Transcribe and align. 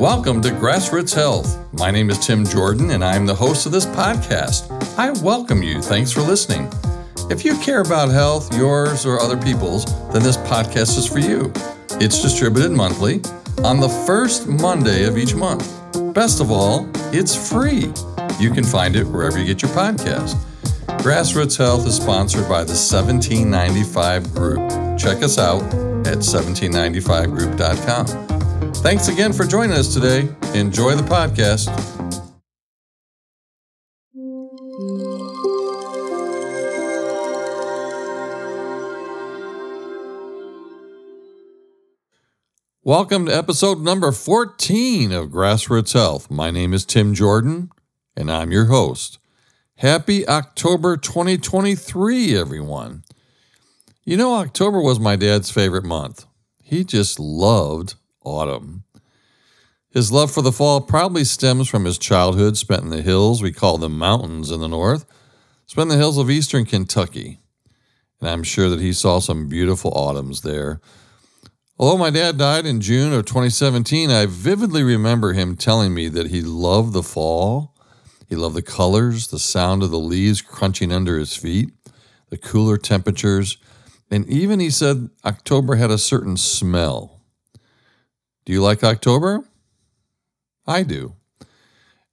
Welcome 0.00 0.40
to 0.42 0.48
Grassroots 0.48 1.14
Health. 1.14 1.58
My 1.74 1.90
name 1.90 2.08
is 2.08 2.18
Tim 2.18 2.46
Jordan, 2.46 2.92
and 2.92 3.04
I'm 3.04 3.26
the 3.26 3.34
host 3.34 3.66
of 3.66 3.72
this 3.72 3.84
podcast. 3.84 4.70
I 4.96 5.10
welcome 5.22 5.62
you. 5.62 5.82
Thanks 5.82 6.10
for 6.10 6.22
listening. 6.22 6.72
If 7.28 7.44
you 7.44 7.58
care 7.58 7.82
about 7.82 8.08
health, 8.08 8.56
yours 8.56 9.04
or 9.04 9.20
other 9.20 9.36
people's, 9.36 9.84
then 10.10 10.22
this 10.22 10.38
podcast 10.38 10.96
is 10.96 11.06
for 11.06 11.18
you. 11.18 11.52
It's 12.00 12.22
distributed 12.22 12.70
monthly 12.70 13.20
on 13.62 13.78
the 13.78 13.90
first 14.06 14.48
Monday 14.48 15.04
of 15.04 15.18
each 15.18 15.34
month. 15.34 15.70
Best 16.14 16.40
of 16.40 16.50
all, 16.50 16.88
it's 17.12 17.36
free. 17.50 17.92
You 18.38 18.52
can 18.52 18.64
find 18.64 18.96
it 18.96 19.04
wherever 19.04 19.38
you 19.38 19.44
get 19.44 19.60
your 19.60 19.70
podcast. 19.72 20.34
Grassroots 21.02 21.58
Health 21.58 21.86
is 21.86 21.96
sponsored 21.96 22.48
by 22.48 22.64
the 22.64 22.72
1795 22.72 24.32
Group. 24.32 24.66
Check 24.98 25.22
us 25.22 25.36
out 25.36 25.62
at 26.06 26.20
1795group.com. 26.20 28.29
Thanks 28.82 29.08
again 29.08 29.34
for 29.34 29.44
joining 29.44 29.76
us 29.76 29.92
today. 29.92 30.20
Enjoy 30.54 30.94
the 30.94 31.02
podcast. 31.02 31.68
Welcome 42.82 43.26
to 43.26 43.36
episode 43.36 43.82
number 43.82 44.12
14 44.12 45.12
of 45.12 45.28
Grassroots 45.28 45.92
Health. 45.92 46.30
My 46.30 46.50
name 46.50 46.72
is 46.72 46.86
Tim 46.86 47.12
Jordan, 47.12 47.70
and 48.16 48.32
I'm 48.32 48.50
your 48.50 48.64
host. 48.64 49.18
Happy 49.76 50.26
October 50.26 50.96
2023, 50.96 52.34
everyone. 52.34 53.04
You 54.04 54.16
know, 54.16 54.36
October 54.36 54.80
was 54.80 54.98
my 54.98 55.16
dad's 55.16 55.50
favorite 55.50 55.84
month. 55.84 56.24
He 56.62 56.82
just 56.82 57.20
loved 57.20 57.96
autumn. 58.24 58.84
His 59.90 60.12
love 60.12 60.30
for 60.30 60.42
the 60.42 60.52
fall 60.52 60.80
probably 60.80 61.24
stems 61.24 61.68
from 61.68 61.84
his 61.84 61.98
childhood 61.98 62.56
spent 62.56 62.82
in 62.82 62.90
the 62.90 63.02
hills 63.02 63.42
we 63.42 63.52
call 63.52 63.76
them 63.76 63.98
mountains 63.98 64.50
in 64.50 64.60
the 64.60 64.68
north, 64.68 65.04
spent 65.66 65.90
in 65.90 65.96
the 65.96 66.02
hills 66.02 66.18
of 66.18 66.30
eastern 66.30 66.64
Kentucky. 66.64 67.40
And 68.20 68.30
I'm 68.30 68.42
sure 68.42 68.68
that 68.68 68.80
he 68.80 68.92
saw 68.92 69.18
some 69.18 69.48
beautiful 69.48 69.92
autumns 69.92 70.42
there. 70.42 70.80
Although 71.78 71.96
my 71.96 72.10
dad 72.10 72.36
died 72.36 72.66
in 72.66 72.80
June 72.80 73.12
of 73.12 73.24
2017, 73.24 74.10
I 74.10 74.26
vividly 74.26 74.82
remember 74.82 75.32
him 75.32 75.56
telling 75.56 75.94
me 75.94 76.08
that 76.08 76.28
he 76.28 76.42
loved 76.42 76.92
the 76.92 77.02
fall. 77.02 77.74
He 78.28 78.36
loved 78.36 78.54
the 78.54 78.62
colors, 78.62 79.28
the 79.28 79.38
sound 79.38 79.82
of 79.82 79.90
the 79.90 79.98
leaves 79.98 80.42
crunching 80.42 80.92
under 80.92 81.18
his 81.18 81.34
feet, 81.34 81.70
the 82.28 82.36
cooler 82.36 82.76
temperatures, 82.76 83.56
and 84.10 84.28
even 84.28 84.60
he 84.60 84.70
said 84.70 85.08
October 85.24 85.76
had 85.76 85.90
a 85.90 85.98
certain 85.98 86.36
smell. 86.36 87.19
Do 88.44 88.52
you 88.52 88.62
like 88.62 88.82
October? 88.82 89.44
I 90.66 90.82
do. 90.82 91.14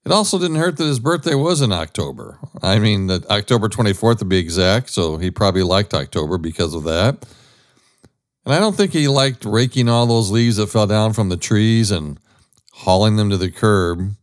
It 0.05 0.11
also 0.13 0.39
didn't 0.39 0.55
hurt 0.55 0.77
that 0.77 0.85
his 0.85 0.99
birthday 0.99 1.35
was 1.35 1.61
in 1.61 1.73
October. 1.73 2.39
I 2.61 2.79
mean, 2.79 3.07
that 3.07 3.29
October 3.29 3.67
24th 3.67 4.19
to 4.19 4.25
be 4.25 4.37
exact, 4.37 4.89
so 4.89 5.17
he 5.17 5.29
probably 5.29 5.63
liked 5.63 5.93
October 5.93 6.37
because 6.37 6.73
of 6.73 6.85
that. 6.85 7.25
And 8.45 8.53
I 8.53 8.59
don't 8.59 8.75
think 8.75 8.93
he 8.93 9.09
liked 9.09 9.43
raking 9.43 9.89
all 9.89 10.05
those 10.05 10.31
leaves 10.31 10.55
that 10.55 10.67
fell 10.67 10.87
down 10.87 11.11
from 11.11 11.27
the 11.27 11.35
trees 11.35 11.91
and 11.91 12.17
hauling 12.71 13.17
them 13.17 13.29
to 13.29 13.35
the 13.35 13.51
curb. 13.51 14.13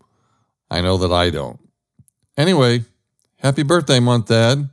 I 0.70 0.80
know 0.80 0.96
that 0.96 1.12
I 1.12 1.28
don't. 1.28 1.60
Anyway, 2.36 2.84
happy 3.40 3.62
birthday 3.62 4.00
month, 4.00 4.28
Dad. 4.28 4.70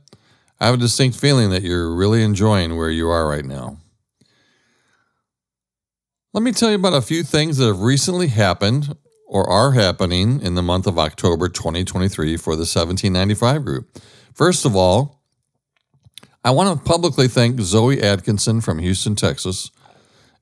I 0.58 0.64
have 0.64 0.76
a 0.76 0.78
distinct 0.78 1.18
feeling 1.18 1.50
that 1.50 1.62
you're 1.62 1.94
really 1.94 2.22
enjoying 2.22 2.76
where 2.76 2.88
you 2.88 3.10
are 3.10 3.28
right 3.28 3.44
now. 3.44 3.76
Let 6.34 6.42
me 6.42 6.52
tell 6.52 6.70
you 6.70 6.76
about 6.76 6.94
a 6.94 7.02
few 7.02 7.24
things 7.24 7.58
that 7.58 7.66
have 7.66 7.82
recently 7.82 8.28
happened 8.28 8.96
or 9.26 9.46
are 9.50 9.72
happening 9.72 10.40
in 10.40 10.54
the 10.54 10.62
month 10.62 10.86
of 10.86 10.98
October 10.98 11.50
2023 11.50 12.38
for 12.38 12.56
the 12.56 12.60
1795 12.60 13.62
group. 13.62 13.98
First 14.32 14.64
of 14.64 14.74
all, 14.74 15.20
I 16.42 16.50
want 16.52 16.78
to 16.78 16.90
publicly 16.90 17.28
thank 17.28 17.60
Zoe 17.60 18.00
Atkinson 18.00 18.62
from 18.62 18.78
Houston, 18.78 19.14
Texas, 19.14 19.70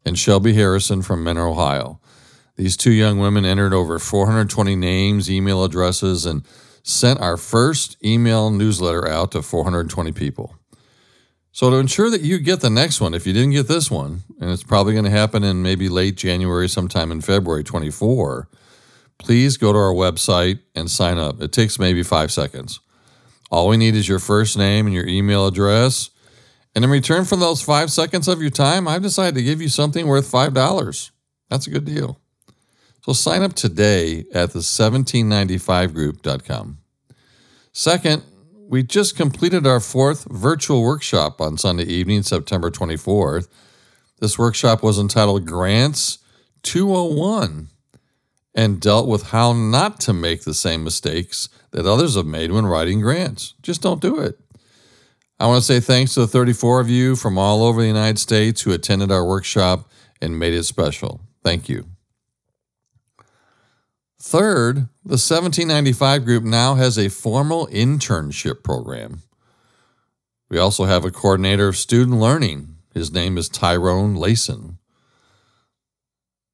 and 0.04 0.16
Shelby 0.16 0.52
Harrison 0.52 1.02
from 1.02 1.24
Mentor, 1.24 1.48
Ohio. 1.48 2.00
These 2.54 2.76
two 2.76 2.92
young 2.92 3.18
women 3.18 3.44
entered 3.44 3.74
over 3.74 3.98
420 3.98 4.76
names, 4.76 5.28
email 5.28 5.64
addresses, 5.64 6.24
and 6.24 6.46
sent 6.84 7.18
our 7.18 7.36
first 7.36 7.96
email 8.04 8.50
newsletter 8.50 9.08
out 9.08 9.32
to 9.32 9.42
420 9.42 10.12
people. 10.12 10.54
So, 11.52 11.68
to 11.70 11.76
ensure 11.76 12.10
that 12.10 12.20
you 12.20 12.38
get 12.38 12.60
the 12.60 12.70
next 12.70 13.00
one, 13.00 13.12
if 13.12 13.26
you 13.26 13.32
didn't 13.32 13.50
get 13.50 13.66
this 13.66 13.90
one, 13.90 14.22
and 14.40 14.50
it's 14.50 14.62
probably 14.62 14.92
going 14.92 15.04
to 15.04 15.10
happen 15.10 15.42
in 15.42 15.62
maybe 15.62 15.88
late 15.88 16.16
January, 16.16 16.68
sometime 16.68 17.10
in 17.10 17.20
February 17.20 17.64
24, 17.64 18.48
please 19.18 19.56
go 19.56 19.72
to 19.72 19.78
our 19.78 19.92
website 19.92 20.60
and 20.74 20.90
sign 20.90 21.18
up. 21.18 21.42
It 21.42 21.52
takes 21.52 21.78
maybe 21.78 22.04
five 22.04 22.30
seconds. 22.30 22.80
All 23.50 23.68
we 23.68 23.76
need 23.76 23.96
is 23.96 24.08
your 24.08 24.20
first 24.20 24.56
name 24.56 24.86
and 24.86 24.94
your 24.94 25.06
email 25.06 25.46
address. 25.46 26.10
And 26.74 26.84
in 26.84 26.90
return 26.90 27.24
for 27.24 27.36
those 27.36 27.62
five 27.62 27.90
seconds 27.90 28.28
of 28.28 28.40
your 28.40 28.50
time, 28.50 28.86
I've 28.86 29.02
decided 29.02 29.34
to 29.34 29.42
give 29.42 29.60
you 29.60 29.68
something 29.68 30.06
worth 30.06 30.30
$5. 30.30 31.10
That's 31.48 31.66
a 31.66 31.70
good 31.70 31.84
deal. 31.84 32.20
So 33.04 33.12
sign 33.12 33.42
up 33.42 33.54
today 33.54 34.20
at 34.32 34.52
the 34.52 34.60
1795group.com. 34.60 36.78
Second, 37.72 38.22
we 38.70 38.84
just 38.84 39.16
completed 39.16 39.66
our 39.66 39.80
fourth 39.80 40.28
virtual 40.30 40.82
workshop 40.82 41.40
on 41.40 41.58
Sunday 41.58 41.82
evening, 41.82 42.22
September 42.22 42.70
24th. 42.70 43.48
This 44.20 44.38
workshop 44.38 44.80
was 44.80 44.96
entitled 44.96 45.44
Grants 45.44 46.18
201 46.62 47.66
and 48.54 48.80
dealt 48.80 49.08
with 49.08 49.24
how 49.30 49.52
not 49.52 49.98
to 50.00 50.12
make 50.12 50.42
the 50.42 50.54
same 50.54 50.84
mistakes 50.84 51.48
that 51.72 51.84
others 51.84 52.14
have 52.14 52.26
made 52.26 52.52
when 52.52 52.64
writing 52.64 53.00
grants. 53.00 53.54
Just 53.60 53.82
don't 53.82 54.00
do 54.00 54.20
it. 54.20 54.38
I 55.40 55.48
want 55.48 55.64
to 55.64 55.66
say 55.66 55.80
thanks 55.80 56.14
to 56.14 56.20
the 56.20 56.28
34 56.28 56.78
of 56.78 56.88
you 56.88 57.16
from 57.16 57.38
all 57.38 57.64
over 57.64 57.80
the 57.80 57.88
United 57.88 58.20
States 58.20 58.62
who 58.62 58.72
attended 58.72 59.10
our 59.10 59.26
workshop 59.26 59.90
and 60.22 60.38
made 60.38 60.54
it 60.54 60.62
special. 60.62 61.20
Thank 61.42 61.68
you. 61.68 61.86
Third, 64.22 64.88
the 65.02 65.16
1795 65.16 66.26
group 66.26 66.44
now 66.44 66.74
has 66.74 66.98
a 66.98 67.08
formal 67.08 67.66
internship 67.68 68.62
program. 68.62 69.22
We 70.50 70.58
also 70.58 70.84
have 70.84 71.06
a 71.06 71.10
coordinator 71.10 71.68
of 71.68 71.78
student 71.78 72.18
learning. 72.20 72.76
His 72.92 73.10
name 73.10 73.38
is 73.38 73.48
Tyrone 73.48 74.14
Layson. 74.14 74.76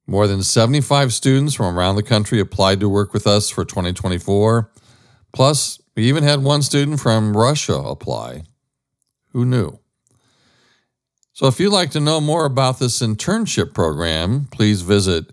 More 0.06 0.28
than 0.28 0.44
75 0.44 1.12
students 1.12 1.55
from 1.55 1.76
around 1.76 1.97
the 1.97 2.05
country 2.05 2.38
applied 2.38 2.78
to 2.78 2.88
work 2.88 3.12
with 3.12 3.26
us 3.26 3.50
for 3.50 3.65
2024. 3.65 4.71
Plus, 5.32 5.81
we 5.97 6.05
even 6.05 6.22
had 6.22 6.44
one 6.44 6.62
student 6.62 7.00
from 7.00 7.37
Russia 7.37 7.75
apply. 7.75 8.44
Who 9.32 9.44
knew? 9.44 9.81
So, 11.32 11.49
if 11.49 11.59
you'd 11.59 11.72
like 11.72 11.91
to 11.91 12.00
know 12.00 12.21
more 12.21 12.44
about 12.44 12.78
this 12.78 13.00
internship 13.03 13.75
program, 13.75 14.47
please 14.53 14.82
visit 14.82 15.32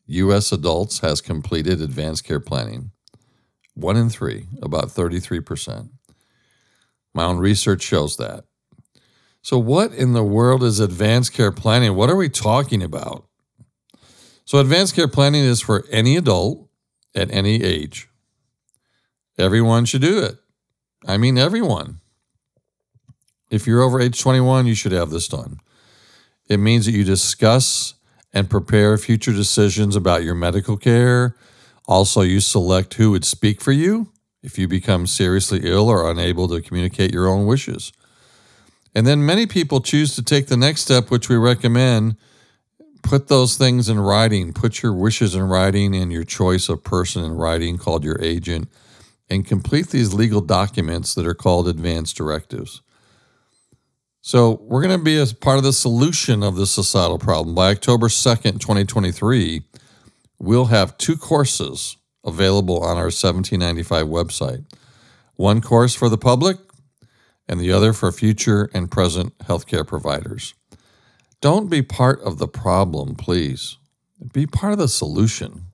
U.S. 0.06 0.52
adults 0.52 1.00
has 1.00 1.20
completed 1.20 1.80
advanced 1.80 2.24
care 2.24 2.40
planning. 2.40 2.90
One 3.74 3.96
in 3.96 4.10
three, 4.10 4.46
about 4.62 4.88
33%. 4.88 5.90
My 7.12 7.24
own 7.24 7.38
research 7.38 7.82
shows 7.82 8.16
that. 8.16 8.44
So, 9.42 9.58
what 9.58 9.92
in 9.92 10.14
the 10.14 10.24
world 10.24 10.62
is 10.62 10.80
advanced 10.80 11.32
care 11.32 11.52
planning? 11.52 11.94
What 11.94 12.10
are 12.10 12.16
we 12.16 12.28
talking 12.28 12.82
about? 12.82 13.26
So, 14.44 14.58
advanced 14.58 14.94
care 14.94 15.08
planning 15.08 15.44
is 15.44 15.60
for 15.60 15.84
any 15.90 16.16
adult 16.16 16.68
at 17.14 17.30
any 17.30 17.62
age. 17.62 18.08
Everyone 19.38 19.84
should 19.84 20.00
do 20.02 20.22
it. 20.22 20.38
I 21.06 21.16
mean, 21.16 21.36
everyone. 21.36 22.00
If 23.50 23.66
you're 23.66 23.82
over 23.82 24.00
age 24.00 24.20
21, 24.20 24.66
you 24.66 24.74
should 24.74 24.92
have 24.92 25.10
this 25.10 25.28
done. 25.28 25.60
It 26.48 26.58
means 26.58 26.86
that 26.86 26.92
you 26.92 27.04
discuss 27.04 27.94
and 28.32 28.50
prepare 28.50 28.98
future 28.98 29.32
decisions 29.32 29.96
about 29.96 30.24
your 30.24 30.34
medical 30.34 30.76
care. 30.76 31.36
Also, 31.86 32.22
you 32.22 32.40
select 32.40 32.94
who 32.94 33.10
would 33.10 33.24
speak 33.24 33.60
for 33.60 33.72
you 33.72 34.12
if 34.42 34.58
you 34.58 34.68
become 34.68 35.06
seriously 35.06 35.60
ill 35.62 35.88
or 35.88 36.10
unable 36.10 36.48
to 36.48 36.60
communicate 36.60 37.12
your 37.12 37.28
own 37.28 37.46
wishes. 37.46 37.92
And 38.94 39.06
then 39.06 39.24
many 39.24 39.46
people 39.46 39.80
choose 39.80 40.14
to 40.16 40.22
take 40.22 40.46
the 40.46 40.56
next 40.56 40.82
step, 40.82 41.10
which 41.10 41.28
we 41.28 41.36
recommend 41.36 42.16
put 43.04 43.28
those 43.28 43.56
things 43.56 43.88
in 43.88 44.00
writing. 44.00 44.52
Put 44.52 44.82
your 44.82 44.92
wishes 44.92 45.34
in 45.34 45.42
writing 45.42 45.94
and 45.94 46.10
your 46.10 46.24
choice 46.24 46.68
of 46.68 46.82
person 46.82 47.22
in 47.22 47.32
writing 47.32 47.78
called 47.78 48.02
your 48.02 48.20
agent 48.20 48.68
and 49.30 49.46
complete 49.46 49.88
these 49.88 50.14
legal 50.14 50.40
documents 50.40 51.14
that 51.14 51.26
are 51.26 51.34
called 51.34 51.68
advance 51.68 52.12
directives. 52.12 52.82
So, 54.26 54.58
we're 54.62 54.80
going 54.80 54.98
to 54.98 55.04
be 55.04 55.18
a 55.18 55.26
part 55.26 55.58
of 55.58 55.64
the 55.64 55.72
solution 55.74 56.42
of 56.42 56.56
this 56.56 56.70
societal 56.70 57.18
problem. 57.18 57.54
By 57.54 57.70
October 57.72 58.08
2nd, 58.08 58.58
2023, 58.58 59.64
we'll 60.38 60.64
have 60.64 60.96
two 60.96 61.18
courses 61.18 61.98
available 62.24 62.78
on 62.78 62.96
our 62.96 63.12
1795 63.12 64.06
website 64.06 64.64
one 65.34 65.60
course 65.60 65.94
for 65.94 66.08
the 66.08 66.16
public 66.16 66.56
and 67.46 67.60
the 67.60 67.70
other 67.70 67.92
for 67.92 68.10
future 68.10 68.70
and 68.72 68.90
present 68.90 69.36
healthcare 69.40 69.86
providers. 69.86 70.54
Don't 71.42 71.68
be 71.68 71.82
part 71.82 72.18
of 72.22 72.38
the 72.38 72.48
problem, 72.48 73.16
please. 73.16 73.76
Be 74.32 74.46
part 74.46 74.72
of 74.72 74.78
the 74.78 74.88
solution. 74.88 75.66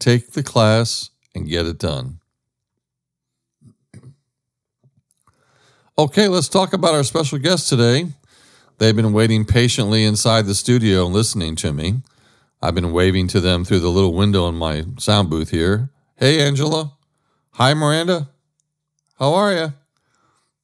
Take 0.00 0.32
the 0.32 0.42
class 0.42 1.10
and 1.32 1.48
get 1.48 1.64
it 1.64 1.78
done. 1.78 2.17
Okay, 5.98 6.28
let's 6.28 6.48
talk 6.48 6.74
about 6.74 6.94
our 6.94 7.02
special 7.02 7.38
guest 7.38 7.68
today. 7.68 8.06
They've 8.78 8.94
been 8.94 9.12
waiting 9.12 9.44
patiently 9.44 10.04
inside 10.04 10.46
the 10.46 10.54
studio 10.54 11.06
listening 11.06 11.56
to 11.56 11.72
me. 11.72 12.02
I've 12.62 12.76
been 12.76 12.92
waving 12.92 13.26
to 13.28 13.40
them 13.40 13.64
through 13.64 13.80
the 13.80 13.90
little 13.90 14.14
window 14.14 14.48
in 14.48 14.54
my 14.54 14.84
sound 15.00 15.28
booth 15.28 15.50
here. 15.50 15.90
Hey, 16.14 16.40
Angela. 16.40 16.92
Hi, 17.54 17.74
Miranda. 17.74 18.28
How 19.18 19.34
are 19.34 19.52
you? 19.52 19.72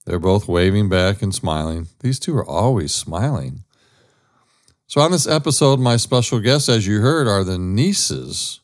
They're 0.07 0.21
both 0.21 0.47
waving 0.47 0.89
back 0.89 1.21
and 1.21 1.35
smiling. 1.35 1.89
These 1.99 2.21
two 2.21 2.37
are 2.37 2.47
always 2.47 2.95
smiling. 2.95 3.65
So, 4.87 5.01
on 5.01 5.11
this 5.11 5.27
episode, 5.27 5.81
my 5.81 5.97
special 5.97 6.39
guests, 6.39 6.69
as 6.69 6.87
you 6.87 7.01
heard, 7.01 7.27
are 7.27 7.43
the 7.43 7.59
nieces. 7.59 8.61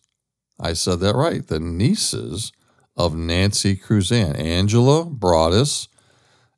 I 0.61 0.75
said 0.75 1.01
that 1.01 1.17
right. 1.17 1.45
The 1.45 1.59
nieces 1.59 2.53
of 2.97 3.17
Nancy 3.17 3.75
Cruzan. 3.75 4.39
Angela 4.39 5.05
Broaddus 5.05 5.89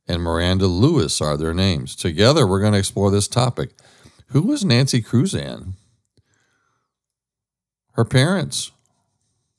and 0.08 0.22
Miranda 0.22 0.66
Lewis 0.66 1.20
are 1.20 1.36
their 1.36 1.54
names. 1.54 1.94
Together, 1.94 2.46
we're 2.46 2.60
going 2.60 2.72
to 2.72 2.78
explore 2.78 3.10
this 3.10 3.28
topic. 3.28 3.70
Who 4.28 4.42
was 4.42 4.64
Nancy 4.64 5.02
Cruzan? 5.02 5.74
Her 7.92 8.04
parents, 8.04 8.72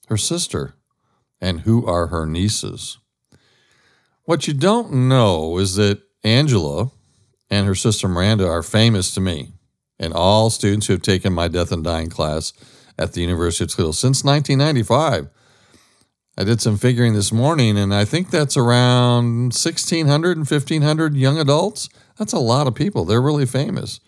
her 0.07 0.17
sister, 0.17 0.75
and 1.39 1.61
who 1.61 1.85
are 1.85 2.07
her 2.07 2.25
nieces? 2.25 2.97
What 4.23 4.47
you 4.47 4.53
don't 4.53 4.91
know 5.07 5.57
is 5.57 5.75
that 5.75 6.01
Angela 6.23 6.91
and 7.49 7.67
her 7.67 7.75
sister 7.75 8.07
Miranda 8.07 8.47
are 8.47 8.63
famous 8.63 9.13
to 9.13 9.21
me 9.21 9.51
and 9.99 10.13
all 10.13 10.49
students 10.49 10.87
who 10.87 10.93
have 10.93 11.01
taken 11.01 11.33
my 11.33 11.47
death 11.47 11.71
and 11.71 11.83
dying 11.83 12.09
class 12.09 12.53
at 12.97 13.13
the 13.13 13.21
University 13.21 13.63
of 13.63 13.71
Toledo 13.71 13.91
since 13.91 14.23
1995. 14.23 15.29
I 16.35 16.43
did 16.43 16.61
some 16.61 16.77
figuring 16.77 17.13
this 17.13 17.31
morning, 17.31 17.77
and 17.77 17.93
I 17.93 18.05
think 18.05 18.31
that's 18.31 18.57
around 18.57 19.53
1,600 19.53 20.37
and 20.37 20.49
1,500 20.49 21.15
young 21.15 21.37
adults. 21.37 21.89
That's 22.17 22.33
a 22.33 22.39
lot 22.39 22.65
of 22.65 22.73
people. 22.73 23.05
They're 23.05 23.21
really 23.21 23.45
famous. 23.45 23.99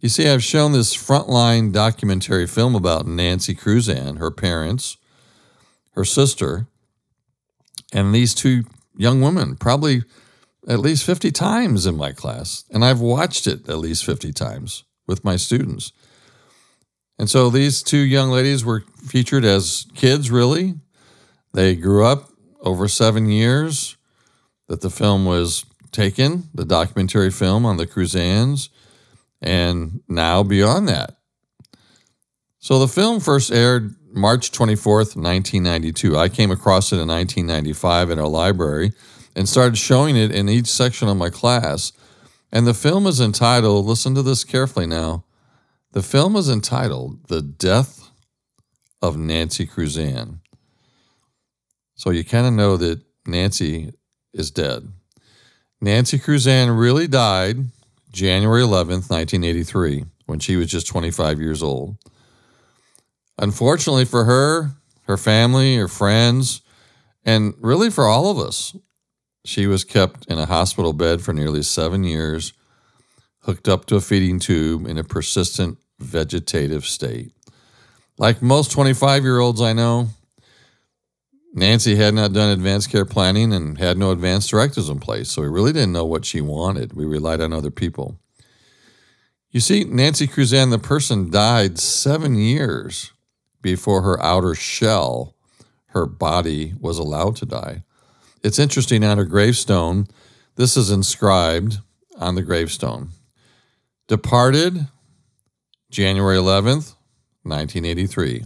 You 0.00 0.08
see, 0.08 0.28
I've 0.28 0.42
shown 0.42 0.72
this 0.72 0.96
frontline 0.96 1.72
documentary 1.72 2.48
film 2.48 2.74
about 2.74 3.06
Nancy 3.06 3.54
Cruzan, 3.54 4.18
her 4.18 4.32
parents, 4.32 4.96
her 5.92 6.04
sister, 6.04 6.66
and 7.92 8.12
these 8.12 8.34
two 8.34 8.64
young 8.96 9.20
women, 9.20 9.54
probably 9.54 10.02
at 10.68 10.80
least 10.80 11.04
50 11.04 11.30
times 11.30 11.86
in 11.86 11.96
my 11.96 12.12
class. 12.12 12.64
And 12.70 12.84
I've 12.84 13.00
watched 13.00 13.46
it 13.46 13.68
at 13.68 13.78
least 13.78 14.04
50 14.04 14.32
times 14.32 14.82
with 15.06 15.24
my 15.24 15.36
students. 15.36 15.92
And 17.16 17.30
so 17.30 17.48
these 17.48 17.82
two 17.82 17.98
young 17.98 18.30
ladies 18.30 18.64
were 18.64 18.82
featured 19.06 19.44
as 19.44 19.86
kids, 19.94 20.32
really. 20.32 20.74
They 21.54 21.76
grew 21.76 22.04
up 22.04 22.30
over 22.60 22.88
seven 22.88 23.28
years 23.28 23.96
that 24.66 24.80
the 24.80 24.90
film 24.90 25.24
was 25.24 25.64
taken, 25.92 26.48
the 26.52 26.64
documentary 26.64 27.30
film 27.30 27.64
on 27.64 27.76
the 27.76 27.86
Cruzans, 27.86 28.70
and 29.40 30.00
now 30.08 30.42
beyond 30.42 30.88
that. 30.88 31.16
So 32.58 32.80
the 32.80 32.88
film 32.88 33.20
first 33.20 33.52
aired 33.52 33.94
March 34.12 34.50
24th, 34.50 35.14
1992. 35.16 36.16
I 36.16 36.28
came 36.28 36.50
across 36.50 36.92
it 36.92 36.96
in 36.96 37.06
1995 37.06 38.10
in 38.10 38.18
our 38.18 38.26
library 38.26 38.92
and 39.36 39.48
started 39.48 39.78
showing 39.78 40.16
it 40.16 40.32
in 40.32 40.48
each 40.48 40.66
section 40.66 41.08
of 41.08 41.16
my 41.16 41.30
class. 41.30 41.92
And 42.50 42.66
the 42.66 42.74
film 42.74 43.06
is 43.06 43.20
entitled, 43.20 43.86
listen 43.86 44.14
to 44.16 44.22
this 44.22 44.42
carefully 44.42 44.86
now. 44.86 45.24
The 45.92 46.02
film 46.02 46.34
is 46.34 46.48
entitled 46.48 47.28
The 47.28 47.42
Death 47.42 48.10
of 49.00 49.16
Nancy 49.16 49.66
Cruzan. 49.66 50.40
So 51.94 52.10
you 52.10 52.24
kind 52.24 52.46
of 52.46 52.52
know 52.52 52.76
that 52.76 53.00
Nancy 53.26 53.92
is 54.32 54.50
dead. 54.50 54.88
Nancy 55.80 56.18
Cruzan 56.18 56.78
really 56.78 57.06
died 57.06 57.56
January 58.10 58.62
11th, 58.62 59.10
1983, 59.10 60.04
when 60.26 60.38
she 60.38 60.56
was 60.56 60.68
just 60.68 60.86
25 60.86 61.40
years 61.40 61.62
old. 61.62 61.96
Unfortunately 63.38 64.04
for 64.04 64.24
her, 64.24 64.70
her 65.06 65.16
family, 65.16 65.76
her 65.76 65.88
friends, 65.88 66.62
and 67.24 67.54
really 67.58 67.90
for 67.90 68.06
all 68.06 68.30
of 68.30 68.38
us, 68.38 68.76
she 69.44 69.66
was 69.66 69.84
kept 69.84 70.26
in 70.26 70.38
a 70.38 70.46
hospital 70.46 70.92
bed 70.92 71.20
for 71.20 71.32
nearly 71.32 71.62
seven 71.62 72.04
years, 72.04 72.52
hooked 73.40 73.68
up 73.68 73.84
to 73.86 73.96
a 73.96 74.00
feeding 74.00 74.38
tube 74.38 74.86
in 74.86 74.96
a 74.96 75.04
persistent 75.04 75.78
vegetative 75.98 76.86
state. 76.86 77.32
Like 78.16 78.40
most 78.40 78.70
25 78.70 79.22
year 79.24 79.38
olds 79.38 79.60
I 79.60 79.72
know, 79.72 80.08
Nancy 81.56 81.94
had 81.94 82.14
not 82.14 82.32
done 82.32 82.50
advanced 82.50 82.90
care 82.90 83.04
planning 83.04 83.52
and 83.52 83.78
had 83.78 83.96
no 83.96 84.10
advanced 84.10 84.50
directives 84.50 84.88
in 84.88 84.98
place, 84.98 85.30
so 85.30 85.40
we 85.40 85.48
really 85.48 85.72
didn't 85.72 85.92
know 85.92 86.04
what 86.04 86.24
she 86.24 86.40
wanted. 86.40 86.94
We 86.94 87.04
relied 87.04 87.40
on 87.40 87.52
other 87.52 87.70
people. 87.70 88.18
You 89.52 89.60
see, 89.60 89.84
Nancy 89.84 90.26
Cruzan, 90.26 90.70
the 90.70 90.80
person, 90.80 91.30
died 91.30 91.78
seven 91.78 92.34
years 92.34 93.12
before 93.62 94.02
her 94.02 94.20
outer 94.20 94.56
shell, 94.56 95.36
her 95.90 96.06
body, 96.06 96.74
was 96.80 96.98
allowed 96.98 97.36
to 97.36 97.46
die. 97.46 97.84
It's 98.42 98.58
interesting 98.58 99.04
on 99.04 99.16
her 99.16 99.24
gravestone, 99.24 100.08
this 100.56 100.76
is 100.76 100.90
inscribed 100.90 101.78
on 102.18 102.34
the 102.34 102.42
gravestone 102.42 103.10
Departed 104.08 104.88
January 105.88 106.36
11th, 106.36 106.94
1983. 107.44 108.44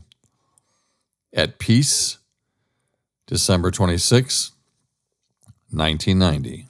At 1.32 1.58
peace, 1.58 2.17
December 3.28 3.70
26, 3.70 4.52
1990. 5.70 6.66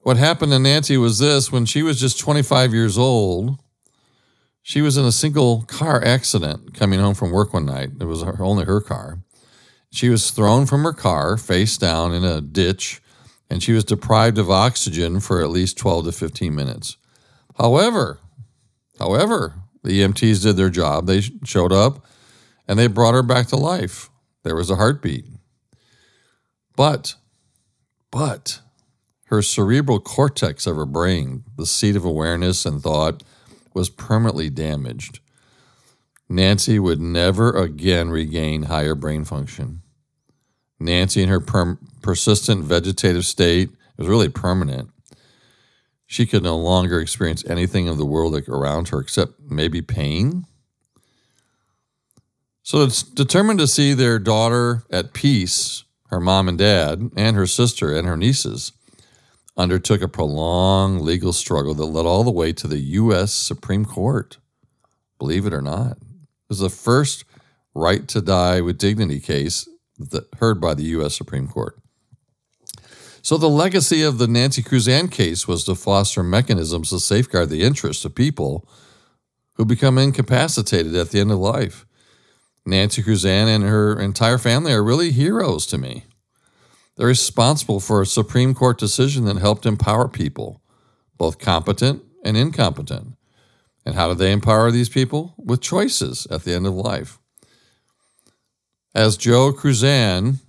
What 0.00 0.18
happened 0.18 0.52
to 0.52 0.58
Nancy 0.58 0.98
was 0.98 1.18
this 1.18 1.50
when 1.50 1.64
she 1.64 1.82
was 1.82 1.98
just 1.98 2.20
25 2.20 2.74
years 2.74 2.98
old, 2.98 3.58
she 4.60 4.82
was 4.82 4.98
in 4.98 5.06
a 5.06 5.12
single 5.12 5.62
car 5.62 6.04
accident 6.04 6.74
coming 6.74 7.00
home 7.00 7.14
from 7.14 7.30
work 7.30 7.54
one 7.54 7.64
night. 7.64 7.92
It 7.98 8.04
was 8.04 8.22
her, 8.22 8.36
only 8.44 8.66
her 8.66 8.82
car. 8.82 9.20
She 9.90 10.10
was 10.10 10.30
thrown 10.30 10.66
from 10.66 10.82
her 10.82 10.92
car 10.92 11.38
face 11.38 11.78
down 11.78 12.12
in 12.12 12.22
a 12.22 12.42
ditch, 12.42 13.00
and 13.48 13.62
she 13.62 13.72
was 13.72 13.84
deprived 13.84 14.36
of 14.36 14.50
oxygen 14.50 15.20
for 15.20 15.40
at 15.40 15.48
least 15.48 15.78
12 15.78 16.04
to 16.04 16.12
15 16.12 16.54
minutes. 16.54 16.98
However, 17.56 18.18
however, 18.98 19.54
the 19.82 20.02
EMTs 20.02 20.42
did 20.42 20.58
their 20.58 20.68
job. 20.68 21.06
They 21.06 21.22
showed 21.44 21.72
up 21.72 22.04
and 22.70 22.78
they 22.78 22.86
brought 22.86 23.14
her 23.14 23.22
back 23.24 23.48
to 23.48 23.56
life. 23.56 24.09
There 24.42 24.56
was 24.56 24.70
a 24.70 24.76
heartbeat. 24.76 25.26
But, 26.76 27.14
but, 28.10 28.60
her 29.26 29.42
cerebral 29.42 30.00
cortex 30.00 30.66
of 30.66 30.76
her 30.76 30.86
brain, 30.86 31.44
the 31.56 31.66
seat 31.66 31.96
of 31.96 32.04
awareness 32.04 32.64
and 32.64 32.82
thought, 32.82 33.22
was 33.74 33.90
permanently 33.90 34.50
damaged. 34.50 35.20
Nancy 36.28 36.78
would 36.78 37.00
never 37.00 37.50
again 37.50 38.10
regain 38.10 38.64
higher 38.64 38.94
brain 38.94 39.24
function. 39.24 39.82
Nancy, 40.78 41.22
in 41.22 41.28
her 41.28 41.40
per- 41.40 41.78
persistent 42.02 42.64
vegetative 42.64 43.26
state, 43.26 43.70
was 43.96 44.08
really 44.08 44.28
permanent. 44.28 44.90
She 46.06 46.26
could 46.26 46.42
no 46.42 46.56
longer 46.56 46.98
experience 46.98 47.44
anything 47.46 47.88
of 47.88 47.98
the 47.98 48.06
world 48.06 48.34
around 48.48 48.88
her 48.88 49.00
except 49.00 49.34
maybe 49.48 49.82
pain. 49.82 50.46
So 52.70 52.84
it's 52.84 53.02
determined 53.02 53.58
to 53.58 53.66
see 53.66 53.94
their 53.94 54.20
daughter 54.20 54.84
at 54.92 55.12
peace, 55.12 55.82
her 56.06 56.20
mom 56.20 56.46
and 56.48 56.56
dad, 56.56 57.10
and 57.16 57.34
her 57.34 57.48
sister 57.48 57.96
and 57.96 58.06
her 58.06 58.16
nieces 58.16 58.70
undertook 59.56 60.02
a 60.02 60.06
prolonged 60.06 61.00
legal 61.00 61.32
struggle 61.32 61.74
that 61.74 61.84
led 61.86 62.06
all 62.06 62.22
the 62.22 62.30
way 62.30 62.52
to 62.52 62.68
the 62.68 62.78
U.S. 62.78 63.32
Supreme 63.32 63.84
Court. 63.84 64.38
Believe 65.18 65.46
it 65.46 65.52
or 65.52 65.60
not, 65.60 65.96
it 65.96 66.48
was 66.48 66.60
the 66.60 66.70
first 66.70 67.24
right 67.74 68.06
to 68.06 68.20
die 68.20 68.60
with 68.60 68.78
dignity 68.78 69.18
case 69.18 69.68
that 69.98 70.32
heard 70.38 70.60
by 70.60 70.74
the 70.74 70.84
U.S. 70.84 71.16
Supreme 71.16 71.48
Court. 71.48 71.76
So, 73.20 73.36
the 73.36 73.48
legacy 73.48 74.04
of 74.04 74.18
the 74.18 74.28
Nancy 74.28 74.62
Cruzan 74.62 75.10
case 75.10 75.48
was 75.48 75.64
to 75.64 75.74
foster 75.74 76.22
mechanisms 76.22 76.90
to 76.90 77.00
safeguard 77.00 77.48
the 77.48 77.64
interests 77.64 78.04
of 78.04 78.14
people 78.14 78.68
who 79.54 79.64
become 79.64 79.98
incapacitated 79.98 80.94
at 80.94 81.10
the 81.10 81.18
end 81.18 81.32
of 81.32 81.38
life. 81.40 81.84
Nancy 82.66 83.02
Cruzan 83.02 83.46
and 83.46 83.64
her 83.64 83.98
entire 83.98 84.38
family 84.38 84.72
are 84.72 84.84
really 84.84 85.10
heroes 85.10 85.66
to 85.66 85.78
me. 85.78 86.04
They're 86.96 87.06
responsible 87.06 87.80
for 87.80 88.02
a 88.02 88.06
Supreme 88.06 88.54
Court 88.54 88.78
decision 88.78 89.24
that 89.24 89.38
helped 89.38 89.64
empower 89.64 90.08
people, 90.08 90.60
both 91.16 91.38
competent 91.38 92.02
and 92.24 92.36
incompetent. 92.36 93.14
And 93.86 93.94
how 93.94 94.08
do 94.08 94.14
they 94.14 94.32
empower 94.32 94.70
these 94.70 94.90
people? 94.90 95.34
With 95.38 95.62
choices 95.62 96.26
at 96.30 96.44
the 96.44 96.52
end 96.52 96.66
of 96.66 96.74
life. 96.74 97.18
As 98.94 99.16
Joe 99.16 99.52
Cruzan, 99.52 100.40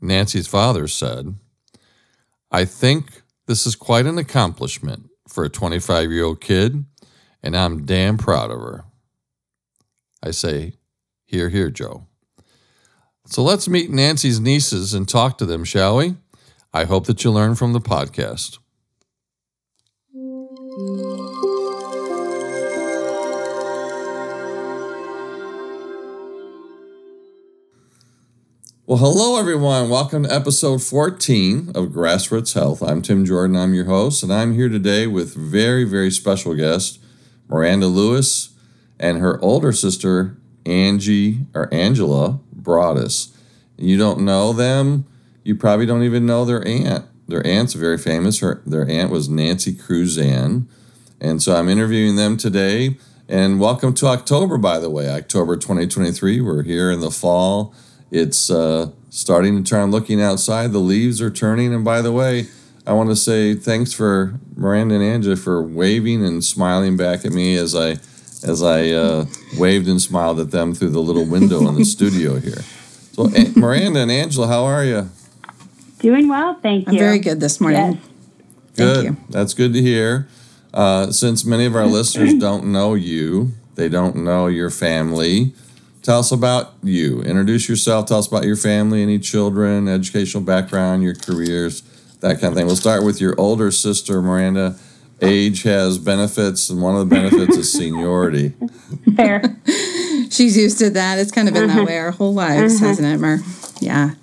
Nancy's 0.00 0.46
father, 0.46 0.86
said, 0.86 1.34
I 2.50 2.64
think 2.64 3.22
this 3.46 3.66
is 3.66 3.74
quite 3.74 4.06
an 4.06 4.18
accomplishment 4.18 5.08
for 5.28 5.44
a 5.44 5.48
25 5.48 6.12
year 6.12 6.24
old 6.24 6.40
kid, 6.40 6.84
and 7.42 7.56
I'm 7.56 7.84
damn 7.84 8.16
proud 8.18 8.50
of 8.50 8.60
her. 8.60 8.84
I 10.22 10.30
say, 10.30 10.74
Here, 11.28 11.48
here, 11.48 11.70
Joe. 11.70 12.06
So 13.26 13.42
let's 13.42 13.66
meet 13.66 13.90
Nancy's 13.90 14.38
nieces 14.38 14.94
and 14.94 15.08
talk 15.08 15.38
to 15.38 15.44
them, 15.44 15.64
shall 15.64 15.96
we? 15.96 16.14
I 16.72 16.84
hope 16.84 17.06
that 17.06 17.24
you 17.24 17.32
learn 17.32 17.56
from 17.56 17.72
the 17.72 17.80
podcast. 17.80 18.58
Well, 28.86 28.98
hello, 28.98 29.40
everyone. 29.40 29.90
Welcome 29.90 30.22
to 30.22 30.32
episode 30.32 30.80
14 30.80 31.70
of 31.74 31.86
Grassroots 31.86 32.54
Health. 32.54 32.80
I'm 32.82 33.02
Tim 33.02 33.24
Jordan. 33.24 33.56
I'm 33.56 33.74
your 33.74 33.86
host, 33.86 34.22
and 34.22 34.32
I'm 34.32 34.54
here 34.54 34.68
today 34.68 35.08
with 35.08 35.34
very, 35.34 35.82
very 35.82 36.12
special 36.12 36.54
guest, 36.54 37.00
Miranda 37.48 37.88
Lewis, 37.88 38.50
and 39.00 39.18
her 39.18 39.42
older 39.42 39.72
sister, 39.72 40.36
Angie 40.66 41.46
or 41.54 41.72
Angela 41.72 42.40
Broaddus. 42.54 43.34
You 43.78 43.96
don't 43.96 44.20
know 44.20 44.52
them. 44.52 45.06
You 45.44 45.54
probably 45.56 45.86
don't 45.86 46.02
even 46.02 46.26
know 46.26 46.44
their 46.44 46.66
aunt. 46.66 47.06
Their 47.28 47.46
aunt's 47.46 47.74
very 47.74 47.98
famous. 47.98 48.40
Her, 48.40 48.62
their 48.66 48.88
aunt 48.88 49.10
was 49.10 49.28
Nancy 49.28 49.74
Cruzan. 49.74 50.66
And 51.20 51.42
so 51.42 51.56
I'm 51.56 51.68
interviewing 51.68 52.16
them 52.16 52.36
today. 52.36 52.98
And 53.28 53.58
welcome 53.58 53.94
to 53.94 54.06
October, 54.06 54.58
by 54.58 54.78
the 54.78 54.90
way, 54.90 55.08
October 55.08 55.56
2023. 55.56 56.40
We're 56.40 56.62
here 56.62 56.90
in 56.90 57.00
the 57.00 57.10
fall 57.10 57.74
it's 58.10 58.50
uh, 58.50 58.90
starting 59.10 59.62
to 59.62 59.68
turn. 59.68 59.90
Looking 59.90 60.20
outside, 60.20 60.72
the 60.72 60.78
leaves 60.78 61.20
are 61.20 61.30
turning. 61.30 61.74
And 61.74 61.84
by 61.84 62.00
the 62.02 62.12
way, 62.12 62.46
I 62.86 62.92
want 62.92 63.10
to 63.10 63.16
say 63.16 63.54
thanks 63.54 63.92
for 63.92 64.38
Miranda 64.56 64.94
and 64.94 65.04
Angela 65.04 65.36
for 65.36 65.62
waving 65.62 66.24
and 66.24 66.44
smiling 66.44 66.96
back 66.96 67.24
at 67.24 67.32
me 67.32 67.56
as 67.56 67.74
I 67.74 67.96
as 68.46 68.62
I 68.62 68.90
uh, 68.90 69.26
waved 69.58 69.88
and 69.88 70.00
smiled 70.00 70.40
at 70.40 70.50
them 70.50 70.74
through 70.74 70.90
the 70.90 71.00
little 71.00 71.24
window 71.24 71.68
in 71.68 71.74
the 71.74 71.84
studio 71.96 72.38
here. 72.38 72.62
So, 73.12 73.30
Miranda 73.56 74.00
and 74.00 74.10
Angela, 74.10 74.46
how 74.46 74.64
are 74.64 74.84
you? 74.84 75.10
Doing 75.98 76.28
well, 76.28 76.54
thank 76.54 76.86
you. 76.86 76.92
I'm 76.92 76.98
very 76.98 77.18
good 77.18 77.40
this 77.40 77.60
morning. 77.60 77.94
Yes. 77.94 78.02
Good. 78.76 79.16
That's 79.30 79.54
good 79.54 79.72
to 79.72 79.82
hear. 79.82 80.28
Uh, 80.72 81.10
since 81.10 81.44
many 81.44 81.64
of 81.64 81.74
our 81.74 81.86
listeners 81.86 82.34
don't 82.38 82.66
know 82.66 82.94
you, 82.94 83.52
they 83.74 83.88
don't 83.88 84.16
know 84.16 84.46
your 84.46 84.70
family. 84.70 85.54
Tell 86.02 86.20
us 86.20 86.30
about 86.30 86.74
you. 86.82 87.22
Introduce 87.22 87.68
yourself. 87.68 88.06
Tell 88.06 88.18
us 88.18 88.28
about 88.28 88.44
your 88.44 88.56
family, 88.56 89.02
any 89.02 89.18
children, 89.18 89.88
educational 89.88 90.42
background, 90.42 91.02
your 91.02 91.14
careers, 91.14 91.80
that 92.20 92.40
kind 92.40 92.52
of 92.52 92.54
thing. 92.54 92.66
We'll 92.66 92.76
start 92.76 93.04
with 93.04 93.20
your 93.20 93.34
older 93.38 93.70
sister, 93.70 94.20
Miranda. 94.22 94.76
Age 95.22 95.62
has 95.62 95.98
benefits, 95.98 96.68
and 96.68 96.82
one 96.82 96.94
of 96.94 97.08
the 97.08 97.14
benefits 97.14 97.56
is 97.56 97.72
seniority. 97.72 98.52
Fair. 99.16 99.56
She's 100.30 100.56
used 100.56 100.78
to 100.80 100.90
that. 100.90 101.18
It's 101.18 101.32
kind 101.32 101.48
of 101.48 101.54
been 101.54 101.70
uh-huh. 101.70 101.80
that 101.80 101.86
way 101.86 101.98
our 101.98 102.10
whole 102.10 102.34
lives, 102.34 102.76
uh-huh. 102.76 102.86
hasn't 102.86 103.08
it, 103.08 103.18
Mer? 103.18 103.40
Yeah. 103.80 104.14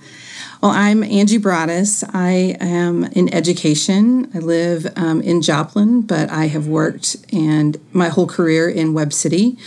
Well, 0.62 0.72
I'm 0.72 1.04
Angie 1.04 1.40
Broaddus. 1.40 2.10
I 2.14 2.56
am 2.62 3.06
in 3.06 3.34
education. 3.34 4.32
I 4.34 4.38
live 4.38 4.88
um, 4.96 5.20
in 5.22 5.42
Joplin, 5.42 6.04
but 6.04 6.30
I 6.30 6.46
have 6.46 6.68
worked 6.68 7.18
and 7.34 7.78
my 7.92 8.10
whole 8.10 8.28
career 8.28 8.70
in 8.70 8.94
Webb 8.94 9.12
City. 9.12 9.58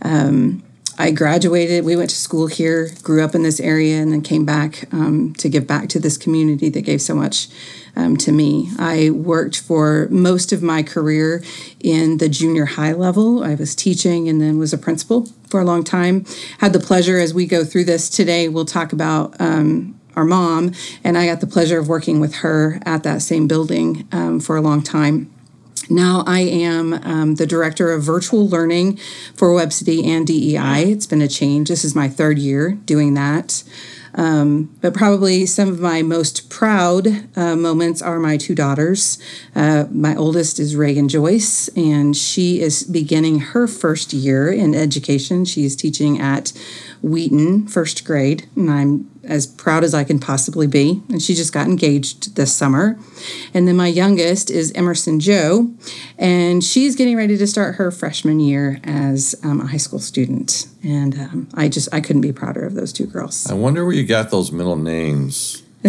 Um, 0.00 0.62
I 0.98 1.10
graduated. 1.10 1.84
We 1.84 1.94
went 1.94 2.08
to 2.10 2.16
school 2.16 2.46
here, 2.46 2.90
grew 3.02 3.22
up 3.22 3.34
in 3.34 3.42
this 3.42 3.60
area, 3.60 4.00
and 4.00 4.12
then 4.12 4.22
came 4.22 4.46
back 4.46 4.88
um, 4.94 5.34
to 5.34 5.48
give 5.50 5.66
back 5.66 5.88
to 5.90 5.98
this 5.98 6.16
community 6.16 6.70
that 6.70 6.82
gave 6.82 7.02
so 7.02 7.14
much 7.14 7.48
um, 7.96 8.16
to 8.18 8.32
me. 8.32 8.70
I 8.78 9.10
worked 9.10 9.60
for 9.60 10.08
most 10.10 10.52
of 10.52 10.62
my 10.62 10.82
career 10.82 11.42
in 11.80 12.18
the 12.18 12.28
junior 12.28 12.66
high 12.66 12.92
level. 12.92 13.42
I 13.42 13.54
was 13.54 13.74
teaching 13.74 14.28
and 14.28 14.40
then 14.40 14.58
was 14.58 14.72
a 14.72 14.78
principal 14.78 15.26
for 15.48 15.60
a 15.60 15.64
long 15.64 15.84
time. 15.84 16.24
Had 16.58 16.72
the 16.72 16.80
pleasure, 16.80 17.18
as 17.18 17.32
we 17.34 17.46
go 17.46 17.64
through 17.64 17.84
this 17.84 18.08
today, 18.08 18.48
we'll 18.48 18.64
talk 18.64 18.92
about. 18.92 19.40
Um, 19.40 19.98
our 20.16 20.24
mom, 20.24 20.72
and 21.04 21.18
I 21.18 21.26
got 21.26 21.42
the 21.42 21.46
pleasure 21.46 21.78
of 21.78 21.88
working 21.88 22.20
with 22.20 22.36
her 22.36 22.80
at 22.86 23.02
that 23.02 23.20
same 23.20 23.46
building 23.46 24.08
um, 24.12 24.40
for 24.40 24.56
a 24.56 24.62
long 24.62 24.82
time. 24.82 25.30
Now 25.88 26.24
I 26.26 26.40
am 26.40 26.94
um, 26.94 27.34
the 27.36 27.46
director 27.46 27.92
of 27.92 28.02
virtual 28.02 28.48
learning 28.48 28.96
for 29.34 29.52
Webb 29.52 29.72
City 29.72 30.10
and 30.10 30.26
DEI. 30.26 30.90
It's 30.90 31.06
been 31.06 31.22
a 31.22 31.28
change. 31.28 31.68
This 31.68 31.84
is 31.84 31.94
my 31.94 32.08
third 32.08 32.38
year 32.38 32.72
doing 32.86 33.14
that. 33.14 33.62
Um, 34.16 34.74
but 34.80 34.94
probably 34.94 35.44
some 35.44 35.68
of 35.68 35.78
my 35.78 36.02
most 36.02 36.48
proud 36.48 37.06
uh, 37.36 37.54
moments 37.54 38.00
are 38.00 38.18
my 38.18 38.38
two 38.38 38.54
daughters. 38.54 39.18
Uh, 39.54 39.84
my 39.90 40.16
oldest 40.16 40.58
is 40.58 40.74
Reagan 40.74 41.08
Joyce, 41.08 41.68
and 41.76 42.16
she 42.16 42.60
is 42.60 42.82
beginning 42.82 43.40
her 43.40 43.66
first 43.66 44.14
year 44.14 44.50
in 44.50 44.74
education. 44.74 45.44
She's 45.44 45.76
teaching 45.76 46.18
at 46.18 46.52
Wheaton, 47.02 47.68
first 47.68 48.04
grade, 48.04 48.48
and 48.56 48.70
I'm 48.70 49.10
as 49.26 49.46
proud 49.46 49.84
as 49.84 49.94
I 49.94 50.04
can 50.04 50.18
possibly 50.18 50.66
be. 50.66 51.02
And 51.08 51.22
she 51.22 51.34
just 51.34 51.52
got 51.52 51.66
engaged 51.66 52.36
this 52.36 52.54
summer. 52.54 52.98
And 53.52 53.66
then 53.66 53.76
my 53.76 53.88
youngest 53.88 54.50
is 54.50 54.72
Emerson 54.72 55.20
Joe, 55.20 55.70
and 56.18 56.62
she's 56.62 56.96
getting 56.96 57.16
ready 57.16 57.36
to 57.36 57.46
start 57.46 57.76
her 57.76 57.90
freshman 57.90 58.40
year 58.40 58.80
as 58.84 59.34
um, 59.42 59.60
a 59.60 59.66
high 59.66 59.76
school 59.76 59.98
student. 59.98 60.66
And 60.82 61.18
um, 61.18 61.48
I 61.54 61.68
just 61.68 61.92
I 61.92 62.00
couldn't 62.00 62.22
be 62.22 62.32
prouder 62.32 62.64
of 62.64 62.74
those 62.74 62.92
two 62.92 63.06
girls. 63.06 63.50
I 63.50 63.54
wonder 63.54 63.84
where 63.84 63.94
you 63.94 64.06
got 64.06 64.30
those 64.30 64.52
middle 64.52 64.76
names. 64.76 65.62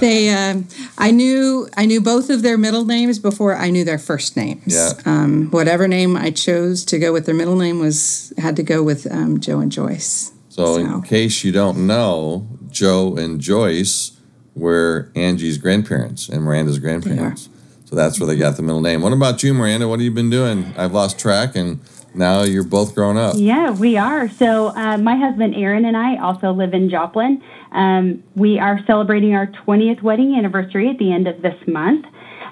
they, 0.00 0.30
uh, 0.30 0.60
I 0.96 1.10
knew, 1.10 1.68
I 1.76 1.86
knew 1.86 2.00
both 2.00 2.30
of 2.30 2.42
their 2.42 2.56
middle 2.56 2.84
names 2.84 3.18
before 3.18 3.56
I 3.56 3.70
knew 3.70 3.84
their 3.84 3.98
first 3.98 4.36
names. 4.36 4.74
Yeah. 4.74 4.92
Um, 5.04 5.50
whatever 5.50 5.88
name 5.88 6.16
I 6.16 6.30
chose 6.30 6.84
to 6.86 7.00
go 7.00 7.12
with 7.12 7.26
their 7.26 7.34
middle 7.34 7.56
name 7.56 7.80
was 7.80 8.32
had 8.38 8.54
to 8.56 8.62
go 8.62 8.82
with 8.82 9.10
um, 9.10 9.40
Joe 9.40 9.58
and 9.58 9.72
Joyce. 9.72 10.32
So, 10.58 10.74
so, 10.74 10.80
in 10.80 11.02
case 11.02 11.44
you 11.44 11.52
don't 11.52 11.86
know, 11.86 12.48
Joe 12.68 13.16
and 13.16 13.40
Joyce 13.40 14.18
were 14.56 15.12
Angie's 15.14 15.56
grandparents 15.56 16.28
and 16.28 16.42
Miranda's 16.42 16.80
grandparents. 16.80 17.48
So 17.84 17.94
that's 17.94 18.18
where 18.18 18.26
they 18.26 18.36
got 18.36 18.56
the 18.56 18.62
middle 18.64 18.80
name. 18.80 19.02
What 19.02 19.12
about 19.12 19.40
you, 19.44 19.54
Miranda? 19.54 19.86
What 19.86 20.00
have 20.00 20.04
you 20.04 20.10
been 20.10 20.30
doing? 20.30 20.74
I've 20.76 20.92
lost 20.92 21.16
track 21.16 21.54
and 21.54 21.78
now 22.12 22.42
you're 22.42 22.64
both 22.64 22.92
grown 22.96 23.16
up. 23.16 23.34
Yeah, 23.36 23.70
we 23.70 23.96
are. 23.96 24.28
So 24.28 24.76
uh, 24.76 24.98
my 24.98 25.14
husband 25.14 25.54
Aaron 25.54 25.84
and 25.84 25.96
I 25.96 26.16
also 26.16 26.50
live 26.50 26.74
in 26.74 26.90
Joplin. 26.90 27.40
Um, 27.70 28.24
we 28.34 28.58
are 28.58 28.80
celebrating 28.84 29.36
our 29.36 29.46
20th 29.46 30.02
wedding 30.02 30.34
anniversary 30.34 30.90
at 30.90 30.98
the 30.98 31.12
end 31.12 31.28
of 31.28 31.40
this 31.40 31.56
month. 31.68 32.04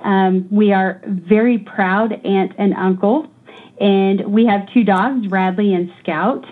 Um, 0.04 0.46
we 0.48 0.72
are 0.72 1.02
very 1.06 1.58
proud 1.58 2.12
aunt 2.24 2.52
and 2.56 2.72
uncle, 2.74 3.26
and 3.80 4.32
we 4.32 4.46
have 4.46 4.72
two 4.72 4.84
dogs, 4.84 5.26
Radley 5.26 5.74
and 5.74 5.92
Scout. 6.00 6.46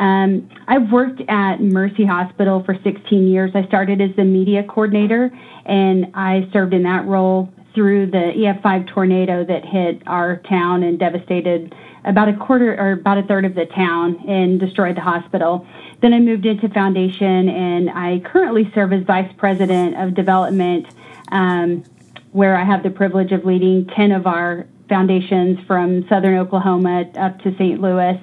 Um, 0.00 0.48
I've 0.66 0.90
worked 0.90 1.20
at 1.28 1.60
Mercy 1.60 2.06
Hospital 2.06 2.64
for 2.64 2.74
16 2.82 3.28
years. 3.28 3.50
I 3.54 3.66
started 3.66 4.00
as 4.00 4.16
the 4.16 4.24
media 4.24 4.64
coordinator, 4.64 5.30
and 5.66 6.06
I 6.14 6.48
served 6.54 6.72
in 6.72 6.82
that 6.84 7.04
role 7.04 7.52
through 7.74 8.10
the 8.10 8.32
EF5 8.34 8.88
tornado 8.88 9.44
that 9.44 9.64
hit 9.64 10.02
our 10.06 10.38
town 10.48 10.82
and 10.82 10.98
devastated 10.98 11.74
about 12.04 12.30
a 12.30 12.32
quarter 12.32 12.74
or 12.80 12.92
about 12.92 13.18
a 13.18 13.22
third 13.24 13.44
of 13.44 13.54
the 13.54 13.66
town 13.66 14.18
and 14.26 14.58
destroyed 14.58 14.96
the 14.96 15.02
hospital. 15.02 15.66
Then 16.00 16.14
I 16.14 16.18
moved 16.18 16.46
into 16.46 16.70
foundation, 16.70 17.50
and 17.50 17.90
I 17.90 18.22
currently 18.24 18.72
serve 18.74 18.94
as 18.94 19.04
vice 19.04 19.30
president 19.36 20.00
of 20.00 20.14
development, 20.14 20.86
um, 21.30 21.84
where 22.32 22.56
I 22.56 22.64
have 22.64 22.82
the 22.82 22.90
privilege 22.90 23.32
of 23.32 23.44
leading 23.44 23.86
10 23.94 24.12
of 24.12 24.26
our 24.26 24.66
foundations 24.88 25.58
from 25.66 26.08
southern 26.08 26.38
Oklahoma 26.38 27.04
up 27.18 27.38
to 27.40 27.54
St. 27.56 27.82
Louis. 27.82 28.18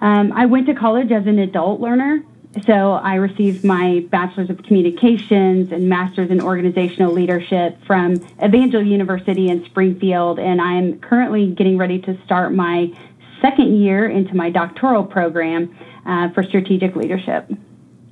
Um, 0.00 0.32
I 0.32 0.46
went 0.46 0.66
to 0.66 0.74
college 0.74 1.10
as 1.10 1.26
an 1.26 1.38
adult 1.38 1.80
learner, 1.80 2.22
so 2.66 2.92
I 2.92 3.16
received 3.16 3.64
my 3.64 4.06
bachelor's 4.10 4.50
of 4.50 4.62
communications 4.62 5.70
and 5.72 5.88
master's 5.88 6.30
in 6.30 6.40
organizational 6.40 7.12
leadership 7.12 7.76
from 7.86 8.14
Evangel 8.42 8.82
University 8.82 9.48
in 9.48 9.64
Springfield, 9.66 10.38
and 10.38 10.60
I'm 10.60 10.98
currently 11.00 11.48
getting 11.52 11.78
ready 11.78 11.98
to 12.00 12.18
start 12.24 12.54
my 12.54 12.92
second 13.40 13.80
year 13.80 14.08
into 14.08 14.34
my 14.34 14.50
doctoral 14.50 15.04
program 15.04 15.76
uh, 16.06 16.30
for 16.30 16.42
strategic 16.42 16.96
leadership. 16.96 17.50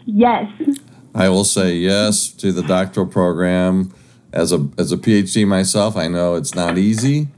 Yes. 0.05 0.51
I 1.15 1.29
will 1.29 1.45
say 1.45 1.75
yes 1.75 2.29
to 2.35 2.53
the 2.53 2.63
doctoral 2.63 3.07
program. 3.07 3.93
As 4.33 4.53
a 4.53 4.69
as 4.77 4.93
a 4.93 4.99
PhD 4.99 5.47
myself, 5.47 5.97
I 5.97 6.09
know 6.09 6.35
it's 6.35 6.55
not 6.55 6.77
easy, 6.77 7.29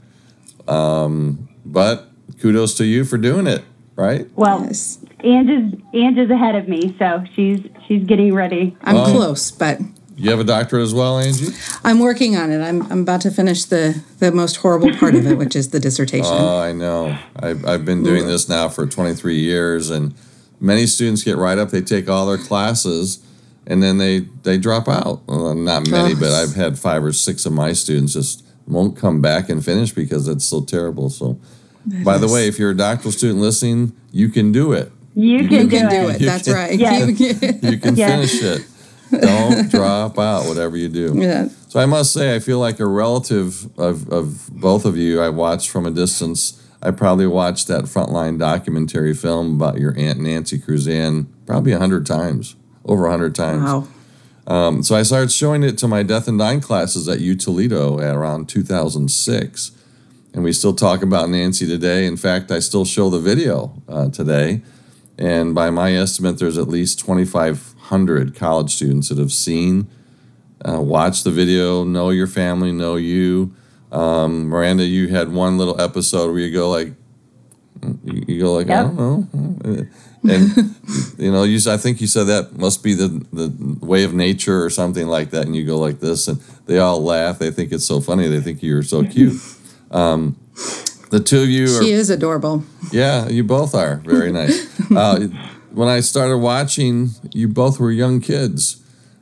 um, 0.67 1.47
but 1.65 2.09
kudos 2.41 2.75
to 2.75 2.85
you 2.85 3.05
for 3.05 3.17
doing 3.17 3.47
it. 3.47 3.63
Right? 3.99 4.27
Well, 4.35 4.63
Yes. 4.65 4.97
Ange 5.23 5.49
is 5.49 5.73
Ange 5.93 6.17
is 6.17 6.29
ahead 6.29 6.55
of 6.55 6.69
me, 6.69 6.95
so 6.97 7.21
she's 7.35 7.59
she's 7.85 8.05
getting 8.05 8.33
ready. 8.33 8.77
I'm 8.81 8.95
close, 9.11 9.51
but 9.51 9.79
You 10.15 10.29
have 10.31 10.39
a 10.39 10.45
doctorate 10.45 10.83
as 10.83 10.93
well, 10.93 11.19
Angie. 11.19 11.53
I'm 11.83 11.99
working 11.99 12.37
on 12.37 12.49
it. 12.51 12.61
I'm, 12.61 12.81
I'm 12.91 13.01
about 13.01 13.19
to 13.21 13.31
finish 13.31 13.65
the, 13.65 14.01
the 14.19 14.31
most 14.31 14.57
horrible 14.57 14.93
part 14.95 15.15
of 15.15 15.25
it, 15.27 15.37
which 15.37 15.55
is 15.55 15.69
the 15.71 15.79
dissertation. 15.81 16.31
Oh, 16.33 16.59
I 16.59 16.71
know. 16.71 17.17
I've, 17.37 17.65
I've 17.65 17.83
been 17.85 18.01
doing 18.03 18.25
this 18.27 18.47
now 18.47 18.69
for 18.69 18.85
23 18.87 19.37
years, 19.37 19.89
and 19.89 20.13
many 20.61 20.85
students 20.87 21.23
get 21.23 21.35
right 21.37 21.57
up. 21.57 21.69
They 21.71 21.81
take 21.81 22.07
all 22.09 22.25
their 22.25 22.37
classes, 22.37 23.19
and 23.67 23.83
then 23.83 23.97
they 23.97 24.21
they 24.43 24.57
drop 24.57 24.87
out. 24.87 25.21
Well, 25.27 25.53
not 25.55 25.89
many, 25.89 26.13
Oh. 26.13 26.19
but 26.19 26.31
I've 26.31 26.55
had 26.55 26.79
five 26.79 27.03
or 27.03 27.11
six 27.11 27.45
of 27.45 27.51
my 27.51 27.73
students 27.73 28.13
just 28.13 28.45
won't 28.65 28.95
come 28.97 29.19
back 29.21 29.49
and 29.49 29.63
finish 29.65 29.91
because 29.91 30.27
it's 30.29 30.45
so 30.45 30.61
terrible. 30.61 31.09
So, 31.09 31.37
by 31.85 32.17
the 32.17 32.27
way, 32.27 32.47
if 32.47 32.59
you're 32.59 32.71
a 32.71 32.77
doctoral 32.77 33.11
student 33.11 33.39
listening, 33.39 33.93
you 34.11 34.29
can 34.29 34.51
do 34.51 34.73
it. 34.73 34.91
You 35.15 35.47
can, 35.47 35.51
you 35.51 35.59
do, 35.63 35.69
can 35.69 35.85
it. 35.87 35.89
do 35.89 36.09
it. 36.09 36.21
You 36.21 36.25
That's 36.27 36.43
can- 36.45 36.53
right. 36.53 36.79
Yes. 36.79 37.19
You 37.19 37.33
can- 37.35 37.59
You 37.71 37.77
can 37.77 37.95
Yes. 37.95 38.11
finish 38.31 38.43
it. 38.43 38.65
Don't 39.21 39.69
drop 39.71 40.19
out, 40.19 40.45
whatever 40.45 40.77
you 40.77 40.87
do. 40.87 41.13
yeah. 41.15 41.47
So 41.67 41.79
I 41.79 41.85
must 41.85 42.13
say, 42.13 42.35
I 42.35 42.39
feel 42.39 42.59
like 42.59 42.79
a 42.79 42.85
relative 42.85 43.67
of, 43.79 44.07
of 44.09 44.49
both 44.51 44.85
of 44.85 44.97
you. 44.97 45.19
I 45.21 45.29
watched 45.29 45.69
from 45.69 45.85
a 45.85 45.91
distance. 45.91 46.61
I 46.81 46.91
probably 46.91 47.27
watched 47.27 47.67
that 47.67 47.85
frontline 47.85 48.37
documentary 48.39 49.13
film 49.13 49.55
about 49.55 49.79
your 49.79 49.97
Aunt 49.97 50.19
Nancy 50.19 50.57
Cruzan 50.59 51.25
probably 51.45 51.71
a 51.73 51.77
hundred 51.79 52.05
times, 52.05 52.55
over 52.85 53.05
a 53.07 53.11
hundred 53.11 53.35
times. 53.35 53.63
Wow. 53.63 53.87
Um, 54.47 54.81
so 54.83 54.95
I 54.95 55.03
started 55.03 55.31
showing 55.31 55.61
it 55.63 55.77
to 55.79 55.87
my 55.87 56.01
death 56.03 56.27
and 56.27 56.39
dying 56.39 56.61
classes 56.61 57.07
at 57.07 57.19
U 57.19 57.35
Toledo 57.35 57.99
at 57.99 58.15
around 58.15 58.47
2006. 58.49 59.71
And 60.33 60.43
we 60.43 60.53
still 60.53 60.73
talk 60.73 61.01
about 61.01 61.29
Nancy 61.29 61.65
today. 61.65 62.05
In 62.05 62.17
fact, 62.17 62.51
I 62.51 62.59
still 62.59 62.85
show 62.85 63.09
the 63.09 63.19
video 63.19 63.81
uh, 63.87 64.09
today. 64.09 64.61
And 65.17 65.53
by 65.53 65.69
my 65.69 65.93
estimate, 65.93 66.39
there's 66.39 66.57
at 66.57 66.67
least 66.67 66.99
2,500 66.99 68.35
college 68.35 68.75
students 68.75 69.09
that 69.09 69.17
have 69.17 69.33
seen, 69.33 69.87
uh, 70.63 70.81
watched 70.81 71.23
the 71.23 71.31
video, 71.31 71.83
know 71.83 72.09
your 72.09 72.27
family, 72.27 72.71
know 72.71 72.95
you. 72.95 73.53
Um, 73.91 74.47
Miranda, 74.47 74.85
you 74.85 75.07
had 75.07 75.31
one 75.31 75.57
little 75.57 75.79
episode 75.81 76.31
where 76.31 76.39
you 76.39 76.53
go 76.53 76.69
like, 76.69 76.93
you, 78.03 78.39
go 78.39 78.53
like, 78.53 78.69
I 78.69 78.83
don't 78.83 78.97
know. 78.97 79.87
And 80.23 80.75
you 81.17 81.31
know, 81.31 81.43
you 81.43 81.59
I 81.71 81.77
think 81.77 82.01
you 82.01 82.07
said 82.07 82.25
that 82.25 82.57
must 82.57 82.83
be 82.83 82.93
the 82.93 83.07
the 83.31 83.85
way 83.85 84.03
of 84.03 84.13
nature 84.13 84.63
or 84.63 84.69
something 84.69 85.07
like 85.07 85.29
that, 85.31 85.45
and 85.45 85.55
you 85.55 85.65
go 85.65 85.79
like 85.79 86.01
this, 86.01 86.27
and 86.27 86.41
they 86.65 86.77
all 86.77 87.01
laugh. 87.01 87.39
They 87.39 87.51
think 87.51 87.71
it's 87.71 87.85
so 87.85 88.01
funny. 88.01 88.27
They 88.27 88.41
think 88.41 88.61
you're 88.61 88.83
so 88.83 89.03
cute. 89.05 89.41
Um, 89.91 90.37
the 91.09 91.19
two 91.19 91.41
of 91.41 91.49
you 91.49 91.65
are 91.65 91.83
She 91.83 91.91
is 91.91 92.09
adorable. 92.09 92.63
yeah, 92.91 93.27
you 93.27 93.43
both 93.43 93.73
are 93.73 93.95
very 94.05 94.31
nice. 94.31 94.67
uh, 94.95 95.27
when 95.71 95.87
I 95.87 95.99
started 96.01 96.37
watching, 96.37 97.09
you 97.33 97.47
both 97.47 97.79
were 97.79 97.91
young 97.91 98.21
kids, 98.21 98.81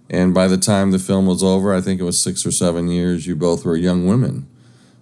and 0.10 0.34
by 0.34 0.48
the 0.48 0.58
time 0.58 0.92
the 0.92 1.00
film 1.00 1.26
was 1.26 1.44
over, 1.44 1.74
I 1.74 1.82
think 1.82 2.00
it 2.00 2.04
was 2.04 2.20
six 2.22 2.46
or 2.46 2.52
seven 2.52 2.88
years. 2.90 3.28
You 3.28 3.36
both 3.36 3.66
were 3.66 3.76
young 3.76 4.06
women. 4.08 4.48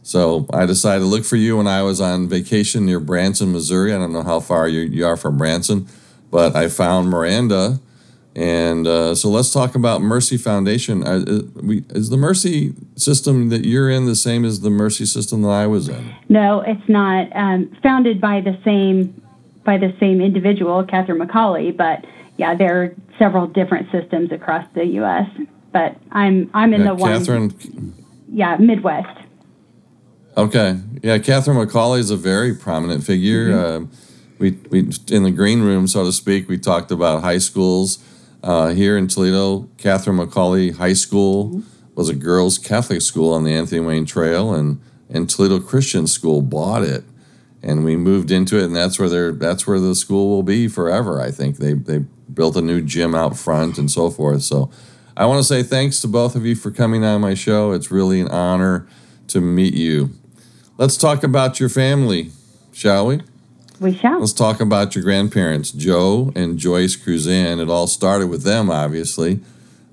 So 0.03 0.45
I 0.53 0.67
decided 0.67 0.99
to 0.99 1.05
look 1.07 1.25
for 1.25 1.35
you 1.35 1.57
when 1.57 1.65
I 1.67 1.81
was 1.81 1.99
on 1.99 2.29
vacation 2.29 2.85
near 2.85 2.99
Branson, 2.99 3.51
Missouri. 3.51 3.91
I 3.91 3.97
don't 3.97 4.13
know 4.13 4.21
how 4.21 4.39
far 4.39 4.67
you, 4.67 4.81
you 4.81 5.03
are 5.05 5.17
from 5.17 5.37
Branson, 5.37 5.87
but 6.29 6.55
I 6.55 6.69
found 6.69 7.09
Miranda. 7.09 7.79
And 8.35 8.85
uh, 8.85 9.15
so 9.15 9.29
let's 9.29 9.53
talk 9.53 9.75
about 9.75 10.01
Mercy 10.01 10.35
Foundation. 10.35 11.07
Uh, 11.07 11.23
is, 11.25 11.43
is 11.91 12.09
the 12.09 12.17
Mercy 12.17 12.73
system 12.97 13.47
that 13.47 13.65
you're 13.65 13.89
in 13.89 14.07
the 14.07 14.15
same 14.15 14.43
as 14.43 14.59
the 14.59 14.69
Mercy 14.69 15.05
system 15.05 15.41
that 15.43 15.49
I 15.49 15.67
was 15.67 15.87
in? 15.87 16.13
No, 16.27 16.59
it's 16.59 16.89
not. 16.89 17.33
Um, 17.33 17.73
founded 17.81 18.19
by 18.19 18.41
the 18.41 18.59
same 18.65 19.21
by 19.63 19.77
the 19.77 19.95
same 19.99 20.21
individual, 20.21 20.83
Catherine 20.83 21.19
McAuley, 21.19 21.75
but 21.75 22.05
yeah, 22.37 22.53
there 22.53 22.83
are 22.83 22.95
several 23.17 23.47
different 23.47 23.89
systems 23.91 24.31
across 24.31 24.67
the 24.75 24.85
U.S. 24.85 25.27
But 25.71 25.95
I'm 26.11 26.51
I'm 26.53 26.73
in 26.73 26.81
Yeah, 26.81 26.87
the 26.87 26.95
one, 26.95 27.11
Catherine, 27.11 27.93
yeah, 28.29 28.57
Midwest. 28.57 29.17
Okay, 30.35 30.77
yeah, 31.01 31.17
Catherine 31.19 31.57
McAuley 31.57 31.99
is 31.99 32.11
a 32.11 32.17
very 32.17 32.53
prominent 32.53 33.05
figure. 33.05 33.49
Mm-hmm. 33.49 33.85
Uh, 33.85 33.87
we 34.39 34.51
we 34.69 34.79
in 35.09 35.23
the 35.23 35.31
green 35.31 35.61
room, 35.61 35.87
so 35.87 36.03
to 36.03 36.11
speak, 36.11 36.49
we 36.49 36.57
talked 36.57 36.91
about 36.91 37.23
high 37.23 37.37
schools 37.37 37.99
uh, 38.43 38.69
here 38.69 38.97
in 38.97 39.07
Toledo. 39.07 39.69
Catherine 39.77 40.17
McAuley 40.17 40.75
High 40.75 40.93
School 40.93 41.49
Mm-hmm. 41.49 41.59
was 41.95 42.09
a 42.09 42.15
girls' 42.15 42.57
Catholic 42.57 43.01
school 43.01 43.33
on 43.33 43.43
the 43.43 43.53
Anthony 43.53 43.81
Wayne 43.81 44.05
Trail, 44.05 44.53
and 44.53 44.79
and 45.09 45.29
Toledo 45.29 45.59
Christian 45.59 46.07
School 46.07 46.41
bought 46.41 46.83
it, 46.83 47.03
and 47.63 47.85
we 47.85 47.95
moved 47.95 48.31
into 48.31 48.57
it, 48.57 48.63
and 48.65 48.75
that's 48.75 48.99
where 48.99 49.09
they're 49.09 49.31
that's 49.31 49.65
where 49.67 49.79
the 49.79 49.95
school 49.95 50.29
will 50.29 50.43
be 50.43 50.67
forever. 50.67 51.21
I 51.21 51.31
think 51.31 51.57
they 51.57 51.73
they 51.73 51.99
built 52.33 52.55
a 52.57 52.61
new 52.61 52.81
gym 52.81 53.13
out 53.15 53.37
front 53.37 53.77
and 53.77 53.89
so 53.89 54.09
forth. 54.09 54.41
So. 54.43 54.69
I 55.17 55.25
want 55.27 55.39
to 55.39 55.45
say 55.45 55.63
thanks 55.63 56.01
to 56.01 56.09
both 56.09 56.35
of 56.35 56.45
you 56.45 56.55
for 56.55 56.71
coming 56.71 57.05
on 57.05 57.21
my 57.21 57.35
show. 57.35 57.71
It's 57.71 57.89
really 57.89 58.19
an 58.19 58.27
honor 58.27 58.85
to 59.29 59.39
meet 59.39 59.73
you. 59.73 60.09
Let's 60.77 60.97
talk 60.97 61.23
about 61.23 61.57
your 61.57 61.69
family, 61.69 62.31
shall 62.73 63.07
we? 63.07 63.21
We 63.79 63.93
shall. 63.95 64.19
Let's 64.19 64.33
talk 64.33 64.61
about 64.61 64.95
your 64.95 65.03
grandparents, 65.03 65.71
Joe 65.71 66.31
and 66.35 66.57
Joyce 66.57 66.95
Cruzan. 66.95 67.61
It 67.61 67.69
all 67.69 67.87
started 67.87 68.27
with 68.27 68.43
them, 68.43 68.69
obviously. 68.69 69.39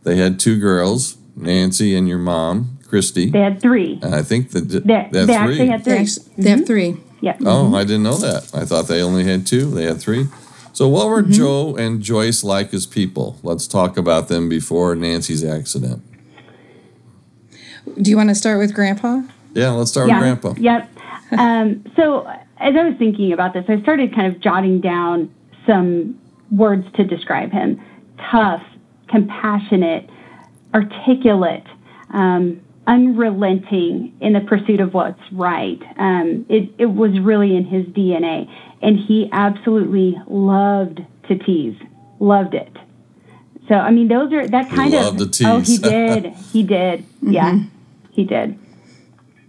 They 0.05 0.17
had 0.17 0.39
two 0.39 0.59
girls, 0.59 1.17
Nancy 1.37 1.97
and 1.97 2.09
your 2.09 2.19
mom, 2.19 2.79
Christy. 2.89 3.31
They 3.31 3.41
had 3.41 3.61
three. 3.61 3.99
And 4.03 4.15
I 4.15 4.23
think 4.23 4.51
that 4.51 4.69
They, 4.69 4.79
that's 4.79 5.13
they 5.13 5.25
three. 5.27 5.35
actually 5.35 5.67
had 5.69 5.85
They, 5.85 5.91
three. 5.91 6.01
actually, 6.01 6.25
they 6.43 6.51
have 6.51 6.67
three. 6.67 6.97
Yep. 7.21 7.39
Oh, 7.45 7.75
I 7.75 7.85
didn't 7.85 8.03
know 8.03 8.17
that. 8.17 8.51
I 8.55 8.65
thought 8.65 8.89
they 8.89 9.01
only 9.01 9.25
had 9.25 9.47
two. 9.47 9.71
They 9.71 9.85
had 9.85 10.01
three. 10.01 10.27
So, 10.73 10.89
what 10.89 11.07
were 11.09 11.23
Joe 11.23 11.77
and 11.77 12.01
Joyce 12.03 12.43
like 12.43 12.73
as 12.75 12.87
people? 12.87 13.39
Let's 13.43 13.67
talk 13.69 13.97
about 13.97 14.29
them 14.29 14.49
before 14.49 14.95
Nancy's 14.97 15.45
accident. 15.45 16.03
Do 18.01 18.11
you 18.11 18.17
want 18.17 18.31
to 18.31 18.35
start 18.35 18.59
with 18.59 18.75
Grandpa? 18.75 19.23
Yeah, 19.55 19.71
let's 19.71 19.91
start 19.91 20.09
yeah. 20.09 20.15
with 20.19 20.41
Grandpa. 20.41 20.61
Yep. 20.61 20.91
um, 21.39 21.85
so 21.95 22.27
as 22.63 22.75
I 22.77 22.89
was 22.89 22.95
thinking 22.99 23.33
about 23.33 23.55
this, 23.55 23.65
I 23.69 23.81
started 23.83 24.15
kind 24.15 24.33
of 24.33 24.41
jotting 24.41 24.81
down 24.81 25.35
some 25.67 26.19
words 26.51 26.87
to 26.95 27.05
describe 27.05 27.51
him: 27.51 27.81
tough, 28.31 28.63
compassionate, 29.09 30.09
articulate, 30.73 31.67
um, 32.15 32.61
unrelenting 32.87 34.17
in 34.21 34.33
the 34.33 34.41
pursuit 34.41 34.81
of 34.81 34.95
what's 34.95 35.21
right. 35.33 35.81
Um, 35.99 36.47
it, 36.49 36.73
it 36.79 36.87
was 36.87 37.19
really 37.21 37.57
in 37.57 37.65
his 37.65 37.85
DNA, 37.87 38.49
and 38.81 38.99
he 38.99 39.29
absolutely 39.33 40.17
loved 40.29 41.01
to 41.29 41.39
tease, 41.39 41.77
loved 42.21 42.55
it. 42.55 42.73
So 43.69 43.75
I 43.75 43.91
mean, 43.91 44.07
those 44.07 44.33
are 44.33 44.47
that 44.47 44.71
kind 44.71 44.93
loved 44.93 45.21
of. 45.21 45.31
to 45.33 45.45
Oh, 45.47 45.61
he 45.61 45.79
did. 45.79 46.27
He 46.53 46.63
did. 46.63 47.05
Yeah, 47.23 47.61
he 48.11 48.25
did. 48.25 48.59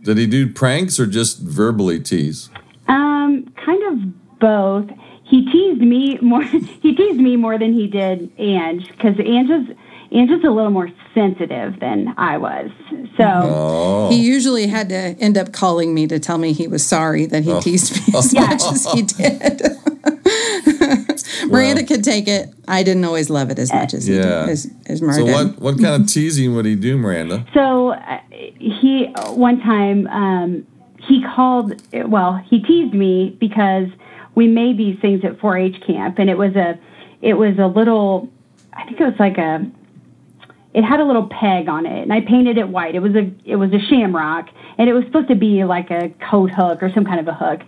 Did 0.03 0.17
he 0.17 0.27
do 0.27 0.51
pranks 0.51 0.99
or 0.99 1.05
just 1.05 1.39
verbally 1.39 1.99
tease? 1.99 2.49
Um, 2.87 3.45
kind 3.65 3.83
of 3.93 4.39
both. 4.39 4.89
He 5.23 5.49
teased 5.51 5.81
me 5.81 6.17
more. 6.21 6.43
he 6.81 6.93
teased 6.95 7.19
me 7.19 7.35
more 7.37 7.57
than 7.57 7.73
he 7.73 7.87
did 7.87 8.31
Ange 8.37 8.87
because 8.89 9.15
Ange 9.19 9.49
is 9.49 9.75
Ange 10.11 10.29
is 10.29 10.43
a 10.43 10.49
little 10.51 10.69
more 10.69 10.89
sensitive 11.15 11.79
than 11.79 12.13
I 12.17 12.37
was. 12.37 12.69
So 13.17 13.23
Oh. 13.25 14.09
He 14.11 14.17
usually 14.17 14.67
had 14.67 14.89
to 14.89 14.95
end 14.95 15.37
up 15.37 15.53
calling 15.53 15.93
me 15.93 16.05
to 16.07 16.19
tell 16.19 16.37
me 16.37 16.51
he 16.53 16.67
was 16.67 16.85
sorry 16.85 17.25
that 17.27 17.43
he 17.43 17.51
Oh. 17.51 17.61
teased 17.61 17.95
me 18.07 18.13
as 18.19 18.33
Yeah. 18.33 18.41
much 18.41 18.63
as 18.63 18.85
he 18.91 19.01
did. 19.03 19.61
Miranda 21.47 21.83
could 21.83 22.03
take 22.03 22.27
it. 22.27 22.49
I 22.67 22.83
didn't 22.83 23.05
always 23.05 23.29
love 23.29 23.49
it 23.49 23.59
as 23.59 23.71
much 23.73 23.93
as 23.93 24.05
he 24.05 24.15
Yeah. 24.15 24.41
did, 24.45 24.49
as, 24.49 24.67
as 24.87 24.99
so 24.99 25.25
what 25.25 25.59
what 25.59 25.79
kind 25.81 26.01
of 26.03 26.07
teasing 26.09 26.55
would 26.55 26.65
he 26.65 26.75
do, 26.75 26.97
Miranda? 26.97 27.45
so 27.53 27.89
uh, 27.91 28.19
he 28.59 29.07
one 29.29 29.59
time 29.61 30.07
um, 30.07 30.65
he 31.07 31.23
called. 31.23 31.81
Well, 31.93 32.43
he 32.49 32.61
teased 32.61 32.93
me 32.93 33.35
because 33.39 33.87
we 34.35 34.47
made 34.47 34.77
these 34.77 34.99
things 34.99 35.23
at 35.23 35.37
4-H 35.37 35.81
camp, 35.85 36.19
and 36.19 36.29
it 36.29 36.37
was 36.37 36.55
a 36.55 36.79
it 37.21 37.35
was 37.35 37.57
a 37.59 37.67
little. 37.67 38.29
I 38.73 38.85
think 38.85 38.99
it 38.99 39.05
was 39.05 39.19
like 39.19 39.37
a 39.37 39.65
it 40.73 40.83
had 40.83 40.99
a 40.99 41.05
little 41.05 41.27
peg 41.27 41.69
on 41.69 41.85
it 41.85 42.01
and 42.01 42.11
I 42.11 42.21
painted 42.21 42.57
it 42.57 42.67
white. 42.67 42.95
It 42.95 42.99
was 42.99 43.15
a 43.15 43.31
it 43.45 43.57
was 43.57 43.71
a 43.73 43.79
shamrock 43.79 44.49
and 44.77 44.89
it 44.89 44.93
was 44.93 45.03
supposed 45.05 45.27
to 45.27 45.35
be 45.35 45.63
like 45.63 45.91
a 45.91 46.09
coat 46.29 46.49
hook 46.51 46.81
or 46.81 46.91
some 46.93 47.05
kind 47.05 47.19
of 47.19 47.27
a 47.27 47.33
hook. 47.33 47.61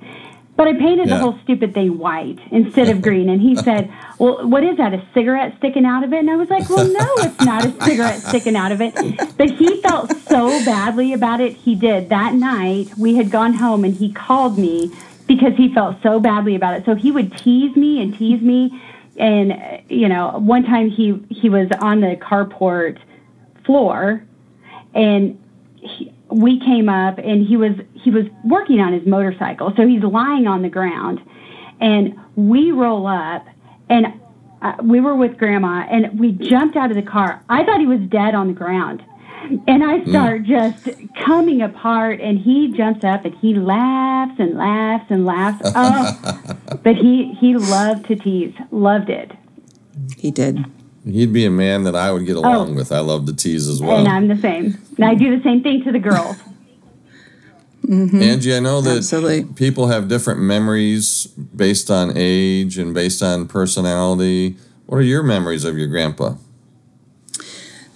But 0.58 0.68
I 0.70 0.74
painted 0.74 1.08
Yeah. 1.10 1.16
the 1.18 1.22
whole 1.22 1.38
stupid 1.44 1.74
thing 1.74 1.98
white 1.98 2.40
instead 2.50 2.88
of 2.90 3.02
green 3.02 3.28
and 3.30 3.42
he 3.42 3.56
said, 3.68 3.92
"Well, 4.20 4.48
what 4.48 4.64
is 4.64 4.78
that? 4.78 4.94
A 4.94 5.02
cigarette 5.14 5.54
sticking 5.58 5.86
out 5.86 6.04
of 6.04 6.14
it?" 6.14 6.20
And 6.20 6.30
I 6.30 6.36
was 6.38 6.50
like, 6.50 6.70
"Well, 6.70 6.86
no, 6.88 7.08
it's 7.20 7.46
not 7.46 7.66
a 7.66 7.72
cigarette 7.84 8.22
sticking 8.22 8.56
out 8.56 8.72
of 8.72 8.80
it." 8.82 8.94
But 9.38 9.50
he 9.50 9.82
felt 9.82 10.16
so 10.30 10.48
badly 10.64 11.12
about 11.14 11.42
it. 11.42 11.54
He 11.54 11.76
did. 11.76 12.10
That 12.10 12.34
night, 12.36 12.90
we 12.98 13.16
had 13.16 13.30
gone 13.32 13.54
home 13.54 13.84
and 13.84 13.94
he 13.96 14.12
called 14.14 14.58
me 14.58 14.92
because 15.28 15.54
he 15.58 15.74
felt 15.74 15.98
so 16.02 16.20
badly 16.20 16.56
about 16.56 16.78
it. 16.80 16.86
So 16.86 16.96
he 16.96 17.12
would 17.12 17.36
tease 17.38 17.76
me 17.76 18.02
and 18.02 18.16
tease 18.18 18.42
me 18.42 18.82
and 19.18 19.82
you 19.90 20.08
know, 20.10 20.38
one 20.40 20.64
time 20.64 20.90
he 20.90 21.20
he 21.30 21.50
was 21.50 21.68
on 21.80 22.00
the 22.02 22.16
carport 22.16 22.98
floor, 23.66 24.24
and 24.94 25.38
he, 25.78 26.12
we 26.30 26.60
came 26.60 26.90
up, 26.90 27.18
and 27.18 27.46
he 27.46 27.58
was 27.58 27.74
he 27.94 28.12
was 28.12 28.26
working 28.44 28.80
on 28.80 28.94
his 28.94 29.06
motorcycle, 29.06 29.74
so 29.76 29.88
he's 29.88 30.04
lying 30.04 30.48
on 30.48 30.62
the 30.62 30.70
ground, 30.70 31.22
and 31.80 32.16
we 32.36 32.72
roll 32.72 33.08
up, 33.08 33.46
and 33.90 34.08
uh, 34.62 34.74
we 34.82 35.00
were 35.00 35.16
with 35.16 35.38
grandma, 35.38 35.86
and 35.90 36.20
we 36.20 36.32
jumped 36.32 36.76
out 36.76 36.90
of 36.90 36.96
the 36.96 37.04
car. 37.04 37.44
I 37.50 37.64
thought 37.64 37.80
he 37.80 37.86
was 37.86 38.02
dead 38.10 38.36
on 38.36 38.48
the 38.48 38.54
ground. 38.54 39.04
And 39.68 39.84
I 39.84 40.04
start 40.06 40.42
mm. 40.42 40.46
just 40.48 40.90
coming 41.24 41.62
apart, 41.62 42.20
and 42.20 42.40
he 42.40 42.74
jumps 42.76 43.04
up 43.04 43.26
and 43.26 43.36
he 43.36 43.54
laughs 43.54 44.40
and 44.40 44.58
laughs 44.58 45.06
and 45.10 45.24
laughs. 45.24 45.72
Oh, 45.76 46.78
but 46.84 46.96
he 46.96 47.36
he 47.40 47.56
loved 47.56 48.08
to 48.08 48.16
tease, 48.16 48.56
loved 48.72 49.10
it. 49.10 49.32
He 50.18 50.32
did. 50.32 50.66
He'd 51.06 51.32
be 51.32 51.46
a 51.46 51.52
man 51.52 51.84
that 51.84 51.96
I 51.96 52.12
would 52.12 52.26
get 52.26 52.36
along 52.36 52.72
oh. 52.72 52.74
with. 52.74 52.92
I 52.92 53.00
love 53.00 53.28
to 53.28 53.36
tease 53.36 53.68
as 53.68 53.82
well. 53.82 53.98
And 53.98 54.08
I'm 54.08 54.28
the 54.28 54.38
same. 54.38 54.78
And 54.96 55.06
I 55.06 55.14
do 55.14 55.38
the 55.38 55.44
same 55.44 55.62
thing 55.62 55.84
to 55.84 55.92
the 55.92 56.00
girls. 56.00 56.38
Mm-hmm. 57.86 58.22
Angie, 58.22 58.56
I 58.56 58.60
know 58.60 58.82
that 58.82 58.98
Absolutely. 58.98 59.44
people 59.54 59.88
have 59.88 60.08
different 60.08 60.40
memories 60.40 61.28
based 61.28 61.92
on 61.92 62.14
age 62.16 62.80
and 62.80 62.96
based 62.96 63.22
on 63.22 63.48
personality. 63.48 64.58
What 64.88 64.98
are 64.98 65.04
your 65.04 65.22
memories 65.22 65.64
of 65.64 65.78
your 65.78 65.88
grandpa? 65.88 66.36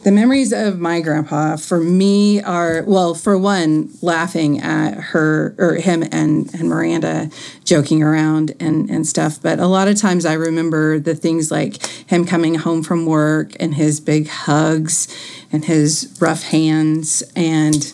The 0.01 0.13
memories 0.13 0.53
of 0.53 0.79
my 0.79 1.01
grandpa 1.01 1.57
for 1.57 1.81
me 1.81 2.41
are 2.41 2.83
well, 2.87 3.13
for 3.13 3.37
one, 3.37 3.89
laughing 4.01 4.61
at 4.61 4.93
her 4.93 5.53
or 5.57 5.73
him 5.75 6.03
and 6.03 6.53
and 6.53 6.69
Miranda 6.69 7.29
joking 7.65 8.01
around 8.01 8.53
and 8.61 8.89
and 8.89 9.05
stuff. 9.05 9.41
But 9.41 9.59
a 9.59 9.67
lot 9.67 9.89
of 9.89 9.97
times 9.97 10.25
I 10.25 10.33
remember 10.33 10.99
the 10.99 11.15
things 11.15 11.51
like 11.51 11.85
him 12.07 12.25
coming 12.25 12.55
home 12.55 12.81
from 12.81 13.05
work 13.05 13.51
and 13.59 13.75
his 13.75 13.99
big 13.99 14.29
hugs 14.29 15.13
and 15.51 15.65
his 15.65 16.17
rough 16.21 16.43
hands 16.43 17.21
and 17.35 17.93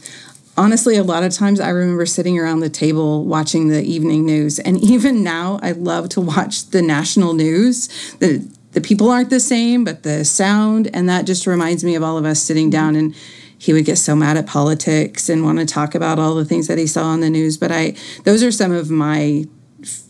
honestly, 0.58 0.96
a 0.96 1.04
lot 1.04 1.24
of 1.24 1.34
times 1.34 1.60
I 1.60 1.70
remember 1.70 2.06
sitting 2.06 2.40
around 2.40 2.60
the 2.60 2.70
table 2.70 3.26
watching 3.26 3.68
the 3.68 3.84
evening 3.84 4.26
news. 4.26 4.60
And 4.60 4.78
even 4.78 5.24
now, 5.24 5.60
I 5.62 5.72
love 5.72 6.10
to 6.10 6.22
watch 6.22 6.70
the 6.70 6.82
national 6.82 7.34
news. 7.34 7.88
The, 8.20 8.48
the 8.76 8.82
people 8.82 9.10
aren't 9.10 9.30
the 9.30 9.40
same, 9.40 9.86
but 9.86 10.04
the 10.04 10.26
sound, 10.26 10.90
and 10.94 11.08
that 11.08 11.26
just 11.26 11.48
reminds 11.48 11.82
me 11.84 11.96
of 11.96 12.04
all 12.04 12.18
of 12.18 12.26
us 12.26 12.42
sitting 12.42 12.70
down 12.70 12.98
and 12.98 13.16
he 13.58 13.72
would 13.72 13.86
get 13.86 13.98
so 13.98 14.18
mad 14.18 14.36
at 14.36 14.46
politics 14.46 15.30
and 15.30 15.46
want 15.46 15.60
to 15.60 15.66
talk 15.66 15.96
about 15.96 16.20
all 16.20 16.36
the 16.36 16.44
things 16.44 16.68
that 16.68 16.78
he 16.78 16.86
saw 16.86 17.06
on 17.06 17.22
the 17.22 17.30
news. 17.30 17.58
But 17.58 17.72
I, 17.72 17.96
those 18.26 18.44
are 18.44 18.52
some 18.52 18.74
of 18.74 18.92
my 18.92 19.46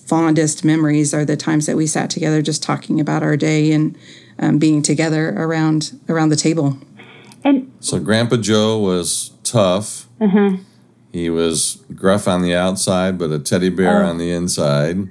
fondest 0.08 0.66
memories 0.66 1.14
are 1.14 1.24
the 1.24 1.38
times 1.38 1.68
that 1.68 1.78
we 1.78 1.86
sat 1.86 2.10
together 2.10 2.42
just 2.42 2.64
talking 2.64 3.00
about 3.00 3.22
our 3.22 3.38
day 3.38 3.72
and 3.72 3.96
um, 4.40 4.58
being 4.58 4.82
together 4.82 5.30
around 5.38 6.00
around 6.10 6.30
the 6.30 6.36
table. 6.36 6.80
And 7.44 7.72
so 7.80 8.00
Grandpa 8.00 8.38
Joe 8.38 8.80
was 8.80 9.32
tough. 9.44 10.08
Uh-huh. 10.20 10.58
He 11.12 11.30
was 11.30 11.84
gruff 11.94 12.28
on 12.28 12.42
the 12.42 12.56
outside, 12.56 13.20
but 13.20 13.30
a 13.30 13.38
teddy 13.38 13.70
bear 13.70 14.04
oh. 14.04 14.08
on 14.08 14.18
the 14.18 14.32
inside. 14.32 15.08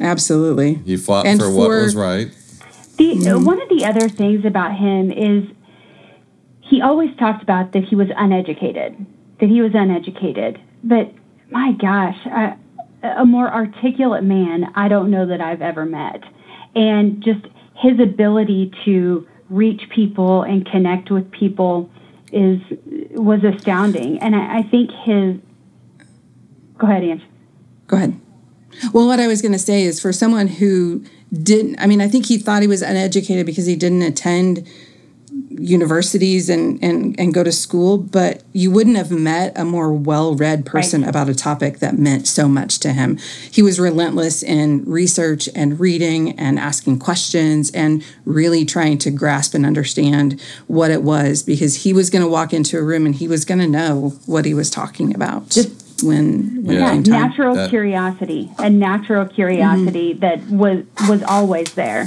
Absolutely. 0.00 0.74
He 0.74 0.96
fought 0.96 1.24
for, 1.24 1.38
for, 1.38 1.50
what 1.50 1.70
was 1.70 1.94
right. 1.94 2.32
The 2.96 3.14
mm-hmm. 3.14 3.44
one 3.44 3.60
of 3.60 3.68
the 3.68 3.84
other 3.84 4.08
things 4.08 4.44
about 4.44 4.76
him 4.76 5.10
is 5.10 5.44
he 6.60 6.80
always 6.80 7.14
talked 7.16 7.42
about 7.42 7.72
that 7.72 7.84
he 7.84 7.94
was 7.94 8.08
uneducated, 8.16 9.06
that 9.40 9.48
he 9.48 9.60
was 9.60 9.72
uneducated. 9.74 10.58
But 10.82 11.12
my 11.50 11.72
gosh, 11.72 12.16
I, 12.26 12.56
a 13.02 13.24
more 13.24 13.52
articulate 13.52 14.24
man 14.24 14.72
I 14.74 14.88
don't 14.88 15.10
know 15.10 15.26
that 15.26 15.40
I've 15.40 15.62
ever 15.62 15.84
met, 15.84 16.22
and 16.74 17.22
just 17.22 17.46
his 17.76 18.00
ability 18.00 18.72
to 18.84 19.26
reach 19.50 19.82
people 19.94 20.42
and 20.42 20.66
connect 20.66 21.10
with 21.10 21.30
people 21.30 21.90
is 22.32 22.60
was 23.12 23.44
astounding. 23.44 24.18
And 24.18 24.34
I, 24.34 24.58
I 24.58 24.62
think 24.62 24.90
his. 25.04 25.36
Go 26.78 26.86
ahead, 26.86 27.04
Ange. 27.04 27.22
Go 27.86 27.96
ahead. 27.96 28.20
Well, 28.92 29.06
what 29.06 29.20
I 29.20 29.26
was 29.26 29.40
going 29.40 29.52
to 29.52 29.58
say 29.58 29.84
is 29.84 30.00
for 30.00 30.12
someone 30.12 30.48
who 30.48 31.04
didn't, 31.36 31.78
I 31.78 31.86
mean, 31.86 32.00
I 32.00 32.08
think 32.08 32.26
he 32.26 32.38
thought 32.38 32.62
he 32.62 32.68
was 32.68 32.82
uneducated 32.82 33.46
because 33.46 33.66
he 33.66 33.76
didn't 33.76 34.02
attend 34.02 34.66
universities 35.50 36.48
and, 36.48 36.82
and, 36.82 37.18
and 37.18 37.32
go 37.32 37.42
to 37.42 37.52
school, 37.52 37.98
but 37.98 38.42
you 38.52 38.70
wouldn't 38.70 38.96
have 38.96 39.10
met 39.10 39.56
a 39.58 39.64
more 39.64 39.92
well 39.92 40.34
read 40.34 40.66
person 40.66 41.02
right. 41.02 41.10
about 41.10 41.28
a 41.28 41.34
topic 41.34 41.78
that 41.78 41.98
meant 41.98 42.26
so 42.26 42.48
much 42.48 42.78
to 42.80 42.92
him. 42.92 43.18
He 43.50 43.62
was 43.62 43.80
relentless 43.80 44.42
in 44.42 44.84
research 44.84 45.48
and 45.54 45.78
reading 45.80 46.38
and 46.38 46.58
asking 46.58 46.98
questions 46.98 47.70
and 47.70 48.04
really 48.24 48.64
trying 48.64 48.98
to 48.98 49.10
grasp 49.10 49.54
and 49.54 49.64
understand 49.64 50.40
what 50.66 50.90
it 50.90 51.02
was 51.02 51.42
because 51.42 51.82
he 51.82 51.92
was 51.92 52.10
going 52.10 52.22
to 52.22 52.30
walk 52.30 52.52
into 52.52 52.78
a 52.78 52.82
room 52.82 53.06
and 53.06 53.14
he 53.14 53.28
was 53.28 53.44
going 53.44 53.60
to 53.60 53.68
know 53.68 54.10
what 54.26 54.44
he 54.44 54.54
was 54.54 54.70
talking 54.70 55.14
about. 55.14 55.50
Just 55.50 55.85
when, 56.02 56.64
when 56.64 56.76
yeah, 56.76 56.94
natural 56.98 57.54
that, 57.54 57.70
curiosity, 57.70 58.50
a 58.58 58.68
natural 58.68 59.26
curiosity 59.26 60.14
mm-hmm. 60.14 60.20
that 60.20 60.46
was 60.48 60.84
was 61.08 61.22
always 61.22 61.72
there. 61.74 62.04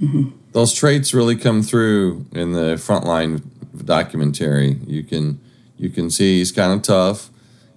Mm-hmm 0.00 0.38
those 0.52 0.72
traits 0.72 1.14
really 1.14 1.36
come 1.36 1.62
through 1.62 2.26
in 2.32 2.52
the 2.52 2.74
frontline 2.74 3.42
documentary. 3.84 4.78
You 4.86 5.02
can 5.02 5.40
you 5.76 5.90
can 5.90 6.10
see 6.10 6.38
he's 6.38 6.52
kind 6.52 6.72
of 6.72 6.82
tough, 6.82 7.30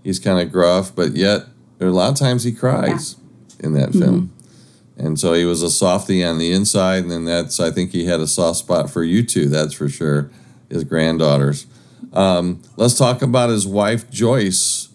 he's 0.04 0.20
kind 0.20 0.40
of 0.40 0.52
gruff, 0.52 0.96
but 0.96 1.16
yet 1.16 1.46
there 1.78 1.88
are 1.88 1.92
a 1.92 1.94
lot 1.94 2.12
of 2.12 2.18
times 2.18 2.44
he 2.44 2.52
cries 2.52 3.18
yeah. 3.60 3.66
in 3.68 3.74
that 3.74 3.90
mm-hmm. 3.90 4.00
film. 4.00 4.34
And 4.98 5.20
so 5.20 5.34
he 5.34 5.46
was 5.46 5.64
a 5.64 5.70
softy 5.70 6.24
on 6.24 6.38
the 6.38 6.52
inside, 6.52 7.04
and 7.04 7.12
then 7.12 7.26
that's 7.26 7.60
I 7.60 7.72
think 7.72 7.92
he 7.92 8.06
had 8.06 8.20
a 8.20 8.28
soft 8.28 8.60
spot 8.60 8.90
for 8.90 9.04
you 9.04 9.24
two. 9.24 9.48
That's 9.48 9.74
for 9.74 9.90
sure. 9.90 10.30
His 10.70 10.84
granddaughters. 10.84 11.66
Um, 12.14 12.62
let's 12.78 12.98
talk 12.98 13.22
about 13.22 13.50
his 13.50 13.68
wife 13.68 14.10
Joyce. 14.10 14.90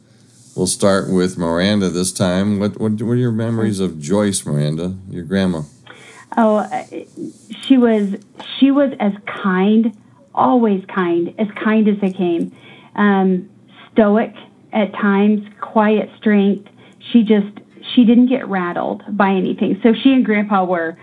We'll 0.56 0.66
start 0.66 1.10
with 1.10 1.36
Miranda 1.36 1.90
this 1.90 2.12
time. 2.12 2.58
What 2.58 2.80
what 2.80 3.00
were 3.00 3.16
your 3.16 3.32
memories 3.32 3.80
of 3.80 3.98
Joyce, 4.00 4.46
Miranda, 4.46 4.96
your 5.10 5.24
grandma? 5.24 5.62
Oh, 6.36 6.66
she 7.66 7.76
was 7.76 8.16
she 8.58 8.70
was 8.70 8.92
as 8.98 9.12
kind, 9.26 9.96
always 10.34 10.84
kind, 10.86 11.34
as 11.38 11.48
kind 11.62 11.88
as 11.88 11.98
they 12.00 12.12
came. 12.12 12.56
Um, 12.94 13.50
stoic 13.92 14.34
at 14.72 14.92
times, 14.94 15.46
quiet 15.60 16.10
strength. 16.16 16.68
She 17.12 17.22
just 17.22 17.60
she 17.94 18.04
didn't 18.04 18.26
get 18.26 18.46
rattled 18.48 19.02
by 19.16 19.30
anything. 19.30 19.78
So 19.82 19.92
she 19.94 20.12
and 20.12 20.24
Grandpa 20.24 20.64
were 20.64 20.96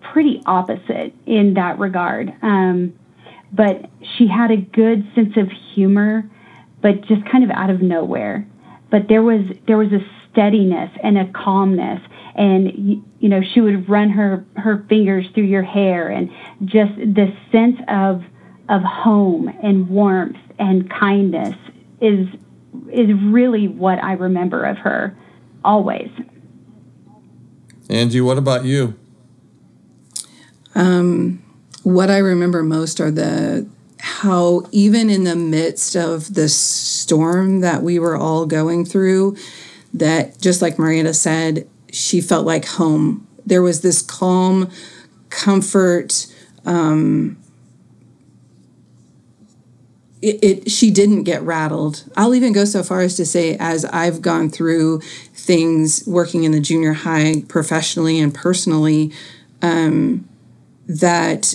pretty 0.00 0.42
opposite 0.46 1.14
in 1.26 1.54
that 1.54 1.78
regard. 1.78 2.32
Um, 2.42 2.97
but 3.52 3.90
she 4.16 4.26
had 4.26 4.50
a 4.50 4.56
good 4.56 5.06
sense 5.14 5.36
of 5.36 5.48
humor, 5.74 6.28
but 6.82 7.02
just 7.02 7.24
kind 7.30 7.44
of 7.44 7.50
out 7.50 7.70
of 7.70 7.82
nowhere. 7.82 8.46
But 8.90 9.08
there 9.08 9.22
was 9.22 9.40
there 9.66 9.78
was 9.78 9.92
a 9.92 10.00
steadiness 10.30 10.90
and 11.02 11.18
a 11.18 11.26
calmness 11.32 12.00
and 12.34 13.02
you 13.18 13.28
know 13.28 13.40
she 13.54 13.60
would 13.60 13.88
run 13.88 14.08
her 14.10 14.44
her 14.56 14.84
fingers 14.88 15.26
through 15.34 15.44
your 15.44 15.62
hair 15.62 16.08
and 16.08 16.30
just 16.64 16.92
this 16.96 17.30
sense 17.50 17.76
of 17.88 18.22
of 18.68 18.82
home 18.82 19.48
and 19.62 19.88
warmth 19.88 20.36
and 20.58 20.88
kindness 20.90 21.54
is 22.00 22.28
is 22.92 23.10
really 23.24 23.66
what 23.66 24.02
I 24.02 24.12
remember 24.12 24.64
of 24.64 24.78
her 24.78 25.16
always. 25.64 26.10
Angie, 27.90 28.20
what 28.20 28.38
about 28.38 28.64
you? 28.64 28.98
Um, 30.74 31.42
what 31.88 32.10
I 32.10 32.18
remember 32.18 32.62
most 32.62 33.00
are 33.00 33.10
the 33.10 33.66
how 33.98 34.66
even 34.72 35.08
in 35.08 35.24
the 35.24 35.34
midst 35.34 35.96
of 35.96 36.34
the 36.34 36.46
storm 36.46 37.60
that 37.60 37.82
we 37.82 37.98
were 37.98 38.14
all 38.14 38.44
going 38.44 38.84
through, 38.84 39.36
that 39.94 40.38
just 40.38 40.60
like 40.60 40.78
Miranda 40.78 41.14
said, 41.14 41.66
she 41.90 42.20
felt 42.20 42.44
like 42.44 42.66
home. 42.66 43.26
There 43.46 43.62
was 43.62 43.80
this 43.80 44.02
calm, 44.02 44.70
comfort. 45.30 46.26
Um, 46.66 47.38
it, 50.20 50.44
it, 50.44 50.70
she 50.70 50.90
didn't 50.90 51.22
get 51.22 51.40
rattled. 51.40 52.04
I'll 52.18 52.34
even 52.34 52.52
go 52.52 52.66
so 52.66 52.82
far 52.82 53.00
as 53.00 53.16
to 53.16 53.24
say, 53.24 53.56
as 53.58 53.86
I've 53.86 54.20
gone 54.20 54.50
through 54.50 55.00
things 55.32 56.06
working 56.06 56.44
in 56.44 56.52
the 56.52 56.60
junior 56.60 56.92
high 56.92 57.44
professionally 57.48 58.20
and 58.20 58.34
personally, 58.34 59.10
um, 59.62 60.28
that 60.86 61.54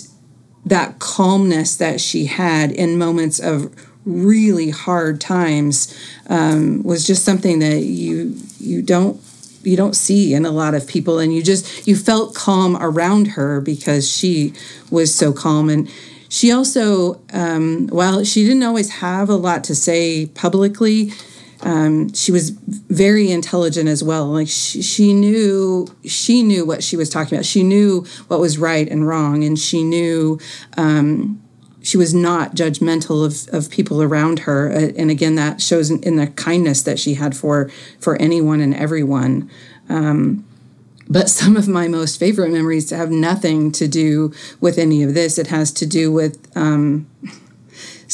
that 0.66 0.98
calmness 0.98 1.76
that 1.76 2.00
she 2.00 2.26
had 2.26 2.72
in 2.72 2.98
moments 2.98 3.38
of 3.38 3.74
really 4.04 4.70
hard 4.70 5.20
times 5.20 5.96
um, 6.28 6.82
was 6.82 7.06
just 7.06 7.24
something 7.24 7.58
that 7.58 7.80
you 7.80 8.36
you 8.58 8.82
don't 8.82 9.20
you 9.62 9.76
don't 9.76 9.96
see 9.96 10.34
in 10.34 10.44
a 10.44 10.50
lot 10.50 10.74
of 10.74 10.86
people. 10.86 11.18
And 11.18 11.34
you 11.34 11.42
just 11.42 11.86
you 11.86 11.96
felt 11.96 12.34
calm 12.34 12.76
around 12.76 13.28
her 13.28 13.60
because 13.60 14.10
she 14.10 14.52
was 14.90 15.14
so 15.14 15.32
calm. 15.32 15.68
And 15.68 15.90
she 16.28 16.52
also 16.52 17.20
um, 17.32 17.88
while 17.88 18.24
she 18.24 18.44
didn't 18.44 18.62
always 18.62 18.90
have 18.90 19.28
a 19.28 19.36
lot 19.36 19.64
to 19.64 19.74
say 19.74 20.26
publicly 20.26 21.12
um, 21.64 22.12
she 22.12 22.30
was 22.30 22.50
very 22.50 23.30
intelligent 23.30 23.88
as 23.88 24.04
well. 24.04 24.26
Like 24.26 24.48
she, 24.48 24.82
she 24.82 25.14
knew 25.14 25.88
she 26.04 26.42
knew 26.42 26.64
what 26.64 26.84
she 26.84 26.96
was 26.96 27.08
talking 27.08 27.36
about. 27.36 27.46
She 27.46 27.62
knew 27.62 28.06
what 28.28 28.38
was 28.38 28.58
right 28.58 28.86
and 28.86 29.08
wrong, 29.08 29.42
and 29.42 29.58
she 29.58 29.82
knew 29.82 30.38
um, 30.76 31.42
she 31.82 31.96
was 31.96 32.12
not 32.12 32.54
judgmental 32.54 33.24
of, 33.24 33.54
of 33.54 33.70
people 33.70 34.02
around 34.02 34.40
her. 34.40 34.70
Uh, 34.70 34.92
and 34.96 35.10
again, 35.10 35.36
that 35.36 35.62
shows 35.62 35.90
in, 35.90 36.16
the 36.16 36.26
kindness 36.26 36.82
that 36.82 36.98
she 36.98 37.14
had 37.14 37.34
for 37.34 37.70
for 37.98 38.20
anyone 38.20 38.60
and 38.60 38.74
everyone. 38.74 39.50
Um, 39.88 40.44
but 41.08 41.30
some 41.30 41.56
of 41.56 41.66
my 41.66 41.88
most 41.88 42.18
favorite 42.18 42.50
memories 42.50 42.90
have 42.90 43.10
nothing 43.10 43.72
to 43.72 43.88
do 43.88 44.34
with 44.60 44.76
any 44.78 45.02
of 45.02 45.14
this. 45.14 45.38
It 45.38 45.46
has 45.46 45.72
to 45.72 45.86
do 45.86 46.12
with 46.12 46.54
um, 46.54 47.06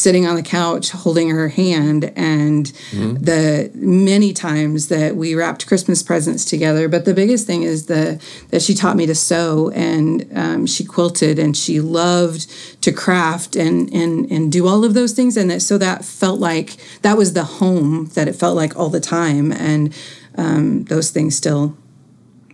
sitting 0.01 0.27
on 0.27 0.35
the 0.35 0.43
couch 0.43 0.91
holding 0.91 1.31
her 1.31 1.49
hand 1.49 2.13
and 2.17 2.67
mm-hmm. 2.91 3.15
the 3.15 3.71
many 3.75 4.33
times 4.33 4.89
that 4.89 5.15
we 5.17 5.35
wrapped 5.35 5.67
christmas 5.67 6.03
presents 6.03 6.45
together. 6.45 6.89
But 6.89 7.05
the 7.05 7.15
biggest 7.15 7.47
thing 7.47 7.63
is 7.63 7.87
the 7.87 8.23
that 8.49 8.63
she 8.63 8.75
taught 8.75 8.97
me 8.97 9.07
to 9.07 9.15
sew 9.15 9.71
and 9.71 10.27
um, 10.35 10.67
she 10.67 10.85
quilted 10.85 11.39
and 11.39 11.57
she 11.57 11.81
loved 11.81 12.51
to 12.83 12.93
craft 12.93 13.57
and 13.57 13.93
and 13.93 14.31
and 14.31 14.51
do 14.51 14.67
all 14.67 14.85
of 14.85 14.95
those 14.95 15.13
things. 15.13 15.37
And 15.37 15.51
that, 15.51 15.63
so 15.63 15.79
that 15.79 16.05
felt 16.05 16.41
like 16.41 16.77
that 17.03 17.17
was 17.17 17.35
the 17.35 17.45
home 17.45 18.07
that 18.15 18.29
it 18.29 18.35
felt 18.35 18.57
like 18.57 18.77
all 18.77 18.89
the 18.89 19.01
time. 19.01 19.53
And 19.53 19.95
um, 20.37 20.85
those 20.85 21.11
things 21.11 21.37
still 21.37 21.77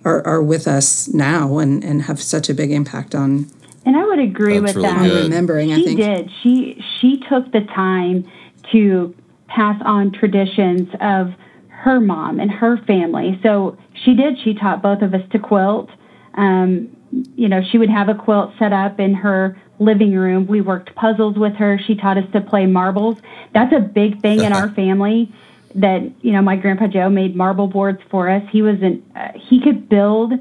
are, 0.05 0.25
are 0.27 0.43
with 0.43 0.69
us 0.69 1.09
now 1.09 1.59
and, 1.59 1.85
and 1.85 2.03
have 2.03 2.23
such 2.23 2.49
a 2.49 2.55
big 2.55 2.71
impact 2.71 3.15
on 3.15 3.51
and 3.87 3.97
I 3.97 4.05
would 4.05 4.19
agree 4.19 4.59
That's 4.59 4.75
with 4.75 4.85
really 4.85 4.89
that. 4.95 5.09
Good. 5.09 5.23
remembering, 5.25 5.69
she 5.69 5.75
I 5.75 5.85
think. 5.85 5.99
did. 5.99 6.31
She 6.43 6.85
she 7.01 7.19
took 7.29 7.51
the 7.53 7.61
time 7.75 8.29
to 8.73 9.15
pass 9.47 9.81
on 9.85 10.11
traditions 10.13 10.89
of 11.01 11.33
her 11.69 12.01
mom 12.01 12.41
and 12.41 12.51
her 12.51 12.79
family. 12.85 13.39
So 13.43 13.79
she 14.05 14.15
did. 14.15 14.39
She 14.43 14.55
taught 14.55 14.83
both 14.83 15.03
of 15.03 15.15
us 15.15 15.23
to 15.31 15.39
quilt. 15.39 15.89
Um, 16.35 16.89
you 17.37 17.49
know, 17.49 17.63
she 17.71 17.79
would 17.79 17.89
have 17.89 18.09
a 18.09 18.15
quilt 18.15 18.53
set 18.59 18.73
up 18.73 18.99
in 18.99 19.15
her 19.15 19.57
living 19.79 20.15
room. 20.15 20.47
We 20.49 20.61
worked 20.61 20.95
puzzles 20.97 21.37
with 21.37 21.55
her. 21.55 21.79
She 21.87 21.95
taught 21.95 22.19
us 22.19 22.25
to 22.33 22.41
play 22.41 22.67
marbles. 22.67 23.19
That's 23.55 23.73
a 23.73 23.81
big 23.81 24.21
thing 24.21 24.41
in 24.43 24.53
our 24.53 24.69
family. 24.75 25.33
That 25.77 26.11
you 26.23 26.33
know, 26.33 26.43
my 26.43 26.57
grandpa 26.57 26.89
Joe 26.89 27.09
made 27.09 27.37
marble 27.37 27.69
boards 27.69 28.01
for 28.11 28.29
us. 28.29 28.43
He 28.51 28.63
was 28.63 28.83
an 28.83 29.05
uh, 29.15 29.33
he 29.37 29.61
could 29.61 29.89
build 29.89 30.33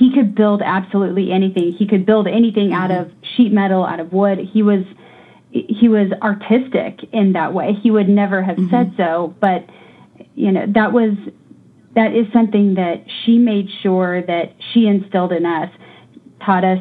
he 0.00 0.10
could 0.10 0.34
build 0.34 0.62
absolutely 0.64 1.30
anything. 1.30 1.72
He 1.72 1.86
could 1.86 2.06
build 2.06 2.26
anything 2.26 2.72
out 2.72 2.90
of 2.90 3.12
sheet 3.36 3.52
metal, 3.52 3.84
out 3.84 4.00
of 4.00 4.14
wood. 4.14 4.38
He 4.38 4.62
was 4.62 4.82
he 5.50 5.88
was 5.88 6.10
artistic 6.22 7.00
in 7.12 7.34
that 7.34 7.52
way. 7.52 7.74
He 7.82 7.90
would 7.90 8.08
never 8.08 8.42
have 8.42 8.56
mm-hmm. 8.56 8.70
said 8.70 8.94
so, 8.96 9.34
but 9.40 9.66
you 10.34 10.52
know, 10.52 10.64
that 10.74 10.92
was 10.92 11.12
that 11.94 12.14
is 12.14 12.26
something 12.32 12.74
that 12.74 13.04
she 13.24 13.36
made 13.36 13.68
sure 13.82 14.22
that 14.22 14.54
she 14.72 14.86
instilled 14.86 15.32
in 15.32 15.44
us, 15.44 15.70
taught 16.46 16.64
us 16.64 16.80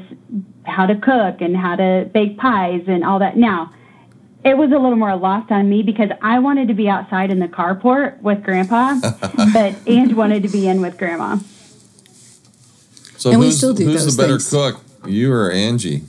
how 0.63 0.85
to 0.85 0.95
cook 0.95 1.41
and 1.41 1.57
how 1.57 1.75
to 1.75 2.09
bake 2.13 2.37
pies 2.37 2.83
and 2.87 3.03
all 3.03 3.19
that. 3.19 3.35
Now, 3.35 3.73
it 4.45 4.55
was 4.55 4.71
a 4.71 4.77
little 4.77 4.95
more 4.95 5.17
lost 5.17 5.51
on 5.51 5.67
me 5.69 5.83
because 5.83 6.09
I 6.21 6.39
wanted 6.39 6.69
to 6.69 6.73
be 6.73 6.87
outside 6.87 7.31
in 7.31 7.39
the 7.39 7.49
carport 7.49 8.21
with 8.21 8.43
grandpa, 8.43 8.97
but 9.53 9.75
Ange 9.87 10.13
wanted 10.13 10.43
to 10.43 10.49
be 10.49 10.69
in 10.69 10.79
with 10.79 10.97
grandma. 10.97 11.37
So 13.19 13.31
and 13.31 13.41
who's, 13.41 13.47
we 13.47 13.57
still 13.57 13.73
do 13.73 13.85
who's 13.85 14.15
the 14.15 14.21
better 14.21 14.39
things. 14.39 14.49
cook, 14.49 14.81
you 15.05 15.33
or 15.33 15.51
Angie? 15.51 16.03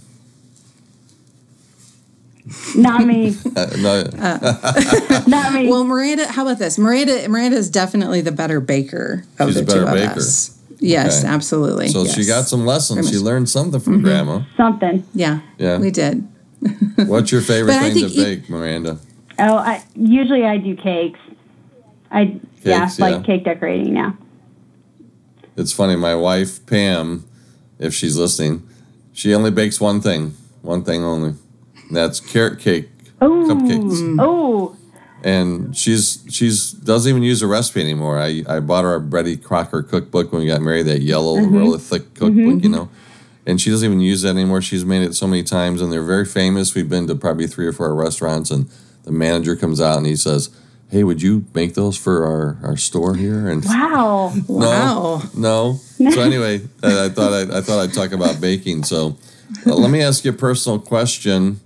Not 2.76 3.04
me. 3.04 3.36
no. 3.56 4.04
uh, 4.16 5.22
not 5.26 5.52
me. 5.52 5.68
Well, 5.68 5.82
Miranda, 5.82 6.30
how 6.30 6.42
about 6.42 6.60
this? 6.60 6.78
Miranda, 6.78 7.28
Miranda 7.28 7.56
is 7.56 7.68
definitely 7.68 8.20
the 8.20 8.30
better 8.30 8.60
baker 8.60 9.24
of 9.40 9.48
She's 9.48 9.64
the 9.66 9.72
two 9.72 9.80
of 9.80 9.92
baker. 9.92 10.20
us. 10.20 10.56
Yes, 10.78 11.24
okay. 11.24 11.32
absolutely. 11.32 11.88
So 11.88 12.04
yes. 12.04 12.14
she 12.14 12.24
got 12.24 12.46
some 12.46 12.64
lessons. 12.64 13.10
She 13.10 13.16
learned 13.16 13.48
something 13.48 13.80
from 13.80 13.94
mm-hmm. 13.94 14.04
Grandma. 14.04 14.42
Something. 14.56 15.04
Yeah. 15.12 15.40
Yeah. 15.58 15.78
We 15.78 15.90
did. 15.90 16.26
What's 16.96 17.32
your 17.32 17.40
favorite 17.40 17.74
thing 17.74 18.08
to 18.08 18.14
bake, 18.14 18.48
Miranda? 18.48 19.00
Oh, 19.38 19.56
I, 19.56 19.82
usually 19.96 20.44
I 20.44 20.58
do 20.58 20.76
cakes. 20.76 21.18
I 22.10 22.26
cakes, 22.26 22.46
yeah, 22.62 22.88
yeah, 22.88 23.16
like 23.16 23.24
cake 23.24 23.44
decorating 23.44 23.94
now 23.94 24.16
it's 25.60 25.72
funny. 25.72 25.96
My 25.96 26.14
wife 26.14 26.64
Pam, 26.66 27.24
if 27.78 27.94
she's 27.94 28.16
listening, 28.16 28.66
she 29.12 29.34
only 29.34 29.50
bakes 29.50 29.80
one 29.80 30.00
thing, 30.00 30.34
one 30.62 30.82
thing 30.82 31.04
only. 31.04 31.34
And 31.88 31.96
that's 31.96 32.20
carrot 32.20 32.58
cake 32.58 32.88
Ooh. 33.22 33.46
cupcakes. 33.46 34.16
Oh. 34.18 34.76
And 35.22 35.76
she's 35.76 36.24
she's 36.30 36.72
doesn't 36.72 37.10
even 37.10 37.22
use 37.22 37.42
a 37.42 37.46
recipe 37.46 37.82
anymore. 37.82 38.18
I, 38.18 38.42
I 38.48 38.60
bought 38.60 38.84
her 38.84 38.94
a 38.94 39.00
Betty 39.00 39.36
Crocker 39.36 39.82
cookbook 39.82 40.32
when 40.32 40.42
we 40.42 40.48
got 40.48 40.62
married, 40.62 40.86
that 40.86 41.02
yellow, 41.02 41.36
mm-hmm. 41.36 41.54
really 41.54 41.78
thick 41.78 42.14
cookbook, 42.14 42.32
mm-hmm. 42.32 42.64
you 42.64 42.70
know. 42.70 42.88
And 43.46 43.60
she 43.60 43.70
doesn't 43.70 43.86
even 43.86 44.00
use 44.00 44.22
that 44.22 44.30
anymore. 44.30 44.62
She's 44.62 44.84
made 44.84 45.02
it 45.02 45.14
so 45.14 45.26
many 45.26 45.42
times, 45.42 45.82
and 45.82 45.92
they're 45.92 46.02
very 46.02 46.24
famous. 46.24 46.74
We've 46.74 46.88
been 46.88 47.06
to 47.08 47.14
probably 47.14 47.46
three 47.46 47.66
or 47.66 47.72
four 47.72 47.94
restaurants, 47.94 48.50
and 48.50 48.70
the 49.04 49.12
manager 49.12 49.56
comes 49.56 49.80
out 49.80 49.98
and 49.98 50.06
he 50.06 50.16
says, 50.16 50.50
hey, 50.90 51.04
would 51.04 51.22
you 51.22 51.44
make 51.54 51.74
those 51.74 51.96
for 51.96 52.26
our, 52.26 52.58
our 52.62 52.76
store 52.76 53.14
here? 53.14 53.48
And 53.48 53.64
wow, 53.64 54.32
no, 54.48 54.54
wow, 54.58 55.22
no. 55.34 55.74
So 56.10 56.20
anyway, 56.20 56.62
I, 56.82 57.06
I 57.06 57.08
thought 57.08 57.32
I, 57.32 57.58
I, 57.58 57.60
thought 57.60 57.80
I'd 57.80 57.94
talk 57.94 58.12
about 58.12 58.40
baking. 58.40 58.84
So 58.84 59.16
uh, 59.66 59.74
let 59.74 59.90
me 59.90 60.02
ask 60.02 60.24
you 60.24 60.32
a 60.32 60.34
personal 60.34 60.78
question: 60.78 61.60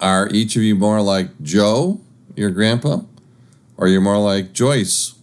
Are 0.00 0.28
each 0.30 0.56
of 0.56 0.62
you 0.62 0.74
more 0.74 1.00
like 1.00 1.28
Joe, 1.42 2.00
your 2.34 2.50
grandpa, 2.50 3.00
or 3.76 3.88
you're 3.88 4.00
more 4.00 4.18
like 4.18 4.52
Joyce, 4.52 5.14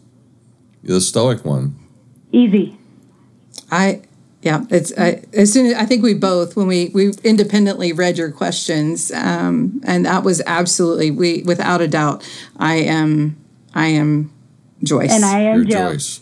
the 0.83 1.01
stoic 1.01 1.43
one? 1.43 1.75
Easy. 2.31 2.77
I 3.71 4.03
yeah, 4.41 4.65
it's 4.71 4.91
I, 4.97 5.23
as 5.33 5.53
soon 5.53 5.67
as 5.67 5.73
I 5.75 5.85
think 5.85 6.03
we 6.03 6.15
both 6.15 6.55
when 6.55 6.67
we 6.67 6.89
we 6.93 7.13
independently 7.23 7.93
read 7.93 8.17
your 8.17 8.31
questions, 8.31 9.11
um, 9.11 9.81
and 9.85 10.05
that 10.05 10.23
was 10.23 10.41
absolutely 10.47 11.11
we 11.11 11.43
without 11.43 11.79
a 11.79 11.87
doubt. 11.87 12.27
I 12.57 12.75
am 12.75 13.37
I 13.75 13.87
am 13.87 14.33
Joyce, 14.83 15.11
and 15.11 15.23
I 15.23 15.41
am 15.41 15.57
You're 15.57 15.65
Joe. 15.65 15.91
Joyce. 15.93 16.21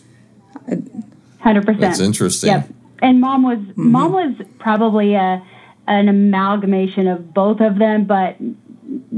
Hundred 1.40 1.64
percent. 1.64 1.80
That's 1.80 2.00
interesting. 2.00 2.50
Yep. 2.50 2.68
And 3.00 3.20
mom 3.22 3.42
was 3.42 3.58
mm-hmm. 3.58 3.90
mom 3.90 4.12
was 4.12 4.34
probably 4.58 5.14
a 5.14 5.42
an 5.86 6.08
amalgamation 6.08 7.08
of 7.08 7.32
both 7.32 7.60
of 7.60 7.78
them, 7.78 8.04
but 8.04 8.36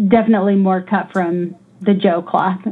definitely 0.09 0.55
more 0.55 0.81
cut 0.81 1.13
from 1.13 1.57
the 1.81 1.95
Joe 1.95 2.23
cloth. 2.23 2.63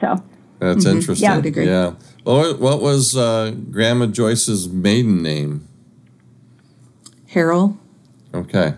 So 0.00 0.22
that's 0.58 0.86
mm-hmm. 0.86 0.96
interesting. 0.96 1.24
Yeah, 1.28 1.62
yeah. 1.62 1.94
Well, 2.26 2.56
what 2.56 2.82
was 2.82 3.16
uh, 3.16 3.54
Grandma 3.70 4.06
Joyce's 4.06 4.68
maiden 4.68 5.22
name? 5.22 5.68
Harold. 7.28 7.78
Okay. 8.34 8.74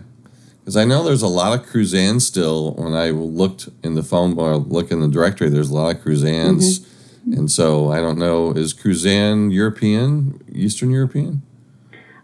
Because 0.59 0.77
I 0.77 0.85
know 0.85 1.03
there's 1.03 1.23
a 1.23 1.27
lot 1.27 1.59
of 1.59 1.65
Cruzan 1.65 2.21
still. 2.21 2.73
When 2.75 2.93
I 2.93 3.09
looked 3.09 3.67
in 3.83 3.95
the 3.95 4.03
phone 4.03 4.37
or 4.37 4.57
look 4.57 4.91
in 4.91 4.99
the 4.99 5.07
directory, 5.07 5.49
there's 5.49 5.71
a 5.71 5.73
lot 5.73 5.95
of 5.95 6.03
Cruzans. 6.03 6.81
Mm-hmm. 6.81 7.33
And 7.33 7.51
so 7.51 7.91
I 7.91 8.01
don't 8.01 8.19
know, 8.19 8.51
is 8.51 8.71
Cruzan 8.71 9.51
European, 9.51 10.43
Eastern 10.53 10.91
European? 10.91 11.41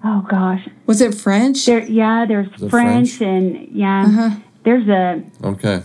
Oh, 0.03 0.23
gosh. 0.29 0.69
Was 0.85 1.01
it 1.01 1.15
French? 1.15 1.65
There, 1.65 1.83
yeah, 1.87 2.27
there's 2.27 2.49
French, 2.69 3.13
French, 3.13 3.21
and 3.21 3.67
yeah, 3.75 4.03
uh-huh. 4.03 4.29
there's 4.63 4.87
a. 4.87 5.23
Okay. 5.43 5.81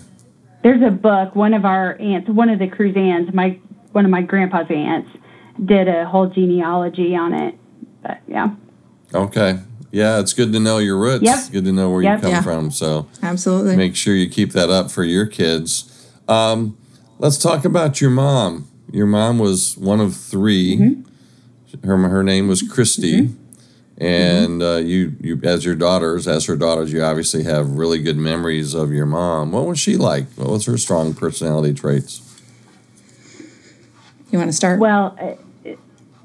There's 0.62 0.82
a 0.82 0.90
book. 0.90 1.34
One 1.34 1.54
of 1.54 1.64
our 1.64 1.98
aunts, 1.98 2.28
one 2.28 2.50
of 2.50 2.58
the 2.58 2.68
Cruzans, 2.68 3.32
my 3.32 3.58
one 3.92 4.04
of 4.04 4.10
my 4.10 4.20
grandpa's 4.20 4.66
aunts, 4.68 5.10
did 5.64 5.88
a 5.88 6.06
whole 6.06 6.28
genealogy 6.28 7.14
on 7.14 7.34
it. 7.34 7.54
But 8.02 8.20
yeah. 8.26 8.54
Okay. 9.14 9.58
Yeah, 9.92 10.20
it's 10.20 10.32
good 10.32 10.52
to 10.52 10.60
know 10.60 10.78
your 10.78 10.98
roots. 10.98 11.24
Yep. 11.24 11.36
It's 11.36 11.48
good 11.48 11.64
to 11.64 11.72
know 11.72 11.90
where 11.90 12.02
yep. 12.02 12.18
you 12.18 12.22
come 12.22 12.30
yeah. 12.30 12.42
from. 12.42 12.70
So 12.70 13.08
absolutely 13.22 13.76
make 13.76 13.96
sure 13.96 14.14
you 14.14 14.28
keep 14.28 14.52
that 14.52 14.70
up 14.70 14.90
for 14.90 15.02
your 15.02 15.26
kids. 15.26 16.08
Um, 16.28 16.78
let's 17.18 17.38
talk 17.38 17.64
about 17.64 18.00
your 18.00 18.10
mom. 18.10 18.68
Your 18.92 19.06
mom 19.06 19.38
was 19.38 19.76
one 19.76 20.00
of 20.00 20.16
3 20.16 20.76
mm-hmm. 20.76 21.06
Her 21.86 21.96
her 22.08 22.22
name 22.24 22.48
was 22.48 22.62
Christy. 22.62 23.22
Mm-hmm. 23.22 24.04
And 24.04 24.62
uh, 24.62 24.76
you, 24.76 25.14
you, 25.20 25.38
as 25.44 25.64
your 25.64 25.74
daughters, 25.74 26.26
as 26.26 26.46
her 26.46 26.56
daughters, 26.56 26.90
you 26.90 27.02
obviously 27.02 27.44
have 27.44 27.70
really 27.72 28.00
good 28.00 28.16
memories 28.16 28.72
of 28.72 28.92
your 28.92 29.04
mom. 29.04 29.52
What 29.52 29.66
was 29.66 29.78
she 29.78 29.96
like? 29.96 30.26
What 30.36 30.48
was 30.48 30.64
her 30.64 30.78
strong 30.78 31.12
personality 31.12 31.74
traits? 31.74 32.29
You 34.30 34.38
want 34.38 34.50
to 34.50 34.56
start? 34.56 34.80
Well, 34.80 35.16
uh, 35.20 35.72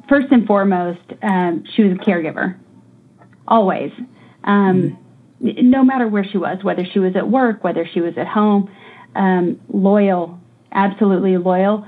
first 0.07 0.31
and 0.31 0.45
foremost, 0.45 1.01
um, 1.21 1.63
she 1.73 1.83
was 1.83 1.93
a 1.93 2.01
caregiver 2.01 2.57
always. 3.47 3.91
Um, 4.43 4.97
mm. 5.41 5.63
No 5.63 5.83
matter 5.83 6.07
where 6.07 6.23
she 6.23 6.37
was, 6.37 6.63
whether 6.63 6.85
she 6.85 6.99
was 6.99 7.15
at 7.15 7.29
work, 7.29 7.63
whether 7.63 7.85
she 7.85 8.01
was 8.01 8.17
at 8.17 8.27
home, 8.27 8.69
um, 9.15 9.59
loyal, 9.69 10.39
absolutely 10.71 11.37
loyal, 11.37 11.85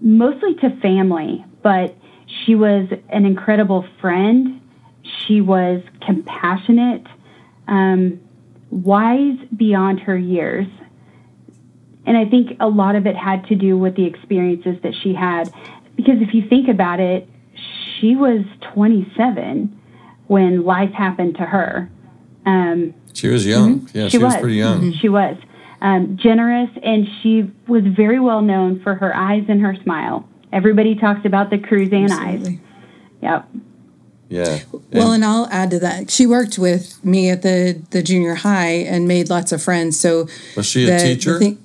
mostly 0.00 0.54
to 0.56 0.70
family, 0.80 1.44
but 1.62 1.96
she 2.26 2.54
was 2.54 2.88
an 3.08 3.24
incredible 3.24 3.86
friend. 4.00 4.60
She 5.02 5.40
was 5.40 5.82
compassionate, 6.04 7.06
um, 7.68 8.20
wise 8.70 9.38
beyond 9.56 10.00
her 10.00 10.16
years. 10.18 10.66
And 12.06 12.16
I 12.16 12.24
think 12.24 12.56
a 12.60 12.68
lot 12.68 12.94
of 12.94 13.06
it 13.06 13.16
had 13.16 13.46
to 13.48 13.54
do 13.54 13.76
with 13.76 13.96
the 13.96 14.04
experiences 14.04 14.76
that 14.82 14.94
she 15.02 15.12
had. 15.12 15.52
Because 15.96 16.20
if 16.20 16.32
you 16.32 16.48
think 16.48 16.68
about 16.68 17.00
it, 17.00 17.28
she 17.98 18.14
was 18.14 18.44
27 18.74 19.80
when 20.28 20.64
life 20.64 20.92
happened 20.92 21.36
to 21.36 21.42
her. 21.42 21.90
Um, 22.44 22.94
she 23.12 23.28
was 23.28 23.44
young. 23.46 23.80
Mm-hmm. 23.80 23.98
Yeah, 23.98 24.04
she, 24.04 24.10
she 24.10 24.18
was. 24.18 24.34
was. 24.34 24.40
pretty 24.40 24.56
young. 24.56 24.80
Mm-hmm. 24.80 24.98
She 25.00 25.08
was 25.08 25.36
um, 25.80 26.16
generous, 26.16 26.70
and 26.82 27.08
she 27.22 27.50
was 27.66 27.82
very 27.84 28.20
well 28.20 28.42
known 28.42 28.80
for 28.80 28.94
her 28.94 29.14
eyes 29.14 29.44
and 29.48 29.60
her 29.60 29.74
smile. 29.82 30.28
Everybody 30.52 30.94
talks 30.94 31.24
about 31.24 31.50
the 31.50 31.58
Cruzan 31.58 32.10
eyes. 32.10 32.48
Yep. 33.20 33.48
Yeah. 34.28 34.60
Well, 34.92 35.12
and 35.12 35.24
I'll 35.24 35.46
add 35.50 35.70
to 35.70 35.78
that. 35.80 36.10
She 36.10 36.26
worked 36.26 36.58
with 36.58 37.04
me 37.04 37.30
at 37.30 37.42
the 37.42 37.80
the 37.90 38.02
junior 38.02 38.34
high 38.34 38.72
and 38.72 39.06
made 39.06 39.30
lots 39.30 39.52
of 39.52 39.62
friends. 39.62 39.98
So 39.98 40.28
was 40.56 40.66
she 40.66 40.88
a 40.88 40.98
teacher? 40.98 41.38
Thing, 41.38 41.62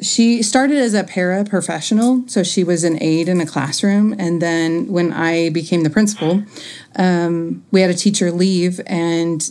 she 0.00 0.42
started 0.42 0.78
as 0.78 0.94
a 0.94 1.04
paraprofessional, 1.04 2.28
so 2.28 2.42
she 2.42 2.64
was 2.64 2.84
an 2.84 3.00
aide 3.02 3.28
in 3.28 3.40
a 3.40 3.46
classroom. 3.46 4.14
And 4.18 4.42
then 4.42 4.88
when 4.88 5.12
I 5.12 5.50
became 5.50 5.82
the 5.82 5.90
principal, 5.90 6.44
um, 6.96 7.64
we 7.70 7.80
had 7.80 7.90
a 7.90 7.94
teacher 7.94 8.32
leave, 8.32 8.80
and 8.86 9.48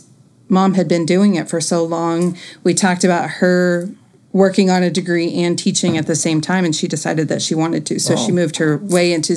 mom 0.48 0.74
had 0.74 0.88
been 0.88 1.06
doing 1.06 1.34
it 1.36 1.48
for 1.48 1.60
so 1.60 1.84
long. 1.84 2.36
We 2.64 2.74
talked 2.74 3.04
about 3.04 3.30
her 3.30 3.88
working 4.32 4.70
on 4.70 4.82
a 4.82 4.90
degree 4.90 5.32
and 5.42 5.58
teaching 5.58 5.96
at 5.98 6.06
the 6.06 6.14
same 6.14 6.40
time 6.40 6.64
and 6.64 6.74
she 6.74 6.88
decided 6.88 7.28
that 7.28 7.42
she 7.42 7.54
wanted 7.54 7.84
to 7.84 7.98
so 8.00 8.16
she 8.16 8.32
moved 8.32 8.56
her 8.56 8.78
way 8.78 9.12
into 9.12 9.36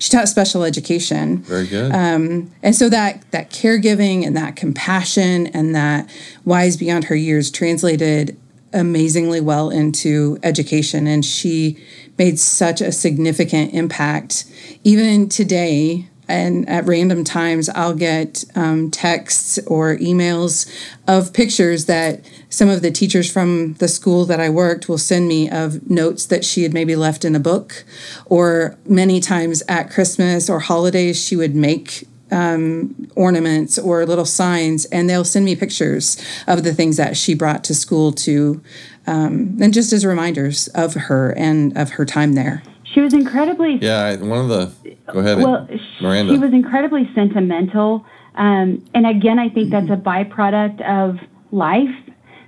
she 0.00 0.10
taught 0.10 0.28
special 0.28 0.64
education 0.64 1.38
very 1.42 1.66
good 1.66 1.92
um, 1.92 2.50
and 2.60 2.74
so 2.74 2.88
that 2.88 3.22
that 3.30 3.48
caregiving 3.50 4.26
and 4.26 4.36
that 4.36 4.56
compassion 4.56 5.46
and 5.48 5.72
that 5.72 6.10
wise 6.44 6.76
beyond 6.76 7.04
her 7.04 7.14
years 7.14 7.48
translated 7.48 8.36
amazingly 8.74 9.40
well 9.40 9.70
into 9.70 10.38
education 10.42 11.06
and 11.06 11.24
she 11.24 11.78
made 12.18 12.38
such 12.38 12.80
a 12.80 12.92
significant 12.92 13.72
impact. 13.72 14.44
Even 14.82 15.28
today 15.28 16.08
and 16.26 16.68
at 16.68 16.86
random 16.86 17.22
times 17.24 17.68
I'll 17.70 17.94
get 17.94 18.44
um, 18.54 18.90
texts 18.90 19.58
or 19.66 19.96
emails 19.96 20.70
of 21.06 21.32
pictures 21.32 21.86
that 21.86 22.24
some 22.48 22.68
of 22.68 22.82
the 22.82 22.90
teachers 22.90 23.30
from 23.30 23.74
the 23.74 23.88
school 23.88 24.24
that 24.26 24.40
I 24.40 24.48
worked 24.48 24.88
will 24.88 24.98
send 24.98 25.28
me 25.28 25.50
of 25.50 25.90
notes 25.90 26.24
that 26.26 26.44
she 26.44 26.62
had 26.62 26.72
maybe 26.72 26.96
left 26.96 27.24
in 27.24 27.34
a 27.34 27.40
book, 27.40 27.84
or 28.26 28.78
many 28.86 29.20
times 29.20 29.62
at 29.68 29.90
Christmas 29.90 30.48
or 30.48 30.60
holidays 30.60 31.22
she 31.22 31.36
would 31.36 31.54
make 31.54 32.06
um, 32.34 33.08
ornaments 33.14 33.78
or 33.78 34.04
little 34.04 34.24
signs, 34.24 34.84
and 34.86 35.08
they'll 35.08 35.24
send 35.24 35.44
me 35.44 35.54
pictures 35.54 36.20
of 36.46 36.64
the 36.64 36.74
things 36.74 36.96
that 36.96 37.16
she 37.16 37.34
brought 37.34 37.62
to 37.64 37.74
school 37.74 38.12
to, 38.12 38.60
um, 39.06 39.56
and 39.60 39.72
just 39.72 39.92
as 39.92 40.04
reminders 40.04 40.68
of 40.68 40.94
her 40.94 41.30
and 41.38 41.76
of 41.78 41.90
her 41.90 42.04
time 42.04 42.32
there. 42.32 42.62
She 42.92 43.00
was 43.00 43.14
incredibly. 43.14 43.76
Yeah, 43.76 44.16
one 44.16 44.40
of 44.40 44.48
the. 44.48 44.72
Go 45.12 45.20
ahead, 45.20 45.38
well, 45.38 45.68
Miranda. 46.00 46.32
She 46.32 46.38
was 46.38 46.52
incredibly 46.52 47.08
sentimental, 47.14 48.04
um, 48.34 48.84
and 48.94 49.06
again, 49.06 49.38
I 49.38 49.48
think 49.48 49.70
that's 49.70 49.90
a 49.90 49.96
byproduct 49.96 50.80
of 50.82 51.18
life, 51.52 51.94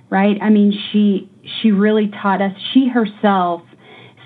right? 0.09 0.37
I 0.41 0.49
mean, 0.49 0.77
she 0.91 1.29
she 1.61 1.71
really 1.71 2.09
taught 2.09 2.41
us. 2.41 2.53
She 2.73 2.89
herself 2.89 3.61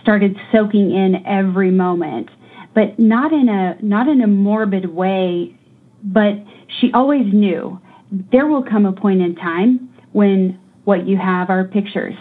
started 0.02 0.36
soaking 0.52 0.92
in 0.92 1.24
every 1.26 1.70
moment, 1.70 2.30
but 2.74 2.98
not 3.00 3.34
in 3.34 3.50
a 3.50 3.78
not 3.82 4.08
in 4.08 4.22
a 4.22 4.28
morbid 4.28 4.94
way. 4.94 5.56
But 6.04 6.34
she 6.80 6.92
always 6.94 7.32
knew 7.34 7.80
there 8.32 8.48
will 8.48 8.64
come 8.64 8.86
a 8.86 8.94
point 8.94 9.22
in 9.22 9.36
time 9.36 9.90
when 10.14 10.60
what 10.84 11.08
you 11.08 11.18
have 11.18 11.50
are 11.50 11.66
pictures 11.66 12.16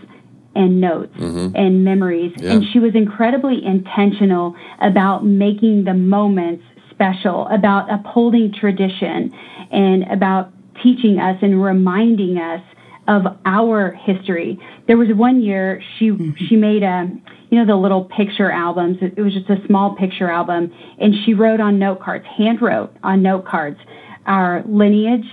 and 0.55 0.81
notes 0.81 1.17
mm-hmm. 1.17 1.57
and 1.57 1.85
memories. 1.85 2.33
Yeah. 2.37 2.53
And 2.53 2.65
she 2.73 2.79
was 2.79 2.95
incredibly 2.95 3.65
intentional 3.65 4.57
about 4.81 5.25
making 5.25 5.85
the 5.85 5.95
moments 5.95 6.65
special, 6.91 7.47
about 7.49 7.91
upholding 7.91 8.53
tradition, 8.53 9.33
and 9.71 10.05
about 10.11 10.53
teaching 10.83 11.19
us 11.19 11.39
and 11.43 11.63
reminding 11.63 12.39
us 12.39 12.63
of 13.09 13.23
our 13.45 13.93
history. 13.93 14.59
There 14.87 14.97
was 14.97 15.09
one 15.15 15.43
year 15.43 15.83
she 15.99 16.11
mm-hmm. 16.11 16.33
she 16.47 16.57
made 16.57 16.83
a 16.83 17.11
you 17.51 17.59
know 17.59 17.67
the 17.67 17.77
little 17.77 18.05
picture 18.05 18.51
albums. 18.51 18.99
It 19.01 19.21
was 19.21 19.35
just 19.35 19.51
a 19.51 19.65
small 19.67 19.97
picture 19.97 20.31
album, 20.31 20.73
and 20.99 21.15
she 21.25 21.35
wrote 21.35 21.61
on 21.61 21.79
note 21.79 22.01
cards, 22.01 22.25
hand 22.27 22.63
wrote 22.63 22.95
on 23.03 23.23
note 23.23 23.45
cards, 23.45 23.79
our 24.27 24.63
lineage, 24.67 25.27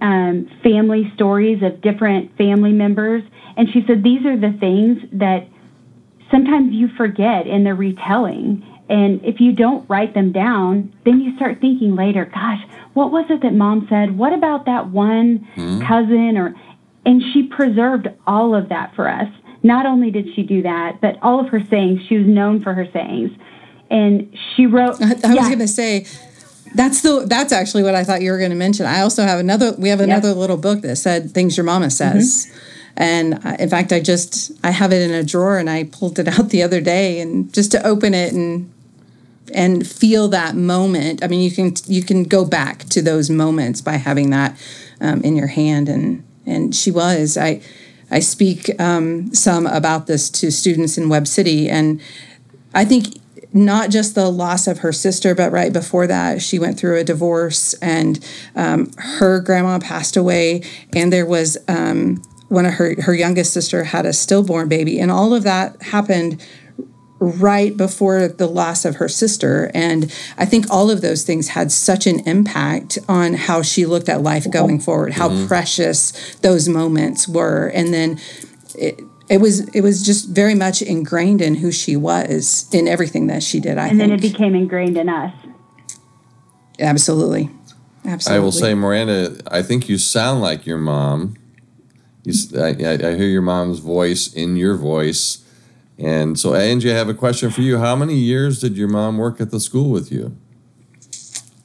um, 0.00 0.48
family 0.62 1.10
stories 1.14 1.62
of 1.62 1.80
different 1.80 2.36
family 2.36 2.72
members, 2.72 3.22
and 3.56 3.68
she 3.72 3.84
said, 3.86 4.02
These 4.02 4.26
are 4.26 4.38
the 4.38 4.56
things 4.58 4.98
that 5.12 5.48
sometimes 6.30 6.72
you 6.72 6.88
forget 6.96 7.46
in 7.46 7.64
the 7.64 7.74
retelling. 7.74 8.64
And 8.88 9.24
if 9.24 9.40
you 9.40 9.52
don't 9.52 9.88
write 9.88 10.12
them 10.12 10.30
down, 10.30 10.92
then 11.06 11.20
you 11.20 11.34
start 11.36 11.58
thinking 11.62 11.96
later, 11.96 12.26
gosh, 12.26 12.60
what 12.92 13.10
was 13.10 13.24
it 13.30 13.40
that 13.40 13.54
mom 13.54 13.86
said? 13.88 14.18
What 14.18 14.34
about 14.34 14.66
that 14.66 14.90
one 14.90 15.48
mm-hmm. 15.56 15.86
cousin 15.86 16.36
or 16.36 16.54
and 17.06 17.22
she 17.32 17.44
preserved 17.44 18.08
all 18.26 18.54
of 18.54 18.68
that 18.70 18.94
for 18.94 19.08
us. 19.08 19.28
Not 19.64 19.86
only 19.86 20.12
did 20.12 20.32
she 20.34 20.44
do 20.44 20.62
that, 20.62 21.00
but 21.00 21.18
all 21.22 21.40
of 21.40 21.48
her 21.48 21.64
sayings, 21.64 22.02
she 22.06 22.18
was 22.18 22.26
known 22.26 22.62
for 22.62 22.72
her 22.74 22.86
sayings. 22.92 23.32
And 23.90 24.32
she 24.54 24.66
wrote 24.66 25.02
I, 25.02 25.14
I 25.24 25.34
yeah. 25.34 25.40
was 25.40 25.48
gonna 25.48 25.66
say 25.66 26.06
that's 26.74 27.02
the 27.02 27.24
that's 27.26 27.52
actually 27.52 27.82
what 27.82 27.94
I 27.94 28.04
thought 28.04 28.22
you 28.22 28.30
were 28.30 28.38
going 28.38 28.50
to 28.50 28.56
mention. 28.56 28.86
I 28.86 29.00
also 29.00 29.22
have 29.22 29.38
another 29.38 29.74
we 29.78 29.88
have 29.88 30.00
another 30.00 30.28
yep. 30.28 30.36
little 30.36 30.56
book 30.56 30.82
that 30.82 30.96
said 30.96 31.30
things 31.30 31.56
your 31.56 31.64
mama 31.64 31.90
says. 31.90 32.46
Mm-hmm. 32.46 32.60
And 32.96 33.60
in 33.60 33.68
fact, 33.68 33.92
I 33.92 34.00
just 34.00 34.52
I 34.64 34.70
have 34.70 34.92
it 34.92 35.02
in 35.02 35.12
a 35.12 35.24
drawer, 35.24 35.58
and 35.58 35.68
I 35.68 35.84
pulled 35.84 36.18
it 36.18 36.28
out 36.28 36.48
the 36.50 36.62
other 36.62 36.80
day, 36.80 37.20
and 37.20 37.52
just 37.52 37.72
to 37.72 37.86
open 37.86 38.14
it 38.14 38.32
and 38.32 38.72
and 39.52 39.86
feel 39.86 40.28
that 40.28 40.56
moment. 40.56 41.22
I 41.22 41.28
mean, 41.28 41.40
you 41.40 41.50
can 41.50 41.74
you 41.86 42.02
can 42.02 42.24
go 42.24 42.44
back 42.44 42.84
to 42.84 43.02
those 43.02 43.30
moments 43.30 43.80
by 43.80 43.94
having 43.94 44.30
that 44.30 44.58
um, 45.00 45.22
in 45.22 45.36
your 45.36 45.48
hand, 45.48 45.88
and 45.88 46.24
and 46.44 46.74
she 46.74 46.90
was 46.90 47.36
I. 47.36 47.60
I 48.10 48.20
speak 48.20 48.80
um, 48.80 49.34
some 49.34 49.66
about 49.66 50.06
this 50.06 50.30
to 50.30 50.50
students 50.50 50.98
in 50.98 51.08
Webb 51.08 51.26
City, 51.26 51.68
and 51.68 52.00
I 52.74 52.84
think 52.84 53.20
not 53.52 53.90
just 53.90 54.14
the 54.14 54.28
loss 54.30 54.66
of 54.66 54.78
her 54.78 54.92
sister, 54.92 55.34
but 55.34 55.52
right 55.52 55.72
before 55.72 56.06
that, 56.08 56.42
she 56.42 56.58
went 56.58 56.78
through 56.78 56.98
a 56.98 57.04
divorce, 57.04 57.74
and 57.74 58.24
um, 58.56 58.90
her 58.98 59.40
grandma 59.40 59.78
passed 59.78 60.16
away, 60.16 60.62
and 60.94 61.12
there 61.12 61.26
was 61.26 61.56
um, 61.68 62.22
one 62.48 62.66
of 62.66 62.74
her 62.74 62.94
her 63.02 63.14
youngest 63.14 63.52
sister 63.52 63.84
had 63.84 64.06
a 64.06 64.12
stillborn 64.12 64.68
baby 64.68 65.00
and 65.00 65.10
all 65.10 65.34
of 65.34 65.42
that 65.42 65.80
happened 65.82 66.40
right 67.24 67.76
before 67.76 68.28
the 68.28 68.46
loss 68.46 68.84
of 68.84 68.96
her 68.96 69.08
sister 69.08 69.70
and 69.74 70.12
i 70.38 70.44
think 70.44 70.70
all 70.70 70.90
of 70.90 71.00
those 71.00 71.22
things 71.22 71.48
had 71.48 71.70
such 71.72 72.06
an 72.06 72.20
impact 72.20 72.98
on 73.08 73.34
how 73.34 73.62
she 73.62 73.86
looked 73.86 74.08
at 74.08 74.22
life 74.22 74.50
going 74.50 74.78
forward 74.78 75.12
how 75.14 75.28
mm-hmm. 75.28 75.46
precious 75.46 76.34
those 76.36 76.68
moments 76.68 77.26
were 77.26 77.68
and 77.68 77.92
then 77.92 78.18
it, 78.76 79.00
it 79.28 79.38
was 79.38 79.68
it 79.68 79.80
was 79.80 80.04
just 80.04 80.28
very 80.28 80.54
much 80.54 80.82
ingrained 80.82 81.40
in 81.40 81.56
who 81.56 81.72
she 81.72 81.96
was 81.96 82.68
in 82.72 82.86
everything 82.86 83.26
that 83.26 83.42
she 83.42 83.60
did 83.60 83.78
i 83.78 83.88
and 83.88 83.98
think. 83.98 84.10
then 84.10 84.12
it 84.12 84.20
became 84.20 84.54
ingrained 84.54 84.96
in 84.96 85.08
us 85.08 85.32
absolutely 86.78 87.50
absolutely 88.04 88.36
i 88.36 88.38
will 88.38 88.52
say 88.52 88.74
miranda 88.74 89.36
i 89.46 89.62
think 89.62 89.88
you 89.88 89.96
sound 89.96 90.40
like 90.40 90.66
your 90.66 90.78
mom 90.78 91.36
you, 92.24 92.58
I, 92.58 92.68
I 92.68 93.14
hear 93.16 93.28
your 93.28 93.42
mom's 93.42 93.78
voice 93.78 94.32
in 94.32 94.56
your 94.56 94.76
voice. 94.76 95.43
And 95.98 96.38
so, 96.38 96.54
Angie, 96.54 96.90
I 96.92 96.96
have 96.96 97.08
a 97.08 97.14
question 97.14 97.50
for 97.50 97.62
you. 97.62 97.78
How 97.78 97.94
many 97.94 98.16
years 98.16 98.60
did 98.60 98.76
your 98.76 98.88
mom 98.88 99.16
work 99.16 99.40
at 99.40 99.50
the 99.50 99.60
school 99.60 99.90
with 99.90 100.10
you? 100.10 100.36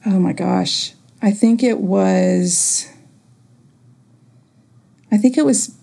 Oh 0.06 0.18
my 0.18 0.32
gosh. 0.32 0.94
I 1.20 1.32
think 1.32 1.62
it 1.62 1.80
was, 1.80 2.88
I 5.10 5.18
think 5.18 5.36
it 5.36 5.44
was 5.44 5.76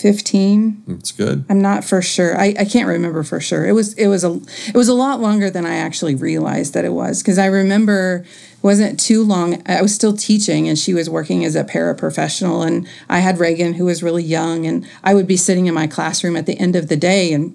15 0.00 0.82
that's 0.86 1.12
good 1.12 1.44
i'm 1.50 1.60
not 1.60 1.84
for 1.84 2.00
sure 2.00 2.34
I, 2.40 2.54
I 2.58 2.64
can't 2.64 2.88
remember 2.88 3.22
for 3.22 3.38
sure 3.38 3.66
it 3.66 3.72
was 3.72 3.92
it 3.94 4.06
was 4.06 4.24
a 4.24 4.40
it 4.66 4.74
was 4.74 4.88
a 4.88 4.94
lot 4.94 5.20
longer 5.20 5.50
than 5.50 5.66
i 5.66 5.74
actually 5.74 6.14
realized 6.14 6.72
that 6.72 6.86
it 6.86 6.94
was 6.94 7.22
because 7.22 7.36
i 7.36 7.44
remember 7.44 8.24
it 8.24 8.62
wasn't 8.62 8.98
too 8.98 9.22
long 9.22 9.62
i 9.68 9.82
was 9.82 9.94
still 9.94 10.16
teaching 10.16 10.66
and 10.66 10.78
she 10.78 10.94
was 10.94 11.10
working 11.10 11.44
as 11.44 11.54
a 11.54 11.64
paraprofessional 11.64 12.66
and 12.66 12.88
i 13.10 13.18
had 13.18 13.38
reagan 13.38 13.74
who 13.74 13.84
was 13.84 14.02
really 14.02 14.22
young 14.22 14.64
and 14.64 14.88
i 15.04 15.12
would 15.12 15.26
be 15.26 15.36
sitting 15.36 15.66
in 15.66 15.74
my 15.74 15.86
classroom 15.86 16.34
at 16.34 16.46
the 16.46 16.58
end 16.58 16.76
of 16.76 16.88
the 16.88 16.96
day 16.96 17.34
and 17.34 17.54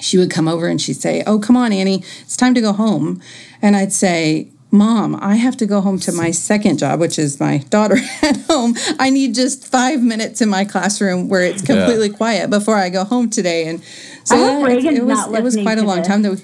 she 0.00 0.18
would 0.18 0.30
come 0.30 0.48
over 0.48 0.66
and 0.66 0.80
she'd 0.80 0.94
say 0.94 1.22
oh 1.26 1.38
come 1.38 1.56
on 1.56 1.72
annie 1.72 2.02
it's 2.20 2.36
time 2.36 2.54
to 2.54 2.60
go 2.60 2.72
home 2.72 3.20
and 3.62 3.76
i'd 3.76 3.92
say 3.92 4.48
Mom, 4.74 5.16
I 5.22 5.36
have 5.36 5.56
to 5.58 5.66
go 5.66 5.80
home 5.80 6.00
to 6.00 6.10
my 6.10 6.32
second 6.32 6.78
job, 6.78 6.98
which 6.98 7.16
is 7.16 7.38
my 7.38 7.58
daughter 7.70 7.96
at 8.22 8.36
home. 8.48 8.74
I 8.98 9.08
need 9.08 9.32
just 9.32 9.64
five 9.64 10.02
minutes 10.02 10.40
in 10.40 10.48
my 10.48 10.64
classroom 10.64 11.28
where 11.28 11.42
it's 11.42 11.62
completely 11.62 12.08
yeah. 12.08 12.16
quiet 12.16 12.50
before 12.50 12.74
I 12.74 12.88
go 12.88 13.04
home 13.04 13.30
today. 13.30 13.68
And 13.68 13.84
so 14.24 14.34
yeah, 14.34 14.66
it, 14.66 14.84
it, 14.84 15.04
was 15.04 15.32
it 15.32 15.44
was 15.44 15.56
quite 15.56 15.78
a 15.78 15.84
long 15.84 15.98
this. 15.98 16.08
time. 16.08 16.22
That 16.22 16.42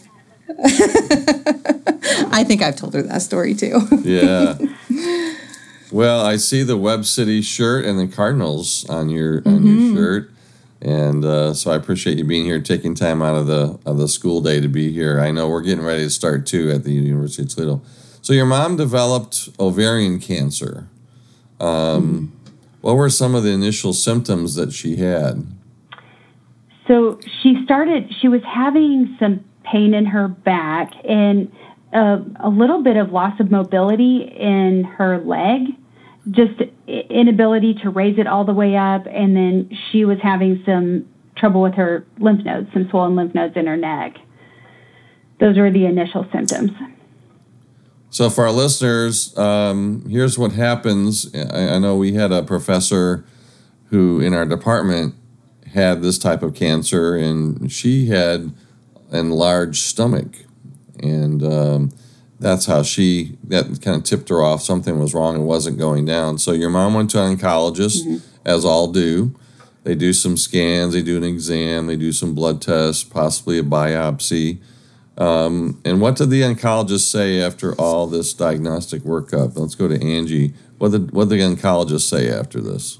I 2.32 2.44
think 2.44 2.62
I've 2.62 2.76
told 2.76 2.94
her 2.94 3.02
that 3.02 3.20
story 3.22 3.54
too. 3.54 3.80
yeah. 4.04 4.56
Well, 5.90 6.24
I 6.24 6.36
see 6.36 6.62
the 6.62 6.76
Webb 6.76 7.06
City 7.06 7.42
shirt 7.42 7.84
and 7.84 7.98
the 7.98 8.06
Cardinals 8.06 8.88
on 8.88 9.08
your 9.08 9.38
on 9.38 9.58
mm-hmm. 9.58 9.66
your 9.66 9.96
shirt. 9.96 10.30
And 10.82 11.24
uh, 11.24 11.52
so 11.52 11.70
I 11.70 11.76
appreciate 11.76 12.16
you 12.16 12.24
being 12.24 12.44
here, 12.44 12.60
taking 12.60 12.94
time 12.94 13.20
out 13.20 13.34
of 13.34 13.46
the 13.46 13.78
of 13.84 13.98
the 13.98 14.08
school 14.08 14.40
day 14.40 14.60
to 14.60 14.68
be 14.68 14.90
here. 14.92 15.20
I 15.20 15.30
know 15.30 15.48
we're 15.48 15.60
getting 15.60 15.84
ready 15.84 16.04
to 16.04 16.10
start 16.10 16.46
too 16.46 16.70
at 16.70 16.84
the 16.84 16.92
University 16.92 17.42
of 17.42 17.50
Toledo. 17.50 17.82
So 18.22 18.32
your 18.32 18.46
mom 18.46 18.76
developed 18.76 19.50
ovarian 19.58 20.20
cancer. 20.20 20.88
Um, 21.58 22.32
what 22.80 22.96
were 22.96 23.10
some 23.10 23.34
of 23.34 23.42
the 23.42 23.50
initial 23.50 23.92
symptoms 23.92 24.54
that 24.54 24.72
she 24.72 24.96
had? 24.96 25.46
So 26.88 27.20
she 27.42 27.62
started. 27.64 28.12
She 28.20 28.28
was 28.28 28.42
having 28.44 29.16
some 29.20 29.44
pain 29.64 29.94
in 29.94 30.06
her 30.06 30.28
back 30.28 30.92
and 31.04 31.52
a, 31.92 32.18
a 32.40 32.48
little 32.48 32.82
bit 32.82 32.96
of 32.96 33.12
loss 33.12 33.38
of 33.40 33.50
mobility 33.50 34.22
in 34.22 34.84
her 34.84 35.18
leg, 35.18 35.76
just 36.30 36.60
inability 36.86 37.74
to 37.82 37.90
raise 37.90 38.18
it 38.18 38.26
all 38.26 38.44
the 38.44 38.52
way 38.52 38.76
up, 38.76 39.06
and 39.06 39.36
then 39.36 39.70
she 39.90 40.04
was 40.04 40.18
having 40.22 40.62
some 40.66 41.06
trouble 41.36 41.62
with 41.62 41.74
her 41.74 42.04
lymph 42.18 42.44
nodes, 42.44 42.68
some 42.72 42.88
swollen 42.90 43.16
lymph 43.16 43.34
nodes 43.34 43.56
in 43.56 43.66
her 43.66 43.76
neck. 43.76 44.16
Those 45.38 45.56
were 45.56 45.70
the 45.70 45.86
initial 45.86 46.26
symptoms. 46.32 46.72
So, 48.10 48.28
for 48.28 48.44
our 48.44 48.52
listeners, 48.52 49.36
um, 49.38 50.04
here's 50.08 50.36
what 50.36 50.52
happens. 50.52 51.32
I, 51.34 51.76
I, 51.76 51.78
know 51.78 51.96
we 51.96 52.14
had 52.14 52.32
a 52.32 52.42
professor 52.42 53.24
who, 53.86 54.20
in 54.20 54.34
our 54.34 54.44
department, 54.44 55.14
had 55.72 56.02
this 56.02 56.18
type 56.18 56.42
of 56.42 56.54
cancer, 56.54 57.14
and 57.16 57.70
she 57.70 58.06
had 58.06 58.52
enlarged 59.12 59.84
stomach, 59.84 60.44
and 61.00 61.42
um, 61.44 61.90
that's 62.40 62.66
how 62.66 62.82
she 62.82 63.36
that 63.44 63.80
kind 63.82 63.98
of 63.98 64.04
tipped 64.04 64.30
her 64.30 64.42
off. 64.42 64.62
Something 64.62 64.98
was 64.98 65.14
wrong 65.14 65.36
and 65.36 65.46
wasn't 65.46 65.78
going 65.78 66.06
down. 66.06 66.38
So 66.38 66.52
your 66.52 66.70
mom 66.70 66.94
went 66.94 67.10
to 67.10 67.22
an 67.22 67.36
oncologist, 67.36 68.02
mm-hmm. 68.02 68.16
as 68.44 68.64
all 68.64 68.90
do. 68.90 69.36
They 69.84 69.94
do 69.94 70.12
some 70.12 70.36
scans, 70.36 70.92
they 70.92 71.02
do 71.02 71.16
an 71.16 71.24
exam, 71.24 71.86
they 71.86 71.96
do 71.96 72.12
some 72.12 72.34
blood 72.34 72.60
tests, 72.60 73.04
possibly 73.04 73.58
a 73.58 73.62
biopsy. 73.62 74.58
Um, 75.16 75.80
and 75.84 76.00
what 76.00 76.16
did 76.16 76.30
the 76.30 76.42
oncologist 76.42 77.10
say 77.10 77.40
after 77.40 77.74
all 77.74 78.06
this 78.06 78.32
diagnostic 78.32 79.02
workup? 79.02 79.56
Let's 79.56 79.74
go 79.74 79.86
to 79.88 80.02
Angie. 80.02 80.54
What 80.78 80.92
did 80.92 81.12
what 81.12 81.28
did 81.28 81.38
the 81.38 81.44
oncologist 81.44 82.08
say 82.08 82.30
after 82.30 82.60
this? 82.60 82.98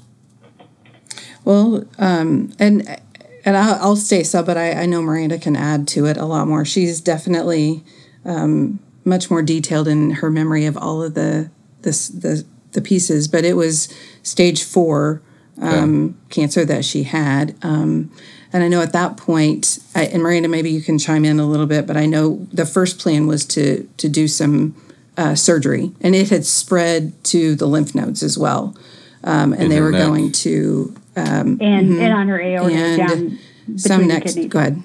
Well, 1.43 1.85
um, 1.97 2.51
and 2.59 2.99
and 3.43 3.57
I'll, 3.57 3.75
I'll 3.81 3.95
say 3.95 4.21
so, 4.21 4.43
but 4.43 4.55
I, 4.55 4.83
I, 4.83 4.85
know 4.85 5.01
Miranda 5.01 5.39
can 5.39 5.55
add 5.55 5.87
to 5.89 6.05
it 6.05 6.15
a 6.17 6.25
lot 6.25 6.47
more. 6.47 6.63
She's 6.63 7.01
definitely 7.01 7.83
um, 8.23 8.79
much 9.03 9.29
more 9.29 9.41
detailed 9.41 9.87
in 9.87 10.11
her 10.11 10.29
memory 10.29 10.65
of 10.65 10.77
all 10.77 11.03
of 11.03 11.13
the 11.13 11.49
the 11.81 11.91
the, 12.13 12.45
the 12.73 12.81
pieces. 12.81 13.27
But 13.27 13.43
it 13.45 13.53
was 13.53 13.93
stage 14.23 14.63
four 14.63 15.21
um, 15.61 16.05
okay. 16.05 16.15
cancer 16.29 16.65
that 16.65 16.85
she 16.85 17.03
had. 17.03 17.55
Um, 17.61 18.11
and 18.53 18.63
I 18.63 18.67
know 18.67 18.81
at 18.81 18.91
that 18.91 19.15
point, 19.15 19.79
I, 19.95 20.05
and 20.05 20.21
Miranda, 20.21 20.49
maybe 20.49 20.69
you 20.69 20.81
can 20.81 20.99
chime 20.99 21.23
in 21.23 21.39
a 21.39 21.45
little 21.45 21.65
bit, 21.65 21.87
but 21.87 21.95
I 21.95 22.05
know 22.05 22.45
the 22.51 22.65
first 22.65 22.99
plan 22.99 23.27
was 23.27 23.45
to 23.47 23.87
to 23.97 24.09
do 24.09 24.27
some 24.27 24.75
uh, 25.17 25.35
surgery, 25.35 25.91
and 26.01 26.15
it 26.15 26.29
had 26.29 26.45
spread 26.45 27.23
to 27.25 27.55
the 27.55 27.65
lymph 27.65 27.95
nodes 27.95 28.23
as 28.23 28.37
well, 28.37 28.75
um, 29.23 29.53
and 29.53 29.63
in 29.63 29.69
they 29.69 29.79
were 29.79 29.91
neck. 29.91 30.05
going 30.05 30.31
to 30.31 30.93
um, 31.15 31.57
and 31.61 31.89
mm-hmm. 31.89 32.01
and 32.01 32.13
on 32.13 32.27
her 32.27 32.41
aorta 32.41 32.75
and 32.75 32.97
down 32.97 33.39
some 33.77 34.07
next. 34.07 34.35
Go 34.49 34.59
ahead. 34.59 34.83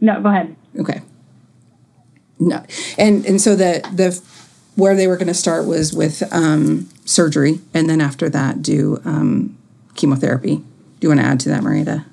No, 0.00 0.20
go 0.20 0.28
ahead. 0.28 0.54
Okay. 0.78 1.00
No, 2.38 2.64
and 2.98 3.24
and 3.26 3.40
so 3.40 3.54
the 3.56 3.88
the 3.94 4.20
where 4.76 4.96
they 4.96 5.06
were 5.06 5.16
going 5.16 5.28
to 5.28 5.34
start 5.34 5.66
was 5.66 5.92
with 5.92 6.22
um, 6.32 6.88
surgery, 7.04 7.60
and 7.72 7.88
then 7.88 8.00
after 8.00 8.28
that, 8.28 8.62
do 8.62 9.00
um, 9.04 9.56
chemotherapy. 9.94 10.56
Do 10.56 10.64
you 11.00 11.08
want 11.08 11.20
to 11.20 11.26
add 11.26 11.40
to 11.40 11.48
that, 11.50 11.62
Miranda? 11.62 12.06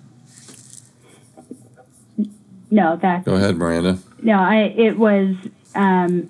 No, 2.70 2.98
that. 2.98 3.26
Go 3.26 3.36
ahead, 3.36 3.58
Miranda. 3.58 3.98
No, 4.22 4.34
I. 4.34 4.74
It 4.78 4.98
was. 4.98 5.36
Um, 5.74 6.30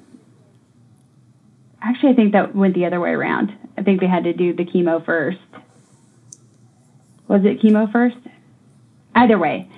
actually, 1.82 2.12
I 2.12 2.16
think 2.16 2.32
that 2.32 2.56
went 2.56 2.76
the 2.76 2.86
other 2.86 3.00
way 3.00 3.12
around. 3.12 3.52
I 3.78 3.84
think 3.84 4.00
they 4.00 4.08
had 4.08 4.24
to 4.24 4.34
do 4.34 4.54
the 4.54 4.64
chemo 4.64 5.04
first 5.04 5.40
was 7.32 7.46
it 7.46 7.62
chemo 7.62 7.90
first? 7.90 8.18
Either 9.16 9.38
way, 9.38 9.70